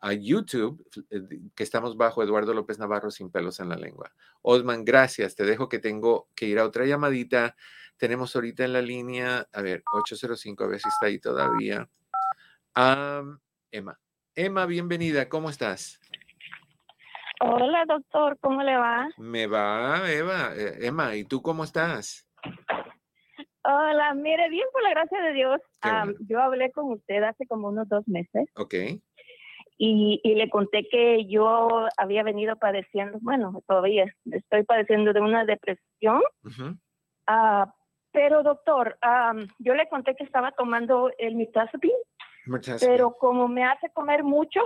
a 0.00 0.12
YouTube, 0.12 0.84
eh, 1.10 1.20
que 1.54 1.62
estamos 1.62 1.96
bajo 1.96 2.22
Eduardo 2.22 2.54
López 2.54 2.78
Navarro 2.78 3.10
sin 3.10 3.30
pelos 3.30 3.60
en 3.60 3.68
la 3.68 3.76
lengua. 3.76 4.12
Osman, 4.42 4.84
gracias. 4.84 5.34
Te 5.34 5.44
dejo 5.44 5.68
que 5.68 5.78
tengo 5.78 6.28
que 6.34 6.46
ir 6.46 6.58
a 6.58 6.64
otra 6.64 6.86
llamadita. 6.86 7.56
Tenemos 7.96 8.34
ahorita 8.34 8.64
en 8.64 8.72
la 8.72 8.82
línea, 8.82 9.48
a 9.52 9.62
ver, 9.62 9.82
805, 9.92 10.64
a 10.64 10.66
ver 10.66 10.80
si 10.80 10.88
está 10.88 11.06
ahí 11.06 11.18
todavía. 11.18 11.88
Emma. 13.70 13.98
Emma, 14.34 14.66
bienvenida. 14.66 15.28
¿Cómo 15.28 15.48
estás? 15.48 15.98
Hola, 17.40 17.84
doctor. 17.86 18.38
¿Cómo 18.40 18.62
le 18.62 18.76
va? 18.76 19.08
Me 19.18 19.46
va, 19.46 20.10
Eva. 20.10 20.54
Eh, 20.54 20.86
Emma, 20.86 21.14
¿y 21.16 21.24
tú 21.24 21.42
cómo 21.42 21.64
estás? 21.64 22.25
Hola, 23.68 24.14
mire, 24.14 24.48
bien 24.48 24.66
por 24.72 24.82
la 24.82 24.90
gracia 24.90 25.20
de 25.20 25.32
Dios. 25.32 25.60
yo 26.28 26.40
hablé 26.40 26.70
con 26.70 26.92
usted 26.92 27.22
hace 27.24 27.46
como 27.46 27.68
unos 27.68 27.88
dos 27.88 28.06
meses. 28.06 28.48
Ok. 28.54 28.74
Y, 29.78 30.20
y, 30.22 30.34
le 30.34 30.48
conté 30.48 30.88
que 30.88 31.26
yo 31.26 31.86
había 31.98 32.22
venido 32.22 32.56
padeciendo, 32.56 33.18
bueno, 33.20 33.62
todavía 33.66 34.06
estoy 34.30 34.62
padeciendo 34.62 35.12
de 35.12 35.20
una 35.20 35.44
depresión. 35.44 36.22
Ah, 37.26 37.74
pero 38.12 38.42
doctor, 38.42 38.96
yo 39.58 39.74
le 39.74 39.88
conté 39.88 40.14
que 40.14 40.24
estaba 40.24 40.52
tomando 40.52 41.10
el 41.18 41.34
mitazapin, 41.34 41.92
pero 42.80 43.16
como 43.18 43.48
me 43.48 43.64
hace 43.64 43.90
comer 43.90 44.22
mucho, 44.22 44.60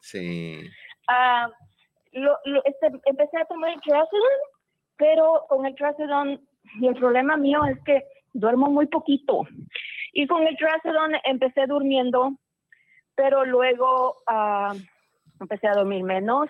sí. 0.00 0.62
Uh, 1.10 1.48
lo, 2.12 2.36
este, 2.66 2.90
empecé 3.06 3.38
a 3.38 3.46
tomar 3.46 3.70
el 3.70 3.80
trazodone, 3.80 4.36
pero 4.98 5.46
con 5.48 5.64
el 5.64 5.74
trazodone, 5.74 6.38
y 6.82 6.86
el 6.86 6.96
problema 6.96 7.38
mío 7.38 7.64
es 7.64 7.82
que 7.84 8.04
duermo 8.32 8.68
muy 8.68 8.86
poquito. 8.86 9.46
Y 10.12 10.26
con 10.26 10.46
el 10.46 10.56
trazodone 10.56 11.20
empecé 11.24 11.66
durmiendo, 11.66 12.38
pero 13.14 13.44
luego 13.44 14.16
uh, 14.30 14.76
empecé 15.40 15.68
a 15.68 15.74
dormir 15.74 16.02
menos 16.02 16.48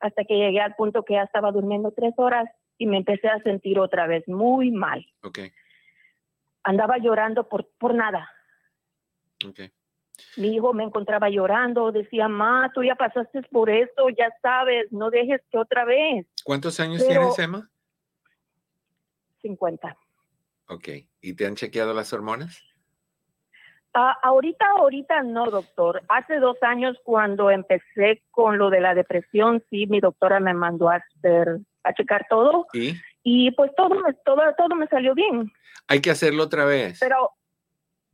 hasta 0.00 0.24
que 0.24 0.36
llegué 0.36 0.60
al 0.60 0.74
punto 0.74 1.04
que 1.04 1.14
ya 1.14 1.22
estaba 1.22 1.50
durmiendo 1.50 1.90
tres 1.92 2.14
horas 2.16 2.48
y 2.76 2.86
me 2.86 2.98
empecé 2.98 3.28
a 3.28 3.42
sentir 3.42 3.78
otra 3.78 4.06
vez 4.06 4.26
muy 4.28 4.70
mal. 4.70 5.04
Okay. 5.22 5.50
Andaba 6.62 6.98
llorando 6.98 7.48
por, 7.48 7.68
por 7.78 7.94
nada. 7.94 8.30
Okay. 9.44 9.72
Mi 10.36 10.54
hijo 10.54 10.72
me 10.72 10.84
encontraba 10.84 11.28
llorando, 11.30 11.92
decía, 11.92 12.28
ma, 12.28 12.70
tú 12.74 12.82
ya 12.82 12.94
pasaste 12.94 13.42
por 13.50 13.70
esto, 13.70 14.08
ya 14.10 14.32
sabes, 14.42 14.90
no 14.92 15.10
dejes 15.10 15.40
que 15.50 15.58
otra 15.58 15.84
vez. 15.84 16.26
¿Cuántos 16.44 16.78
años 16.80 17.06
tienes, 17.06 17.38
Emma? 17.38 17.68
50. 19.42 19.96
Ok, 20.68 20.88
¿y 21.20 21.34
te 21.34 21.46
han 21.46 21.56
chequeado 21.56 21.94
las 21.94 22.12
hormonas? 22.12 22.62
Uh, 23.94 24.12
ahorita, 24.22 24.66
ahorita 24.78 25.22
no, 25.22 25.50
doctor. 25.50 26.02
Hace 26.08 26.36
dos 26.36 26.56
años 26.62 26.96
cuando 27.04 27.50
empecé 27.50 28.22
con 28.30 28.58
lo 28.58 28.70
de 28.70 28.80
la 28.80 28.94
depresión, 28.94 29.64
sí, 29.70 29.86
mi 29.86 30.00
doctora 30.00 30.40
me 30.40 30.52
mandó 30.52 30.90
a 30.90 30.96
hacer, 30.96 31.58
a 31.82 31.94
checar 31.94 32.26
todo. 32.28 32.66
¿Y? 32.74 32.94
Y 33.22 33.50
pues 33.52 33.72
todo 33.76 33.90
me, 33.90 34.12
todo, 34.24 34.42
todo 34.56 34.74
me 34.76 34.86
salió 34.88 35.14
bien. 35.14 35.50
Hay 35.88 36.00
que 36.00 36.10
hacerlo 36.10 36.44
otra 36.44 36.64
vez. 36.66 36.98
Pero 37.00 37.30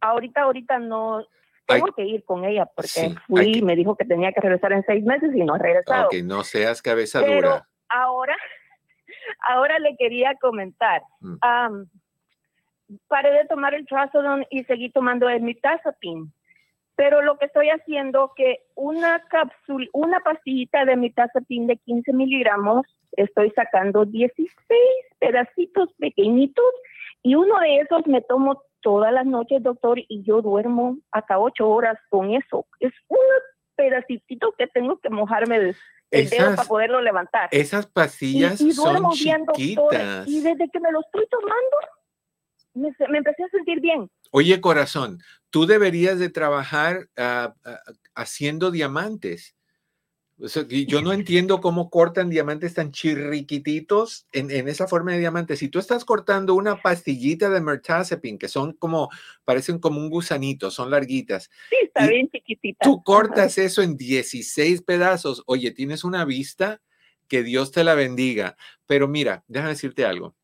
ahorita, 0.00 0.42
ahorita 0.42 0.78
no, 0.78 1.26
tengo 1.66 1.86
que 1.92 2.05
ir 2.05 2.24
con 2.24 2.44
ella 2.44 2.66
porque 2.66 3.14
fui 3.26 3.59
y 3.59 3.62
me 3.62 3.76
dijo 3.76 3.96
que 3.96 4.05
tenía 4.05 4.32
que 4.32 4.40
regresar 4.40 4.72
en 4.72 4.84
seis 4.84 5.05
meses 5.05 5.30
y 5.34 5.44
no 5.44 5.57
he 5.57 5.59
regresado. 5.59 6.07
Ok, 6.07 6.14
no 6.24 6.44
seas 6.44 6.82
cabeza 6.82 7.20
Pero 7.20 7.34
dura. 7.34 7.68
ahora, 7.88 8.36
ahora 9.48 9.78
le 9.78 9.96
quería 9.96 10.34
comentar. 10.40 11.02
Mm. 11.20 11.36
Um, 11.42 11.86
paré 13.09 13.32
de 13.32 13.47
tomar 13.47 13.74
el 13.74 13.86
trazodone 13.86 14.47
y 14.51 14.64
seguí 14.64 14.90
tomando 14.90 15.28
el 15.28 15.42
mitazapin. 15.42 16.32
Pero 16.97 17.22
lo 17.22 17.38
que 17.38 17.47
estoy 17.47 17.68
haciendo 17.70 18.32
que 18.36 18.61
una 18.76 19.20
cápsula, 19.28 19.86
una 19.92 20.20
pastillita 20.20 20.84
de 20.84 20.97
mitazapin 20.97 21.66
de 21.66 21.76
15 21.78 22.12
miligramos, 22.12 22.86
estoy 23.12 23.51
sacando 23.51 24.05
16 24.05 24.49
pedacitos 25.18 25.92
pequeñitos 25.99 26.64
y 27.22 27.34
uno 27.34 27.59
de 27.61 27.78
esos 27.78 28.07
me 28.07 28.20
tomo 28.20 28.62
todas 28.80 29.12
las 29.12 29.26
noches, 29.26 29.62
doctor, 29.62 29.99
y 29.99 30.22
yo 30.22 30.42
duermo 30.42 30.99
hasta 31.11 31.38
ocho 31.38 31.68
horas 31.68 31.99
con 32.11 32.32
eso. 32.32 32.66
Es 32.80 32.92
un 33.09 33.18
pedacito 33.76 34.55
que 34.57 34.66
tengo 34.66 34.99
que 34.99 35.09
mojarme 35.09 35.57
el, 36.11 36.30
dedo 36.30 36.55
para 36.55 36.68
poderlo 36.68 37.01
levantar. 37.01 37.49
Esas 37.51 37.86
pastillas 37.86 38.59
son 38.59 39.11
chiquitas. 39.12 40.28
y 40.28 40.42
desde 40.42 40.68
que 40.68 40.80
me 40.80 40.92
lo 40.92 41.01
estoy 41.01 41.26
tomando, 41.28 41.76
me, 42.75 43.18
empecé 43.18 43.45
a 43.45 43.49
sentir 43.49 43.81
bien. 43.81 44.11
Oye, 44.31 44.61
corazón, 44.61 45.22
tú 45.51 45.66
deberías 45.66 46.18
de 46.18 46.29
trabajar 46.29 47.09
ah, 47.16 47.55
ah, 47.64 47.81
haciendo 48.14 48.70
diamantes. 48.70 49.55
yo 50.39 51.03
no 51.03 51.12
entiendo 51.12 51.61
cómo 51.61 51.91
cortan 51.91 52.31
diamantes 52.31 52.75
tan 52.75 52.91
chirriquititos 52.91 54.27
en, 54.33 54.51
en, 54.51 54.68
esa 54.68 54.89
forma 54.89 55.12
de 55.12 55.20
diamante. 55.20 55.57
Si 55.57 55.68
tú 55.68 55.79
estás 55.79 56.05
cortando 56.05 56.55
una 56.55 56.83
pastillita 56.83 57.49
de 57.49 57.61
mirtazapine, 57.61 58.39
que 58.39 58.49
son 58.49 58.72
como, 58.72 59.09
parecen 59.45 59.79
como 59.79 60.01
un 60.01 60.11
gusanito, 60.11 60.70
son 60.70 60.91
larguitas. 60.91 61.51
Sí, 61.70 61.77
está 61.83 62.09
bien 62.09 62.29
chiquitita. 62.29 62.85
Tú 62.85 63.03
cortas 63.05 63.57
eso 63.59 63.83
en 63.83 63.97
16 63.97 64.83
pedazos. 64.83 65.43
Oye, 65.47 65.70
tienes 65.70 66.03
una 66.03 66.25
vista 66.25 66.81
que 67.29 67.43
Dios 67.43 67.70
te 67.70 67.85
la 67.85 67.95
bendiga. 67.95 68.57
Pero 68.87 69.09
mira, 69.09 69.45
déjame 69.49 69.70
decirte 69.70 70.05
algo. 70.05 70.35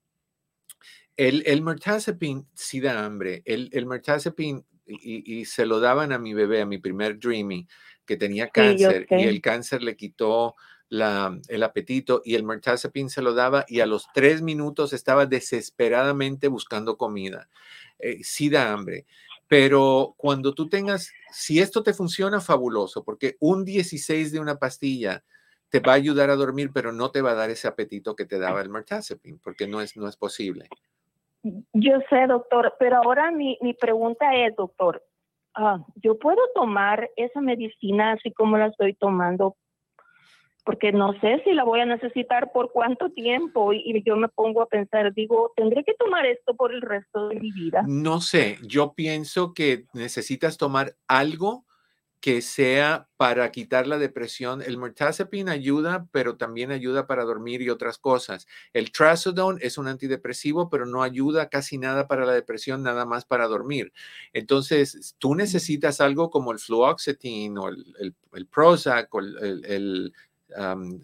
El, 1.21 1.43
el 1.45 1.61
mirtazapine 1.61 2.47
sí 2.55 2.81
da 2.81 3.05
hambre. 3.05 3.43
El, 3.45 3.69
el 3.75 3.85
mirtazapine, 3.85 4.65
y, 4.87 5.41
y, 5.41 5.45
se 5.45 5.67
lo 5.67 5.79
daban 5.79 6.13
a 6.13 6.19
mi 6.19 6.33
bebé, 6.33 6.63
a 6.63 6.67
mi 6.67 6.79
primer 6.79 7.19
Dreamy, 7.19 7.69
que 8.07 8.17
tenía 8.17 8.49
cáncer, 8.49 9.05
sí, 9.07 9.17
y 9.17 9.25
el 9.25 9.43
cáncer 9.43 9.83
le 9.83 9.97
quitó 9.97 10.55
la, 10.89 11.39
el 11.49 11.63
apetito, 11.63 12.23
y 12.25 12.37
el 12.37 12.45
mirtazapine 12.45 13.11
se 13.11 13.21
lo 13.21 13.35
daba, 13.35 13.67
y 13.69 13.81
a 13.81 13.87
los 13.87 14.07
tres 14.15 14.41
minutos 14.41 14.95
estaba 14.95 15.27
desesperadamente 15.27 16.49
buscando 16.49 16.97
comida. 16.97 17.51
Eh, 17.99 18.21
sí 18.23 18.49
da 18.49 18.73
hambre. 18.73 19.05
Pero 19.47 20.15
cuando 20.17 20.55
tú 20.55 20.71
tengas, 20.71 21.13
si 21.35 21.61
esto 21.61 21.83
te 21.83 21.93
funciona, 21.93 22.41
fabuloso, 22.41 23.05
porque 23.05 23.37
un 23.41 23.67
16 23.67 24.33
de 24.33 24.41
una 24.41 24.59
pastilla 24.59 25.23
te 25.69 25.81
va 25.81 25.93
a 25.93 25.97
ayudar 25.97 26.31
a 26.31 26.37
dormir, 26.37 26.71
pero 26.73 26.93
no 26.93 27.11
te 27.11 27.21
va 27.21 27.33
a 27.33 27.35
dar 27.35 27.51
ese 27.51 27.69
apetito 27.69 28.17
que 28.17 28.25
te 28.25 28.39
daba 28.39 28.63
el 28.63 28.71
mirtazapine, 28.71 29.39
porque 29.43 29.69
no 29.69 29.83
es, 29.83 29.99
no 29.99 30.09
es 30.09 30.17
posible. 30.17 30.67
Yo 31.43 31.99
sé, 32.11 32.27
doctor, 32.27 32.75
pero 32.79 32.97
ahora 32.97 33.31
mi, 33.31 33.59
mi 33.61 33.73
pregunta 33.75 34.35
es, 34.35 34.55
doctor, 34.57 35.03
ah, 35.55 35.79
¿yo 35.97 36.19
puedo 36.19 36.41
tomar 36.55 37.11
esa 37.17 37.41
medicina 37.41 38.13
así 38.13 38.33
como 38.33 38.59
la 38.59 38.67
estoy 38.67 38.95
tomando? 38.95 39.57
Porque 40.65 40.93
no 40.93 41.19
sé 41.21 41.43
si 41.45 41.53
la 41.53 41.65
voy 41.65 41.81
a 41.81 41.87
necesitar 41.87 42.53
por 42.53 42.71
cuánto 42.71 43.11
tiempo 43.11 43.73
y, 43.73 43.79
y 43.79 44.03
yo 44.05 44.17
me 44.17 44.29
pongo 44.29 44.61
a 44.61 44.67
pensar, 44.67 45.15
digo, 45.15 45.53
¿tendré 45.57 45.83
que 45.85 45.95
tomar 45.95 46.27
esto 46.27 46.55
por 46.55 46.73
el 46.75 46.83
resto 46.83 47.29
de 47.29 47.41
mi 47.41 47.51
vida? 47.53 47.83
No 47.87 48.21
sé, 48.21 48.59
yo 48.63 48.93
pienso 48.93 49.55
que 49.55 49.85
necesitas 49.95 50.59
tomar 50.59 50.95
algo 51.09 51.65
que 52.21 52.43
sea 52.43 53.09
para 53.17 53.51
quitar 53.51 53.87
la 53.87 53.99
depresión. 53.99 54.61
El 54.63 54.77
mirtazapine 54.77 55.51
ayuda, 55.51 56.07
pero 56.13 56.37
también 56.37 56.71
ayuda 56.71 57.07
para 57.07 57.25
dormir 57.25 57.63
y 57.63 57.71
otras 57.71 57.99
cosas. 57.99 58.47
El 58.75 58.93
trazodone 58.93 59.59
es 59.63 59.79
un 59.79 59.89
antidepresivo, 59.89 60.69
pero 60.69 60.85
no 60.85 61.03
ayuda 61.03 61.49
casi 61.49 61.79
nada 61.79 62.07
para 62.07 62.27
la 62.27 62.33
depresión, 62.33 62.83
nada 62.83 63.07
más 63.07 63.25
para 63.25 63.47
dormir. 63.49 63.93
Entonces, 64.35 65.15
tú 65.19 65.35
necesitas 65.35 66.01
algo 66.01 66.31
como 66.31 66.53
el 66.53 66.59
fluoxetine 66.59 67.59
o 67.59 67.69
el, 67.69 68.15
el, 68.33 68.47
Prozac 68.47 69.15
o 69.15 69.21
el, 69.21 69.65
el 69.65 70.13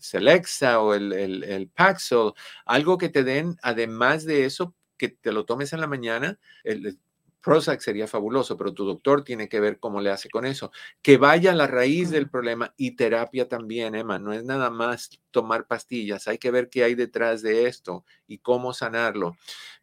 Celexa 0.01 0.81
o 0.81 0.95
el, 0.95 1.13
el, 1.13 1.69
Paxil, 1.69 2.33
algo 2.65 2.99
que 2.99 3.09
te 3.09 3.25
den, 3.25 3.57
además 3.63 4.25
de 4.25 4.45
eso, 4.45 4.75
que 4.97 5.09
te 5.09 5.33
lo 5.33 5.45
tomes 5.45 5.73
en 5.73 5.81
la 5.81 5.87
mañana, 5.87 6.39
el, 6.65 6.99
Prozac 7.47 7.79
sería 7.81 8.09
fabuloso, 8.09 8.57
pero 8.57 8.75
tu 8.75 8.85
doctor 8.85 9.23
tiene 9.23 9.49
que 9.49 9.61
ver 9.61 9.79
cómo 9.79 10.01
le 10.01 10.11
hace 10.11 10.29
con 10.29 10.45
eso. 10.45 10.73
Que 11.01 11.17
vaya 11.17 11.53
a 11.53 11.55
la 11.55 11.69
raíz 11.69 12.11
del 12.11 12.29
problema 12.29 12.75
y 12.77 12.97
terapia 12.97 13.49
también, 13.49 13.95
Emma. 13.95 14.19
No 14.19 14.33
es 14.33 14.43
nada 14.43 14.69
más 14.69 15.11
tomar 15.31 15.69
pastillas, 15.69 16.27
hay 16.27 16.39
que 16.39 16.51
ver 16.51 16.69
qué 16.69 16.83
hay 16.83 16.97
detrás 16.97 17.43
de 17.43 17.69
esto 17.69 18.05
y 18.27 18.39
cómo 18.39 18.73
sanarlo. 18.73 19.37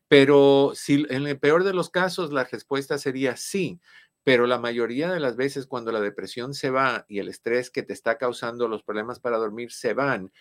Pero 0.09 0.73
si 0.75 1.05
en 1.09 1.25
el 1.25 1.39
peor 1.39 1.63
de 1.63 1.73
los 1.73 1.89
casos 1.89 2.33
la 2.33 2.43
respuesta 2.43 2.97
sería 2.97 3.37
sí, 3.37 3.79
pero 4.25 4.45
la 4.45 4.59
mayoría 4.59 5.09
de 5.09 5.21
las 5.21 5.37
veces 5.37 5.65
cuando 5.65 5.93
la 5.93 6.01
depresión 6.01 6.53
se 6.53 6.69
va 6.69 7.05
y 7.07 7.19
el 7.19 7.29
estrés 7.29 7.69
que 7.69 7.83
te 7.83 7.93
está 7.93 8.17
causando 8.17 8.67
los 8.67 8.83
problemas 8.83 9.21
para 9.21 9.37
dormir 9.37 9.71
se 9.71 9.93
van, 9.93 10.33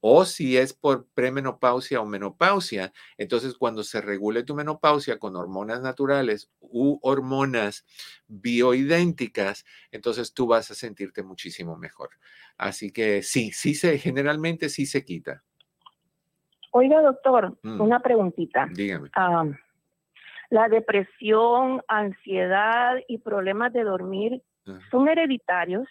o 0.00 0.24
si 0.24 0.56
es 0.56 0.72
por 0.72 1.06
premenopausia 1.14 2.00
o 2.00 2.06
menopausia, 2.06 2.92
entonces 3.18 3.54
cuando 3.56 3.82
se 3.82 4.00
regule 4.00 4.42
tu 4.42 4.54
menopausia 4.54 5.18
con 5.18 5.36
hormonas 5.36 5.82
naturales 5.82 6.50
u 6.60 6.98
hormonas 7.02 7.84
bioidénticas, 8.26 9.64
entonces 9.90 10.32
tú 10.34 10.46
vas 10.46 10.70
a 10.70 10.74
sentirte 10.74 11.22
muchísimo 11.22 11.76
mejor. 11.76 12.10
Así 12.56 12.90
que 12.92 13.22
sí, 13.22 13.52
sí 13.52 13.74
se, 13.74 13.98
generalmente 13.98 14.68
sí 14.68 14.86
se 14.86 15.04
quita. 15.04 15.42
Oiga, 16.72 17.02
doctor, 17.02 17.58
Mm. 17.62 17.80
una 17.80 18.00
preguntita. 18.00 18.68
Dígame. 18.72 19.10
Ah, 19.14 19.44
la 20.50 20.68
depresión, 20.68 21.82
ansiedad 21.88 22.96
y 23.08 23.18
problemas 23.18 23.72
de 23.72 23.84
dormir 23.84 24.42
Son 24.90 25.08
hereditarios. 25.08 25.88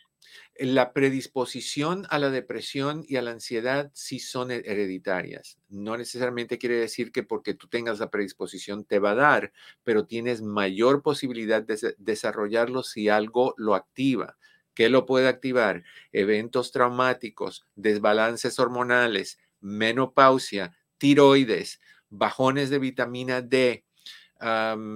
La 0.58 0.92
predisposición 0.92 2.06
a 2.10 2.20
la 2.20 2.30
depresión 2.30 3.06
y 3.08 3.16
a 3.16 3.22
la 3.22 3.32
ansiedad 3.32 3.92
sí 3.94 4.20
son 4.20 4.52
he- 4.52 4.62
hereditarias. 4.66 5.58
No 5.70 5.96
necesariamente 5.96 6.58
quiere 6.58 6.76
decir 6.76 7.12
que 7.12 7.24
porque 7.24 7.54
tú 7.54 7.68
tengas 7.68 8.00
la 8.00 8.12
predisposición 8.12 8.84
te 8.84 9.00
va 9.00 9.12
a 9.12 9.16
dar, 9.16 9.54
pero 9.84 10.06
tienes 10.06 10.42
mayor 10.42 11.02
posibilidad 11.02 11.64
de 11.64 11.96
desarrollarlo 11.98 12.84
si 12.84 13.08
algo 13.08 13.54
lo 13.58 13.74
activa. 13.76 14.38
¿Qué 14.74 14.90
lo 14.90 15.06
puede 15.06 15.28
activar? 15.28 15.84
Eventos 16.12 16.72
traumáticos, 16.72 17.66
desbalances 17.76 18.60
hormonales, 18.60 19.40
menopausia, 19.62 20.76
tiroides, 20.98 21.82
bajones 22.10 22.70
de 22.70 22.80
vitamina 22.80 23.42
D, 23.42 23.86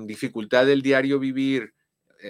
dificultad 0.06 0.66
del 0.66 0.82
diario 0.82 1.20
vivir, 1.20 1.74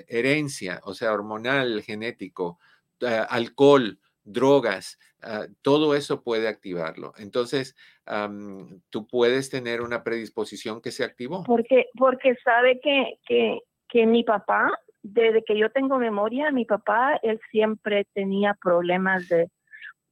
herencia, 0.08 0.82
o 0.84 0.94
sea, 0.94 1.14
hormonal, 1.14 1.82
genético, 1.82 2.60
ah, 3.02 3.28
alcohol, 3.30 4.00
drogas, 4.24 5.00
ah, 5.22 5.46
todo 5.62 5.96
eso 5.96 6.24
puede 6.24 6.48
activarlo. 6.48 7.14
Entonces, 7.18 7.76
am, 8.06 8.82
tú 8.89 9.08
puedes 9.08 9.50
tener 9.50 9.82
una 9.82 10.04
predisposición 10.04 10.82
que 10.82 10.91
se 10.91 11.04
activó. 11.04 11.44
Porque, 11.44 11.86
porque 11.98 12.36
sabe 12.44 12.80
que, 12.82 13.20
que, 13.26 13.60
que 13.89 14.06
mi 14.06 14.24
papá, 14.24 14.72
desde 15.02 15.44
que 15.44 15.58
yo 15.58 15.70
tengo 15.72 15.98
memoria, 15.98 16.52
mi 16.52 16.66
papá, 16.66 17.20
él 17.22 17.39
siempre 17.52 18.06
tenía 18.14 18.58
problemas 18.62 19.28
de... 19.28 19.50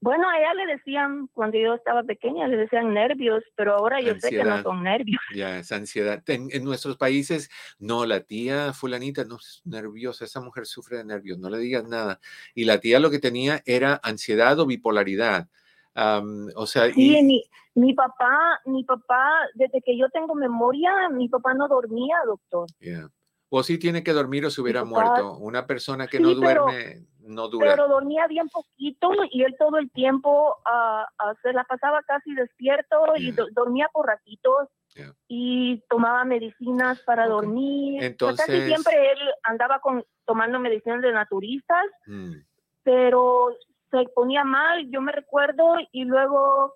Bueno, 0.04 0.28
a 0.28 0.38
ella 0.39 0.54
le 0.56 0.66
decían, 0.78 1.28
cuando 1.32 1.60
yo 1.60 1.76
estaba 1.76 2.02
pequeña, 2.04 2.47
le 2.47 2.58
decían 2.58 2.91
nervios, 2.93 3.43
pero 3.56 3.76
ahora 3.76 4.02
yo 4.02 4.16
sé 4.16 4.32
que 4.32 4.38
no 4.38 4.41
Ansiedad. 4.56 4.64
son 4.64 4.84
nervios. 4.84 5.22
Ya, 5.36 5.60
esa 5.60 5.76
ansiedad. 5.76 6.24
En, 6.28 6.47
en 6.52 6.64
nuestros 6.64 6.97
países, 6.97 7.52
no, 7.78 8.08
la 8.08 8.22
tía 8.22 8.74
fulanita 8.74 9.24
no 9.26 9.36
es 9.36 9.62
nerviosa, 9.64 10.26
esa 10.26 10.41
mujer 10.41 10.66
sufre 10.66 10.97
de 10.97 11.06
nervios, 11.06 11.38
no 11.38 11.52
le 11.52 11.60
digas 11.60 11.88
nada. 11.88 12.20
Y 12.56 12.66
la 12.66 12.80
tía 12.80 12.99
lo 12.99 13.12
que 13.12 13.20
tenía 13.20 13.62
era 13.66 13.99
ansiedad 14.04 14.60
o 14.60 14.66
bipolaridad. 14.66 15.47
Am, 15.93 16.47
o 16.56 16.66
sea, 16.66 16.91
Sí, 16.91 17.18
y, 17.18 17.22
mi, 17.24 17.43
mi 17.76 17.93
papá, 17.93 18.60
mi 18.66 18.84
papá, 18.84 19.30
desde 19.54 19.82
que 19.82 19.95
yo 19.97 20.10
tengo 20.10 20.34
memoria, 20.34 21.10
mi 21.10 21.30
papá 21.30 21.54
no 21.54 21.68
dormía, 21.68 22.16
doctor. 22.26 22.66
yeah. 22.80 23.08
o 23.49 23.62
sí 23.62 23.78
tiene 23.78 24.02
que 24.02 24.14
dormir 24.14 24.45
o 24.45 24.49
se 24.49 24.62
hubiera 24.62 24.84
papá- 24.84 24.89
muerto. 24.89 25.38
Una 25.38 25.68
persona 25.68 26.08
que 26.08 26.18
Sí, 26.18 26.24
no 26.24 26.30
pero- 26.39 26.64
duerme 26.66 27.06
no 27.32 27.48
dura. 27.48 27.72
Pero 27.72 27.88
dormía 27.88 28.28
bien 28.28 28.48
poquito 28.50 29.12
y 29.32 29.44
él 29.44 29.56
todo 29.58 29.78
el 29.78 29.90
tiempo 29.92 30.58
ah, 30.66 31.08
se 31.42 31.54
la 31.54 31.64
pasaba 31.64 32.04
casi 32.04 32.34
despierto 32.36 33.16
y 33.18 33.32
do- 33.32 33.48
dormía 33.52 33.88
por 33.92 34.08
ratitos 34.08 34.68
Yeah. 34.94 35.14
y 35.30 35.82
tomaba 35.90 36.26
medicinas 36.26 37.00
para 37.06 37.26
dormir. 37.26 38.04
Entonces- 38.04 38.46
casi 38.46 38.62
siempre 38.66 39.12
él 39.14 39.20
andaba 39.44 39.80
con 39.80 40.04
tomando 40.26 40.60
medicinas 40.60 41.02
de 41.02 41.14
naturistas, 41.14 41.86
Mm, 42.08 42.34
pero 42.84 43.56
se 43.90 44.04
ponía 44.14 44.44
mal, 44.44 44.90
yo 44.92 45.00
me 45.00 45.14
recuerdo, 45.14 45.76
y 45.94 46.04
luego 46.04 46.76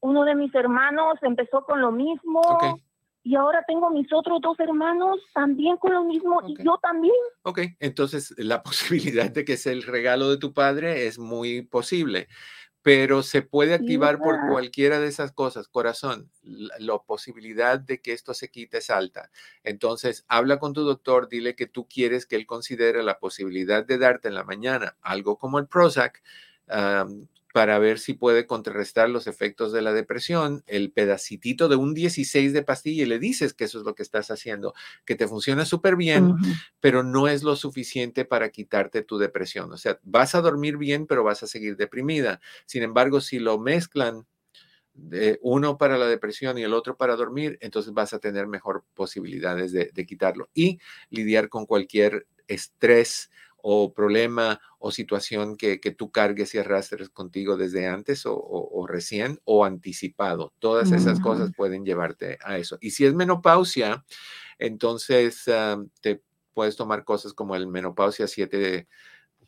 uno 0.00 0.24
de 0.24 0.34
mis 0.34 0.54
hermanos 0.54 1.14
empezó 1.22 1.64
con 1.66 1.82
lo 1.82 1.92
mismo. 1.92 2.40
Ok. 2.40 2.80
Y 3.24 3.36
ahora 3.36 3.64
tengo 3.66 3.88
mis 3.90 4.12
otros 4.12 4.40
dos 4.40 4.58
hermanos 4.58 5.20
también 5.32 5.76
con 5.76 5.92
lo 5.92 6.04
mismo 6.04 6.40
y 6.46 6.56
yo 6.62 6.78
también. 6.82 7.14
Ok, 7.42 7.60
entonces 7.78 8.34
la 8.36 8.62
posibilidad 8.64 9.30
de 9.30 9.44
que 9.44 9.56
sea 9.56 9.72
el 9.72 9.84
regalo 9.84 10.30
de 10.30 10.38
tu 10.38 10.52
padre 10.52 11.06
es 11.06 11.18
muy 11.18 11.62
posible, 11.62 12.28
pero 12.82 13.22
se 13.22 13.42
puede 13.42 13.74
activar 13.74 14.18
por 14.18 14.36
cualquiera 14.50 14.98
de 14.98 15.06
esas 15.06 15.30
cosas, 15.30 15.68
corazón. 15.68 16.30
La, 16.42 16.74
la 16.80 16.98
posibilidad 16.98 17.78
de 17.78 18.00
que 18.00 18.12
esto 18.12 18.34
se 18.34 18.50
quite 18.50 18.78
es 18.78 18.90
alta. 18.90 19.30
Entonces, 19.62 20.24
habla 20.26 20.58
con 20.58 20.72
tu 20.72 20.82
doctor, 20.82 21.28
dile 21.28 21.54
que 21.54 21.66
tú 21.66 21.86
quieres 21.88 22.26
que 22.26 22.34
él 22.34 22.46
considere 22.46 23.04
la 23.04 23.20
posibilidad 23.20 23.86
de 23.86 23.98
darte 23.98 24.26
en 24.28 24.34
la 24.34 24.42
mañana 24.42 24.96
algo 25.00 25.38
como 25.38 25.60
el 25.60 25.68
Prozac. 25.68 26.22
Para 27.52 27.78
ver 27.78 27.98
si 27.98 28.14
puede 28.14 28.46
contrarrestar 28.46 29.10
los 29.10 29.26
efectos 29.26 29.72
de 29.72 29.82
la 29.82 29.92
depresión, 29.92 30.64
el 30.66 30.90
pedacitito 30.90 31.68
de 31.68 31.76
un 31.76 31.94
16 31.94 32.52
de 32.52 32.62
pastilla 32.62 33.02
y 33.02 33.06
le 33.06 33.18
dices 33.18 33.52
que 33.52 33.64
eso 33.64 33.78
es 33.78 33.84
lo 33.84 33.94
que 33.94 34.02
estás 34.02 34.30
haciendo, 34.30 34.74
que 35.04 35.14
te 35.14 35.28
funciona 35.28 35.64
súper 35.66 35.96
bien, 35.96 36.34
pero 36.80 37.02
no 37.02 37.28
es 37.28 37.42
lo 37.42 37.54
suficiente 37.56 38.24
para 38.24 38.48
quitarte 38.48 39.02
tu 39.02 39.18
depresión. 39.18 39.72
O 39.72 39.76
sea, 39.76 39.98
vas 40.02 40.34
a 40.34 40.40
dormir 40.40 40.78
bien, 40.78 41.06
pero 41.06 41.24
vas 41.24 41.42
a 41.42 41.46
seguir 41.46 41.76
deprimida. 41.76 42.40
Sin 42.64 42.82
embargo, 42.82 43.20
si 43.20 43.38
lo 43.38 43.58
mezclan 43.58 44.26
de 44.94 45.38
uno 45.42 45.78
para 45.78 45.98
la 45.98 46.06
depresión 46.06 46.58
y 46.58 46.62
el 46.62 46.74
otro 46.74 46.96
para 46.96 47.16
dormir, 47.16 47.58
entonces 47.60 47.92
vas 47.92 48.12
a 48.12 48.18
tener 48.18 48.46
mejor 48.46 48.84
posibilidades 48.94 49.72
de, 49.72 49.90
de 49.92 50.06
quitarlo 50.06 50.48
y 50.54 50.78
lidiar 51.10 51.48
con 51.48 51.66
cualquier 51.66 52.26
estrés 52.46 53.30
o 53.62 53.92
problema 53.94 54.60
o 54.78 54.90
situación 54.90 55.56
que, 55.56 55.80
que 55.80 55.92
tú 55.92 56.10
cargues 56.10 56.54
y 56.54 56.58
arrastres 56.58 57.08
contigo 57.08 57.56
desde 57.56 57.86
antes 57.86 58.26
o, 58.26 58.34
o- 58.34 58.80
o 58.80 58.86
recién 58.86 59.40
o 59.44 59.64
anticipado. 59.64 60.52
Todas 60.58 60.92
esas 60.92 61.20
cosas 61.20 61.52
pueden 61.56 61.84
llevarte 61.84 62.38
a 62.44 62.58
eso. 62.58 62.76
Y 62.80 62.90
si 62.90 63.06
es 63.06 63.14
menopausia, 63.14 64.04
entonces 64.58 65.46
ah, 65.48 65.82
te 66.00 66.20
puedes 66.54 66.76
tomar 66.76 67.04
cosas 67.04 67.32
como 67.32 67.54
el 67.56 67.66
menopausia 67.68 68.26
7, 68.26 68.86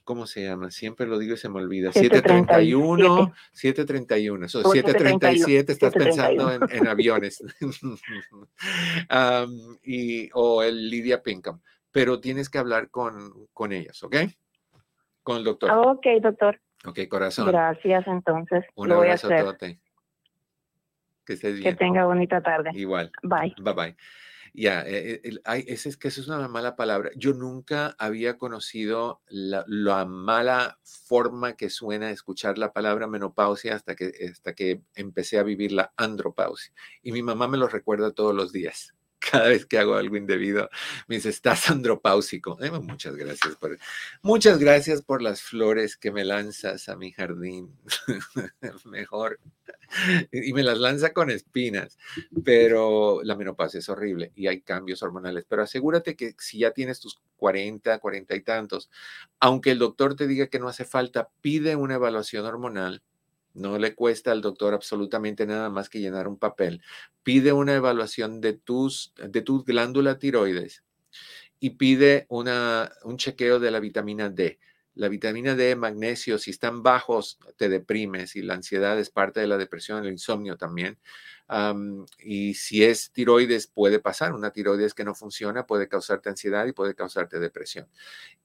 ¿cómo 0.04 0.26
se 0.26 0.44
llama? 0.44 0.70
Siempre 0.70 1.06
lo 1.06 1.18
digo 1.18 1.34
y 1.34 1.36
se 1.36 1.48
me 1.48 1.60
olvida. 1.60 1.92
731, 1.92 3.32
731, 3.52 4.46
eso, 4.46 4.60
O 4.60 4.72
737, 4.72 5.72
estás 5.72 5.92
731. 5.92 6.38
pensando 6.38 6.68
en, 6.70 6.78
en 6.78 6.86
aviones. 6.86 7.42
Y, 9.82 10.30
o 10.34 10.62
el 10.62 10.88
Lydia 10.90 11.22
Pinkham, 11.22 11.60
pero 11.94 12.18
tienes 12.18 12.50
que 12.50 12.58
hablar 12.58 12.90
con, 12.90 13.46
con 13.52 13.72
ellas, 13.72 14.02
¿ok? 14.02 14.16
Con 15.22 15.36
el 15.36 15.44
doctor. 15.44 15.70
Ok, 15.70 16.04
doctor. 16.20 16.60
Ok, 16.84 16.98
corazón. 17.08 17.46
Gracias, 17.46 18.04
entonces. 18.08 18.64
Un 18.74 18.88
lo 18.88 18.96
voy 18.96 19.06
a 19.06 19.10
abrazo 19.10 19.28
hacer. 19.28 19.44
tote. 19.44 19.80
Que 21.24 21.34
estés 21.34 21.54
Que 21.54 21.60
bien. 21.60 21.76
tenga 21.76 22.04
bonita 22.04 22.42
tarde. 22.42 22.70
Igual. 22.74 23.12
Bye. 23.22 23.54
Bye 23.62 23.74
bye. 23.74 23.96
ya, 24.54 24.82
eh, 24.82 25.20
eh, 25.22 25.64
ese 25.68 25.88
es 25.88 25.96
que 25.96 26.08
eso 26.08 26.20
es 26.20 26.26
una 26.26 26.48
mala 26.48 26.74
palabra. 26.74 27.10
Yo 27.14 27.32
nunca 27.32 27.94
había 27.96 28.38
conocido 28.38 29.22
la, 29.28 29.64
la, 29.68 30.04
mala 30.04 30.80
forma 30.82 31.52
que 31.52 31.70
suena 31.70 32.10
escuchar 32.10 32.58
la 32.58 32.72
palabra 32.72 33.06
menopausia 33.06 33.76
hasta 33.76 33.94
que, 33.94 34.10
hasta 34.32 34.52
que 34.52 34.82
empecé 34.96 35.38
a 35.38 35.44
vivir 35.44 35.70
la 35.70 35.92
andropausia. 35.96 36.74
Y 37.04 37.12
mi 37.12 37.22
mamá 37.22 37.46
me 37.46 37.56
lo 37.56 37.68
recuerda 37.68 38.10
todos 38.10 38.34
los 38.34 38.50
días 38.50 38.96
cada 39.30 39.48
vez 39.48 39.66
que 39.66 39.78
hago 39.78 39.94
algo 39.94 40.16
indebido, 40.16 40.68
me 41.08 41.16
dice, 41.16 41.30
estás 41.30 41.70
andropáusico. 41.70 42.62
Eh, 42.62 42.70
muchas 42.70 43.16
gracias 43.16 43.56
por, 43.56 43.78
muchas 44.22 44.58
gracias 44.58 45.02
por 45.02 45.22
las 45.22 45.42
flores 45.42 45.96
que 45.96 46.10
me 46.10 46.24
lanzas 46.24 46.88
a 46.88 46.96
mi 46.96 47.12
jardín. 47.12 47.76
Mejor. 48.84 49.40
Y 50.32 50.52
me 50.52 50.62
las 50.62 50.78
lanza 50.78 51.12
con 51.12 51.30
espinas, 51.30 51.98
pero 52.44 53.20
la 53.22 53.36
menopausia 53.36 53.78
es 53.78 53.88
horrible 53.88 54.32
y 54.34 54.48
hay 54.48 54.60
cambios 54.60 55.02
hormonales. 55.02 55.44
Pero 55.48 55.62
asegúrate 55.62 56.16
que 56.16 56.34
si 56.38 56.58
ya 56.58 56.72
tienes 56.72 57.00
tus 57.00 57.20
40, 57.36 57.98
40 57.98 58.34
y 58.34 58.40
tantos, 58.42 58.90
aunque 59.40 59.70
el 59.70 59.78
doctor 59.78 60.16
te 60.16 60.26
diga 60.26 60.48
que 60.48 60.58
no 60.58 60.68
hace 60.68 60.84
falta, 60.84 61.30
pide 61.40 61.76
una 61.76 61.94
evaluación 61.94 62.44
hormonal 62.44 63.02
no 63.54 63.78
le 63.78 63.94
cuesta 63.94 64.32
al 64.32 64.42
doctor 64.42 64.74
absolutamente 64.74 65.46
nada 65.46 65.70
más 65.70 65.88
que 65.88 66.00
llenar 66.00 66.28
un 66.28 66.38
papel. 66.38 66.82
Pide 67.22 67.52
una 67.52 67.74
evaluación 67.74 68.40
de 68.40 68.52
tus, 68.52 69.14
de 69.16 69.42
tus 69.42 69.64
glándulas 69.64 70.18
tiroides 70.18 70.84
y 71.60 71.70
pide 71.70 72.26
una, 72.28 72.92
un 73.04 73.16
chequeo 73.16 73.58
de 73.58 73.70
la 73.70 73.80
vitamina 73.80 74.28
D. 74.28 74.58
La 74.94 75.08
vitamina 75.08 75.54
D, 75.54 75.76
magnesio, 75.76 76.38
si 76.38 76.50
están 76.50 76.82
bajos, 76.82 77.38
te 77.56 77.68
deprimes 77.68 78.36
y 78.36 78.42
la 78.42 78.54
ansiedad 78.54 78.98
es 78.98 79.10
parte 79.10 79.40
de 79.40 79.46
la 79.46 79.58
depresión, 79.58 80.04
el 80.04 80.12
insomnio 80.12 80.56
también 80.56 80.98
y 82.18 82.54
si 82.54 82.84
es 82.84 83.10
tiroides, 83.12 83.66
puede 83.66 83.98
pasar. 83.98 84.32
Una 84.32 84.50
tiroides 84.50 84.94
que 84.94 85.04
no 85.04 85.14
funciona 85.14 85.66
puede 85.66 85.88
causarte 85.88 86.30
ansiedad 86.30 86.66
y 86.66 86.72
puede 86.72 86.94
causarte 86.94 87.38
depresión. 87.38 87.86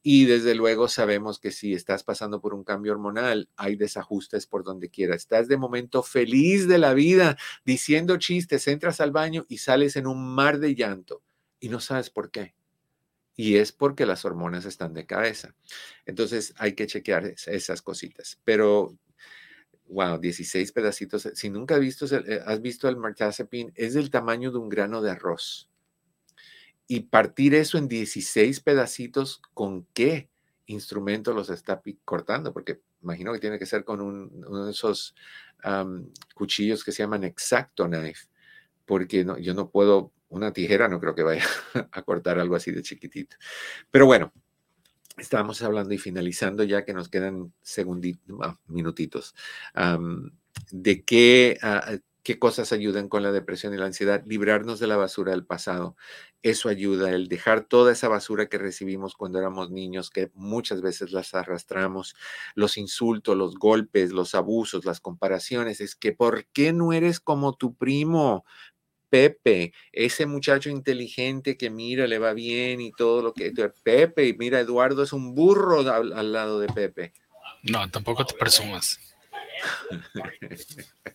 Y 0.03 0.25
desde 0.25 0.55
luego 0.55 0.87
sabemos 0.87 1.39
que 1.39 1.51
si 1.51 1.73
estás 1.73 2.03
pasando 2.03 2.41
por 2.41 2.53
un 2.53 2.63
cambio 2.63 2.91
hormonal, 2.91 3.49
hay 3.55 3.75
desajustes 3.75 4.47
por 4.47 4.63
donde 4.63 4.89
quiera. 4.89 5.15
Estás 5.15 5.47
de 5.47 5.57
momento 5.57 6.03
feliz 6.03 6.67
de 6.67 6.77
la 6.77 6.93
vida, 6.93 7.37
diciendo 7.65 8.17
chistes, 8.17 8.67
entras 8.67 8.99
al 9.01 9.11
baño 9.11 9.45
y 9.47 9.59
sales 9.59 9.95
en 9.95 10.07
un 10.07 10.35
mar 10.35 10.59
de 10.59 10.75
llanto 10.75 11.23
y 11.59 11.69
no 11.69 11.79
sabes 11.79 12.09
por 12.09 12.31
qué. 12.31 12.58
Y 13.39 13.55
es 13.55 13.71
porque 13.71 14.05
las 14.05 14.25
hormonas 14.25 14.65
están 14.65 14.93
de 14.93 15.05
cabeza. 15.05 15.55
Entonces 16.05 16.53
hay 16.57 16.73
que 16.73 16.87
chequear 16.87 17.23
esas 17.47 17.81
cositas. 17.81 18.37
Pero 18.43 18.97
wow, 19.87 20.19
16 20.19 20.73
pedacitos. 20.73 21.29
Si 21.35 21.49
nunca 21.49 21.75
has 21.75 21.79
visto, 21.79 22.05
eh, 22.05 22.41
has 22.45 22.61
visto 22.61 22.89
el 22.89 22.97
martazepin, 22.97 23.71
es 23.75 23.93
del 23.93 24.09
tamaño 24.09 24.51
de 24.51 24.57
un 24.57 24.67
grano 24.67 25.01
de 25.01 25.11
arroz. 25.11 25.69
Y 26.85 26.99
partir 26.99 27.55
eso 27.55 27.77
en 27.77 27.87
16 27.87 28.59
pedacitos, 28.59 29.41
¿con 29.53 29.85
qué 29.93 30.27
instrumento 30.65 31.31
los 31.31 31.49
está 31.49 31.81
cortando? 32.03 32.51
Porque 32.51 32.81
imagino 33.01 33.31
que 33.31 33.39
tiene 33.39 33.57
que 33.57 33.65
ser 33.65 33.85
con 33.85 34.01
uno 34.01 34.65
de 34.65 34.71
esos 34.71 35.15
cuchillos 36.35 36.83
que 36.83 36.91
se 36.91 37.03
llaman 37.03 37.23
exacto 37.23 37.85
knife, 37.85 38.27
porque 38.85 39.25
yo 39.39 39.53
no 39.53 39.69
puedo, 39.69 40.11
una 40.29 40.53
tijera 40.53 40.87
no 40.87 40.99
creo 40.99 41.15
que 41.15 41.23
vaya 41.23 41.43
a 41.91 42.01
cortar 42.03 42.39
algo 42.39 42.55
así 42.55 42.71
de 42.71 42.81
chiquitito. 42.81 43.35
Pero 43.91 44.05
bueno, 44.05 44.31
estábamos 45.17 45.61
hablando 45.61 45.93
y 45.93 45.97
finalizando 45.97 46.63
ya 46.63 46.85
que 46.85 46.93
nos 46.93 47.09
quedan 47.09 47.53
segunditos, 47.61 48.57
minutitos, 48.67 49.35
de 50.71 51.03
qué, 51.03 51.57
ah, 51.61 51.97
qué 52.23 52.37
cosas 52.37 52.71
ayudan 52.73 53.09
con 53.09 53.23
la 53.23 53.31
depresión 53.31 53.73
y 53.73 53.77
la 53.77 53.85
ansiedad, 53.85 54.23
librarnos 54.25 54.79
de 54.79 54.87
la 54.87 54.97
basura 54.97 55.31
del 55.31 55.45
pasado. 55.45 55.95
Eso 56.41 56.69
ayuda, 56.69 57.09
el 57.11 57.27
dejar 57.27 57.65
toda 57.65 57.91
esa 57.91 58.07
basura 58.07 58.47
que 58.47 58.57
recibimos 58.57 59.15
cuando 59.15 59.39
éramos 59.39 59.71
niños, 59.71 60.09
que 60.09 60.31
muchas 60.35 60.81
veces 60.81 61.11
las 61.11 61.33
arrastramos, 61.33 62.15
los 62.55 62.77
insultos, 62.77 63.35
los 63.35 63.55
golpes, 63.55 64.11
los 64.11 64.35
abusos, 64.35 64.85
las 64.85 65.01
comparaciones, 65.01 65.81
es 65.81 65.95
que 65.95 66.13
¿por 66.13 66.45
qué 66.53 66.71
no 66.71 66.93
eres 66.93 67.19
como 67.19 67.53
tu 67.53 67.73
primo? 67.75 68.45
Pepe, 69.09 69.73
ese 69.91 70.25
muchacho 70.25 70.69
inteligente 70.69 71.57
que 71.57 71.69
mira, 71.69 72.07
le 72.07 72.19
va 72.19 72.33
bien 72.33 72.81
y 72.81 72.91
todo 72.91 73.21
lo 73.21 73.33
que... 73.33 73.51
Pepe, 73.83 74.27
y 74.27 74.33
mira, 74.33 74.59
Eduardo 74.59 75.03
es 75.03 75.13
un 75.13 75.33
burro 75.35 75.79
al, 75.91 76.31
lado 76.31 76.59
de 76.59 76.67
Pepe. 76.67 77.13
No, 77.63 77.89
tampoco 77.89 78.25
te 78.25 78.35
presumas. 78.35 78.99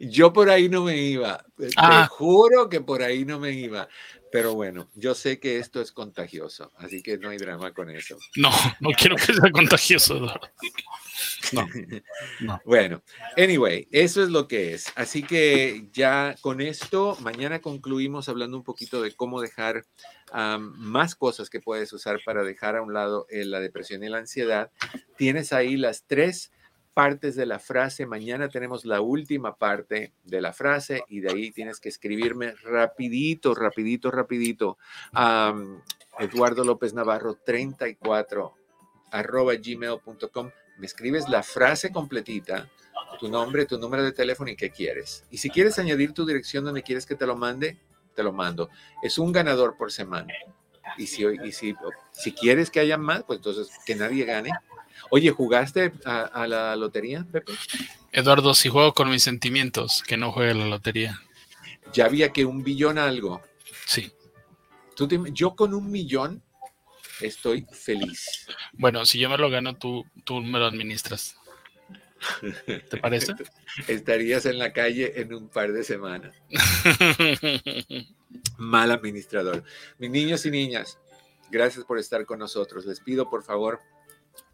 Yo 0.00 0.32
por 0.32 0.48
ahí 0.48 0.68
no 0.68 0.84
me 0.84 0.96
iba. 0.96 1.44
Te 1.56 1.70
ah. 1.76 2.06
juro 2.08 2.68
que 2.68 2.80
por 2.80 3.02
ahí 3.02 3.24
no 3.24 3.40
me 3.40 3.52
iba. 3.52 3.88
Pero 4.32 4.54
bueno, 4.54 4.90
yo 4.94 5.14
sé 5.14 5.38
que 5.38 5.58
esto 5.58 5.80
es 5.80 5.92
contagioso, 5.92 6.72
así 6.76 7.02
que 7.02 7.16
no 7.16 7.30
hay 7.30 7.38
drama 7.38 7.72
con 7.72 7.90
eso. 7.90 8.16
No, 8.36 8.50
no 8.80 8.90
quiero 8.90 9.16
que 9.16 9.32
sea 9.32 9.50
contagioso. 9.50 10.20
No, 11.52 11.66
no. 12.40 12.60
Bueno, 12.64 13.02
anyway, 13.36 13.88
eso 13.90 14.22
es 14.22 14.30
lo 14.30 14.48
que 14.48 14.74
es. 14.74 14.92
Así 14.96 15.22
que 15.22 15.88
ya 15.92 16.34
con 16.40 16.60
esto, 16.60 17.16
mañana 17.20 17.60
concluimos 17.60 18.28
hablando 18.28 18.56
un 18.56 18.64
poquito 18.64 19.00
de 19.00 19.12
cómo 19.12 19.40
dejar 19.40 19.84
más 20.32 21.14
cosas 21.14 21.48
que 21.48 21.60
puedes 21.60 21.92
usar 21.92 22.20
para 22.24 22.42
dejar 22.42 22.76
a 22.76 22.82
un 22.82 22.92
lado 22.92 23.26
eh, 23.30 23.44
la 23.44 23.60
depresión 23.60 24.02
y 24.02 24.08
la 24.08 24.18
ansiedad. 24.18 24.70
Tienes 25.16 25.52
ahí 25.52 25.76
las 25.76 26.04
tres 26.06 26.50
partes 26.96 27.36
de 27.36 27.44
la 27.44 27.58
frase. 27.58 28.06
Mañana 28.06 28.48
tenemos 28.48 28.86
la 28.86 29.02
última 29.02 29.56
parte 29.56 30.14
de 30.24 30.40
la 30.40 30.54
frase 30.54 31.04
y 31.10 31.20
de 31.20 31.30
ahí 31.30 31.50
tienes 31.50 31.78
que 31.78 31.90
escribirme 31.90 32.54
rapidito, 32.62 33.54
rapidito, 33.54 34.10
rapidito. 34.10 34.78
Eduardo 36.18 36.64
López 36.64 36.94
Navarro 36.94 37.34
34 37.34 38.54
arroba 39.10 39.52
gmail.com. 39.56 40.50
Me 40.78 40.86
escribes 40.86 41.28
la 41.28 41.42
frase 41.42 41.92
completita, 41.92 42.70
tu 43.20 43.28
nombre, 43.28 43.66
tu 43.66 43.78
número 43.78 44.02
de 44.02 44.12
teléfono 44.12 44.50
y 44.50 44.56
qué 44.56 44.70
quieres. 44.70 45.26
Y 45.30 45.36
si 45.36 45.50
quieres 45.50 45.78
añadir 45.78 46.14
tu 46.14 46.24
dirección 46.24 46.64
donde 46.64 46.82
quieres 46.82 47.04
que 47.04 47.14
te 47.14 47.26
lo 47.26 47.36
mande, 47.36 47.78
te 48.14 48.22
lo 48.22 48.32
mando. 48.32 48.70
Es 49.02 49.18
un 49.18 49.32
ganador 49.32 49.76
por 49.76 49.92
semana. 49.92 50.32
Y 50.96 51.06
si, 51.08 51.26
y 51.26 51.52
si, 51.52 51.74
si 52.12 52.32
quieres 52.32 52.70
que 52.70 52.80
haya 52.80 52.96
más, 52.96 53.22
pues 53.24 53.40
entonces 53.40 53.68
que 53.84 53.96
nadie 53.96 54.24
gane 54.24 54.50
Oye, 55.10 55.30
¿jugaste 55.30 55.92
a, 56.04 56.46
la 56.46 56.76
lotería, 56.76 57.26
Pepe? 57.30 57.52
Eduardo, 58.12 58.54
si 58.54 58.68
juego 58.68 58.92
con 58.94 59.10
mis 59.10 59.22
sentimientos, 59.22 60.02
que 60.06 60.16
no 60.16 60.32
juegue 60.32 60.54
la 60.54 60.66
lotería. 60.66 61.20
Ya 61.92 62.06
había 62.06 62.32
que 62.32 62.44
un 62.44 62.62
billón 62.62 62.98
algo. 62.98 63.40
Sí. 63.86 64.12
¿Tú 64.96 65.08
yo 65.32 65.54
con 65.54 65.74
un 65.74 65.90
millón 65.90 66.42
estoy 67.20 67.66
feliz. 67.72 68.46
Bueno, 68.72 69.04
si 69.06 69.18
yo 69.18 69.28
me 69.28 69.38
lo 69.38 69.50
gano, 69.50 69.76
tú, 69.76 70.04
tú 70.24 70.40
me 70.40 70.58
lo 70.58 70.66
administras. 70.66 71.36
¿Te 72.66 72.96
parece? 72.96 73.34
Estarías 73.88 74.46
en 74.46 74.58
la 74.58 74.72
calle 74.72 75.20
en 75.20 75.34
un 75.34 75.48
par 75.48 75.72
de 75.72 75.84
semanas. 75.84 76.34
Mal 78.58 78.90
administrador. 78.90 79.64
Mis 79.98 80.10
niños 80.10 80.44
y 80.46 80.50
niñas, 80.50 80.98
gracias 81.50 81.84
por 81.84 81.98
estar 81.98 82.24
con 82.26 82.38
nosotros. 82.38 82.86
Les 82.86 83.00
pido, 83.00 83.28
por 83.28 83.44
favor, 83.44 83.80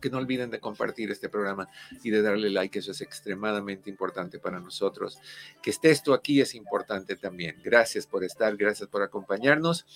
que 0.00 0.10
no 0.10 0.18
olviden 0.18 0.50
de 0.50 0.60
compartir 0.60 1.10
este 1.10 1.28
programa 1.28 1.68
y 2.02 2.10
de 2.10 2.22
darle 2.22 2.50
like, 2.50 2.78
eso 2.78 2.90
es 2.90 3.00
extremadamente 3.00 3.88
importante 3.90 4.38
para 4.38 4.60
nosotros. 4.60 5.18
Que 5.62 5.70
estés 5.70 6.02
tú 6.02 6.12
aquí 6.14 6.40
es 6.40 6.54
importante 6.54 7.16
también. 7.16 7.60
Gracias 7.62 8.06
por 8.06 8.24
estar, 8.24 8.56
gracias 8.56 8.88
por 8.88 9.02
acompañarnos. 9.02 9.86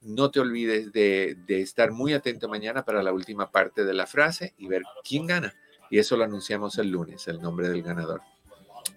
No 0.00 0.30
te 0.30 0.40
olvides 0.40 0.92
de, 0.92 1.36
de 1.46 1.60
estar 1.60 1.90
muy 1.90 2.14
atento 2.14 2.48
mañana 2.48 2.84
para 2.84 3.02
la 3.02 3.12
última 3.12 3.50
parte 3.50 3.84
de 3.84 3.94
la 3.94 4.06
frase 4.06 4.54
y 4.56 4.66
ver 4.66 4.82
quién 5.06 5.26
gana. 5.26 5.54
Y 5.90 5.98
eso 5.98 6.16
lo 6.16 6.24
anunciamos 6.24 6.78
el 6.78 6.88
lunes, 6.88 7.28
el 7.28 7.40
nombre 7.42 7.68
del 7.68 7.82
ganador. 7.82 8.22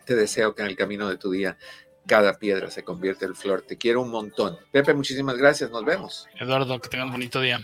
Te 0.06 0.16
deseo 0.16 0.54
que 0.56 0.62
en 0.62 0.70
el 0.70 0.76
camino 0.76 1.10
de 1.10 1.18
tu 1.18 1.32
día 1.32 1.58
cada 2.06 2.38
piedra 2.38 2.70
se 2.70 2.84
convierta 2.84 3.26
en 3.26 3.36
flor. 3.36 3.62
Te 3.62 3.78
quiero 3.78 4.02
un 4.02 4.10
montón. 4.10 4.58
Pepe, 4.72 4.94
muchísimas 4.94 5.38
gracias. 5.38 5.72
Nos 5.72 5.86
vemos. 5.86 6.28
Eduardo, 6.40 6.80
que 6.80 6.90
tengas 6.90 7.08
un 7.08 7.14
bonito 7.14 7.42
día. 7.42 7.60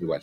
Igual. 0.00 0.22